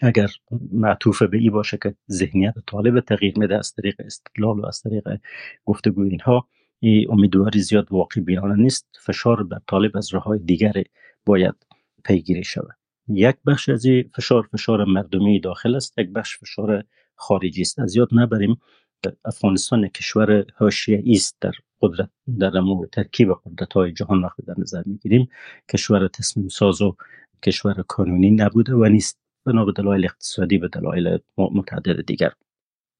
[0.01, 0.29] اگر
[0.71, 5.19] معطوف به ای باشه که ذهنیت طالب تغییر میده از طریق استدلال و از طریق
[5.65, 6.47] گفتگو اینها
[6.79, 8.87] ای امیدواری زیاد واقع بینانه نیست.
[9.01, 10.73] فشار بر طالب از راه دیگر
[11.25, 11.55] باید
[12.03, 12.82] پیگیری شود.
[13.07, 15.99] یک بخش از این فشار فشار مردمی داخل است.
[15.99, 16.83] یک بخش فشار
[17.15, 17.79] خارجی است.
[17.79, 18.57] از یاد نبریم
[19.25, 21.37] افغانستان کشور حاشیه است.
[21.41, 21.51] در
[21.81, 22.09] قدرت
[22.39, 22.51] در
[22.91, 25.29] ترکیب قدرت های جهان وقتی در نظر می‌گیریم.
[25.69, 26.95] کشور تصمیم ساز و
[27.43, 29.19] کشور کانونی نبوده و نیست.
[29.45, 32.31] بنا به دلایل اقتصادی به دلایل متعدد دیگر.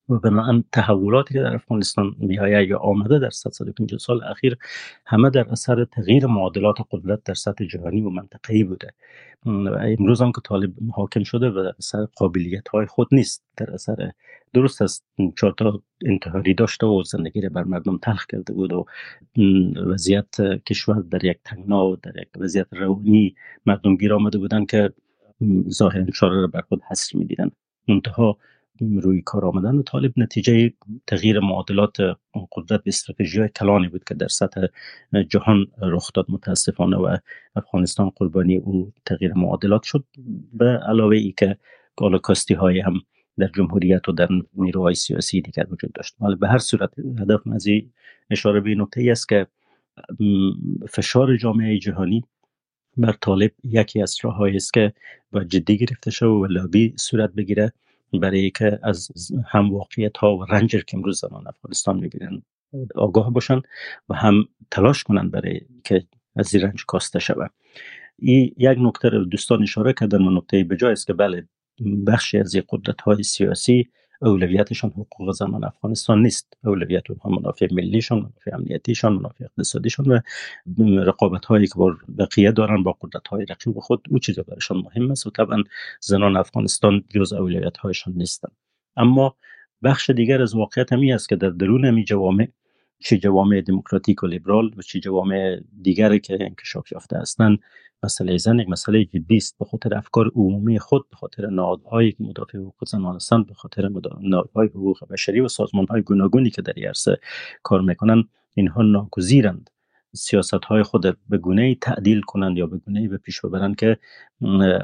[0.09, 4.57] و بنابراین تحولاتی که در افغانستان میآید یا آمده در 150 سال اخیر
[5.05, 8.93] همه در اثر تغییر معادلات قدرت در سطح جهانی و منطقه‌ای بوده.
[9.45, 14.11] امروز هم که طالب حاکم شده و در اثر قابلیت های خود نیست در اثر
[14.53, 15.05] درست است
[15.35, 18.85] چهار تا انتحاری داشته و زندگی را بر مردم تلخ کرده بود و
[19.75, 23.35] وضعیت کشور در یک تنگنا و در یک وضعیت روانی
[23.65, 24.93] مردم گیر آمده بودن که
[25.69, 27.51] ظاهرا چاره را بر خود حصر می‌دیدن
[27.88, 28.38] منتها
[28.82, 30.74] روی کار آمدن طالب نتیجه
[31.08, 31.98] تغییر معادلات
[32.52, 34.62] قدرت به استراتژی های کلانی بود که در سطح
[35.30, 36.26] جهان رخ داد.
[36.30, 37.18] متاسفانه و
[37.56, 40.06] افغانستان قربانی او تغییر معادلات شد.
[40.54, 41.58] به علاوه ای که
[42.24, 42.94] کاستی های هم
[43.38, 46.16] در جمهوریت و در نیروهای سیاسی دیگر وجود داشت.
[46.22, 47.68] ولی به هر صورت هدف از
[48.30, 49.48] اشاره به نکته ای است که
[50.90, 52.24] فشار جامعه جهانی
[52.98, 54.94] بر طالب یکی از راههایی است که
[55.32, 57.74] با جدی گرفته شده و لابی صورت بگیره.
[58.19, 59.11] برای که از
[59.48, 62.41] هم واقعیت ها و رنج که امروز زمان افغانستان می‌بینن
[62.95, 63.61] آگاه باشن
[64.10, 66.03] و هم تلاش کنن برای که
[66.35, 67.52] از این رنج کاسته شود
[68.19, 71.48] این یک نکته رو دوستان اشاره کردن و نکته بجای است که بله
[72.07, 73.90] بخشی از قدرت های سیاسی
[74.24, 76.58] اولویتشان حقوق زمان افغانستان نیست.
[76.66, 80.20] اولویت اونها منافع ملیشان منافع امنیتیشان منافع اقتصادیشان و
[81.00, 85.12] رقابت هایی که با بقیه دارن با قدرت های رقیب خود او چیزا برشان مهم
[85.12, 85.64] است و طبعا
[86.00, 88.50] زنان افغانستان جز اولویت هایشان نیستن.
[88.98, 89.36] اما
[89.84, 92.48] بخش دیگر از واقعیت همی است که در درون همی جوامع
[93.03, 97.59] چه جوامع دموکراتیک و لیبرال و چه جوامع دیگری که انکشاف یافته هستند.
[98.03, 99.57] مسئله زن یک مسئله جدی است.
[99.59, 103.89] به خاطر افکار عمومی خود به خاطر نهادهایی که مدافع حقوق زنان هستند به خاطر
[104.21, 107.19] نهادهای حقوق بشری و سازمان های گوناگونی که در عرصه
[107.63, 109.69] کار می‌کنند اینها ناگزیرند.
[110.15, 113.97] سیاست های خود به گونه تعدیل کنند یا به گونه به پیش ببرند که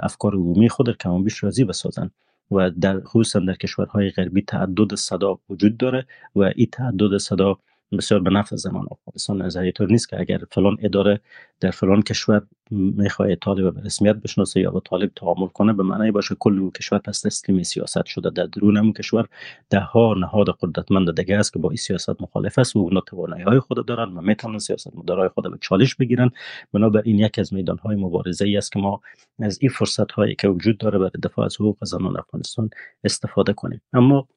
[0.04, 2.12] افکار عمومی خود کم بیش راضی بسازند.
[2.52, 6.06] و در خصوصا در کشورهای غربی تعدد صدا وجود داره
[6.36, 7.58] و این تعدد صدا
[7.98, 11.20] بسیار به نفع زمان افغانستان نظریه طور نیست که اگر فلان اداره
[11.60, 12.42] در فلان کشور
[12.72, 16.72] می‌خواه طالب به رسمیت بشناسه یا با طالب تعامل کنه به معنی باشه کل اون
[16.72, 18.30] کشور پس تسلیم سیاست شده.
[18.30, 19.28] در درون اون کشور
[19.70, 22.76] ده ها نهاد قدرتمند دیگه است که با این سیاست مخالف است.
[22.76, 26.32] و اونا توانایی های خود دارن و می‌تونن سیاست مدارای خود به چالش بگیرن.
[26.74, 29.02] بنابراین یک از میدان های مبارزه ای است که ما
[29.40, 32.70] از این فرصت هایی که وجود داره برای دفاع از حقوق زنان افغانستان
[33.04, 33.82] استفاده کنیم.
[33.94, 34.28] اما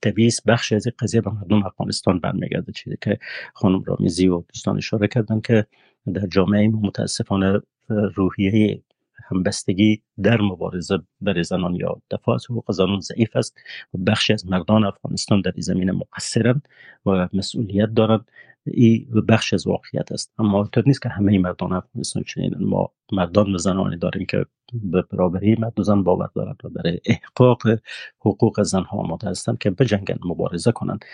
[0.00, 2.72] طبیعی بخش از این قضیه به مردم افغانستان برمیگرده.
[2.72, 3.18] چیزی که
[3.54, 5.66] خانم رامیزی و دوستان اشاره کردن که
[6.12, 8.82] در جامعه متاسفانه روحیه
[9.24, 13.56] همبستگی در مبارزه برای زنان یا دفاع از حقوق زنان ضعیف است
[13.94, 16.68] و بخشی از مردان افغانستان در این زمینه مقصرند
[17.06, 18.30] و مسئولیت دارند.
[18.66, 20.32] این بخش از واقعیت است.
[20.38, 25.02] اما طور نیست که همه مردان افغانستان چنین ما مردان و زنانی داریم که به
[25.02, 27.62] برابری مرد و زن باور دارند و برای احقاق
[28.20, 31.04] حقوق زنها آماده هستند که بجنگن مبارزه کنند.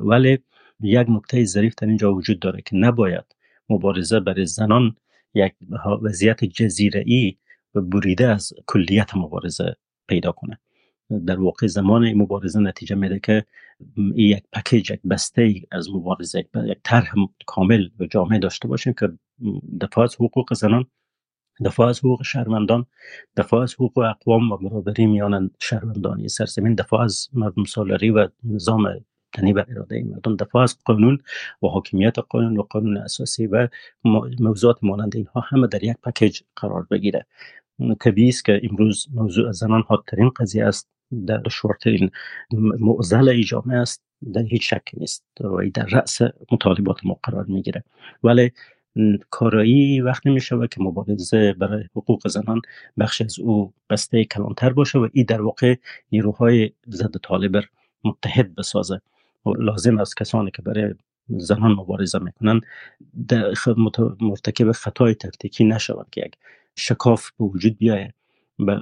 [0.00, 0.38] ولی
[0.80, 3.36] یک نکته ظریف در اینجا وجود داره که نباید
[3.68, 4.96] مبارزه برای زنان
[5.34, 5.54] یک
[6.02, 7.36] وضعیت جزیره ای
[7.74, 9.76] و بریده از کلیت مبارزه
[10.08, 10.58] پیدا کنه.
[11.26, 13.44] در واقع زمان این مبارزه نتیجه میده که
[14.14, 17.12] یک پکیج یک بسته از مبارزه یک طرح
[17.46, 19.08] کامل و جامعه داشته باشیم که
[19.80, 20.86] دفاع از حقوق زنان
[21.64, 22.86] دفاع از حقوق شهروندان
[23.36, 29.04] دفاع از حقوق اقوام و برابری میان شهروندانی سرزمین دفاع از مردم سالاری و نظام
[29.32, 30.36] تنی بر اراده مردم.
[30.36, 31.18] دفاع از قانون
[31.62, 33.68] و حاکمیت قانون و قانون اساسی و
[34.40, 37.26] موضوعات مانند اینها همه در یک پکیج قرار بگیره.
[38.00, 40.88] طبیعی است که امروز موضوع زنان حادترین قضیه است.
[41.26, 42.10] در دشوارترین
[42.80, 44.02] معضل جامعه است
[44.32, 46.18] در هیچ شک نیست و در رأس
[46.52, 47.84] مطالبات ما قرار می‌گیره.
[48.24, 48.52] ولی
[49.30, 52.60] کارایی وقتی می شود که مبارزه برای حقوق زنان
[52.98, 55.74] بخش از او بسته کلانتر باشه و این در واقع
[56.12, 57.64] نیروهای ضد طالب
[58.04, 59.00] متحد بسازه.
[59.46, 60.94] و لازم است کسانی که برای
[61.28, 62.60] زنان مبارزه می‌کنن
[64.20, 66.34] مرتکب خطای تکتیکی نشوند که یک
[66.76, 68.14] شکاف به وجود بیایه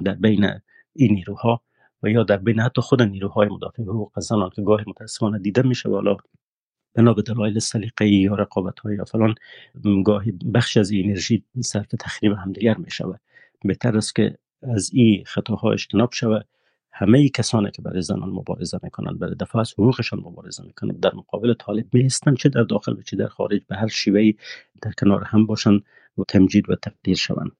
[0.05, 0.49] در بین
[0.93, 1.61] این نیروها
[2.03, 5.89] و یا در بین حتی خود نیروهای مدافع حقوق زنان که گاهی متاسفانه دیده میشه
[5.89, 6.17] والا
[6.93, 9.35] بنا به دلایل سلیقه یا رقابت های یا فلان
[10.05, 13.19] گاهی بخش از انرژی صرف تخریب همدیگر می شود
[13.63, 16.47] بهتر است که از این خطاها اجتناب شود.
[16.91, 21.53] همه کسانی که برای زنان مبارزه می‌کنند برای دفاع از حقوقشان مبارزه می‌کنند در مقابل
[21.53, 24.37] طالب میستن چه در داخل و چه در خارج به هر شیوهی
[24.81, 25.83] در کنار هم باشند
[26.17, 27.51] و تمجید و تقدیر شوند.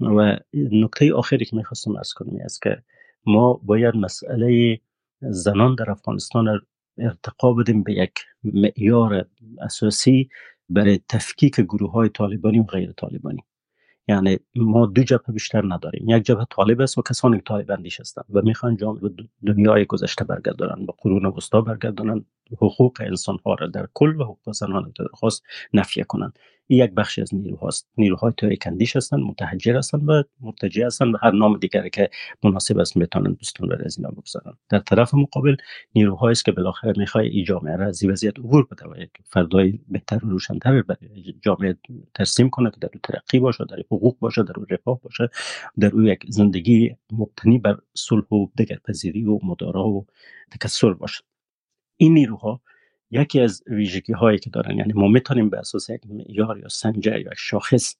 [0.00, 2.82] و نکته آخری که می‌خواستم از کنم است که
[3.26, 4.80] ما باید مسئله
[5.20, 6.60] زنان در افغانستان
[6.98, 8.12] ارتقا بدیم به یک
[8.44, 9.26] معیار
[9.60, 10.28] اساسی
[10.68, 13.44] برای تفکیک گروه های طالبانی و غیر طالبانی.
[14.08, 16.08] یعنی ما دو جبهه بیشتر نداریم.
[16.08, 19.10] یک جبهه طالب است و کسانی که طالب اندیش هستند و می‌خوان جامعه
[19.46, 22.26] دنیای گذشته برگردانند به قرون وسطا برگردانند
[22.56, 25.40] حقوق انسان ها را در کل و حقوق زنان در خاص
[25.74, 26.38] نفیه کنند.
[26.76, 27.88] یک بخشی از نیروهاست.
[27.96, 32.10] نیروهای توی کندیش هستند متحجر هستند و مرتجع هستند و هر نام دیگری که
[32.44, 34.56] مناسب است می‌تونن دوستان بر از اینا بگذارن.
[34.68, 35.56] در طرف مقابل
[35.94, 39.78] نیروهایی است که بالاخره می‌خوای این جامعه را از وضعیت عبور بده و یک فردای
[39.88, 41.76] بهتر و روشنتر برای جامعه
[42.14, 45.28] ترسیم کنه که در ترقی باشه در حقوق باشه در رفاه باشه
[45.78, 50.06] در او یک زندگی مبتنی بر صلح و دگرپذیری و مدارا و
[50.50, 51.24] تکسر باشه.
[51.96, 52.60] این نیروها
[53.10, 57.18] یکی از ویژگی هایی که دارن یعنی ما می‌تونیم به اساس یک معیار یا سنجر
[57.18, 57.96] یا شاخص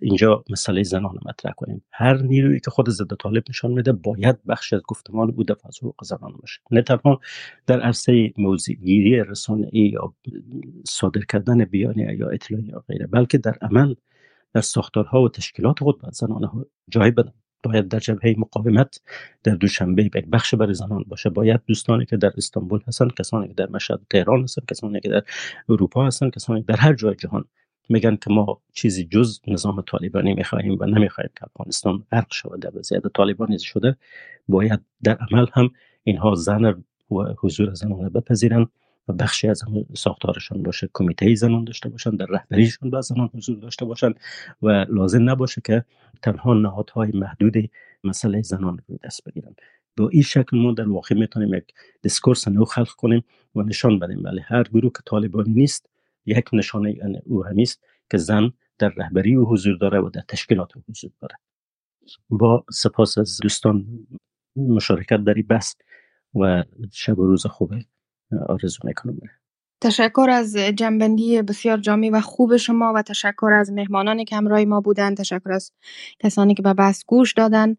[0.00, 1.84] اینجا مسئله زنان مطرح کنیم.
[1.90, 6.04] هر نیرویی که خود ضد طالب نشان میده باید بخش از گفتمان او از حقوق
[6.04, 6.60] زنان باشه.
[6.70, 7.20] نه تنها
[7.66, 10.14] در عرصه موضوعگیری رسانه ای یا
[10.88, 13.94] صادر کردن بیانیه یا اطلاعی یا غیره بلکه در عمل
[14.52, 17.32] در ساختارها و تشکیلات خود باید زنان جای بدن.
[17.64, 19.00] باید در جبهه مقاومت
[19.44, 21.30] در دوشنبه یک بخش برای زنان باشه.
[21.30, 25.22] باید دوستانی که در استانبول هستن کسانی که در مشهد تهران هستن کسانی که در
[25.68, 27.44] اروپا هستن کسانی که در هر جای جهان
[27.88, 32.60] میگن که ما چیزی جز نظام طالبانی می‌خواهیم و نمی‌خواهیم که افغانستان غرق شود.
[32.60, 33.96] در وضعیت طالبانی شده
[34.48, 35.70] باید در عمل هم
[36.04, 36.74] اینها زن و
[37.38, 38.68] حضور زنان بپذیرند.
[39.08, 39.62] و بخشی از
[39.94, 44.14] ساختارشان باشه کمیته زنان داشته باشن در رهبریشان با زنان حضور داشته باشن
[44.62, 45.84] و لازم نباشه که
[46.22, 47.70] تنها نهادهای محدود
[48.04, 49.54] مسئله زنان رو دست بگیرن.
[49.96, 51.64] با این شکل ما در واقع می‌تونیم یک
[52.02, 53.24] دیسکورس نو خلق کنیم
[53.54, 54.24] و نشان بدیم.
[54.24, 55.90] ولی هر گروه که طالبانی نیست
[56.26, 56.94] یک نشانه
[57.24, 61.36] او همیست که زن در رهبری و حضور داره و در تشکیلات حضور داره.
[62.28, 63.86] با سپاس از دوستان
[64.56, 65.74] مشارکت در این بحث
[66.34, 67.84] و شب و روز خوبه.
[68.48, 69.18] آرزو می‌کنم.
[69.80, 74.80] تشکر از جنبندی بسیار جامع و خوب شما و تشکر از مهمانانی که همراه ما
[74.80, 75.16] بودند.
[75.16, 75.72] تشکر از
[76.18, 77.76] کسانی که به بحث گوش دادن.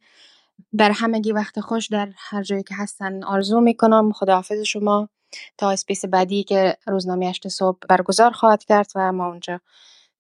[0.77, 4.11] در همگی وقت خوش در هر جایی که هستن آرزو می‌کنم.
[4.11, 5.09] خداحافظ شما.
[5.57, 9.61] تا اسپیس بعدی که روزنامه هشت صبح برگزار خواهد کرد و ما اونجا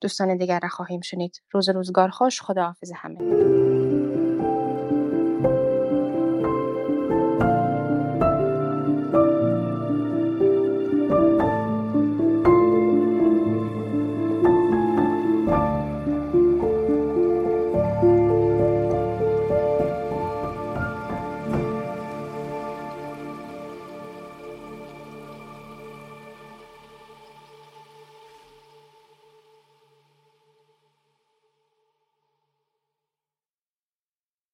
[0.01, 1.41] دوستان دیگر را خواهیم شنید.
[1.51, 2.41] روز روزگار خوش.
[2.41, 3.94] خداحافظ همه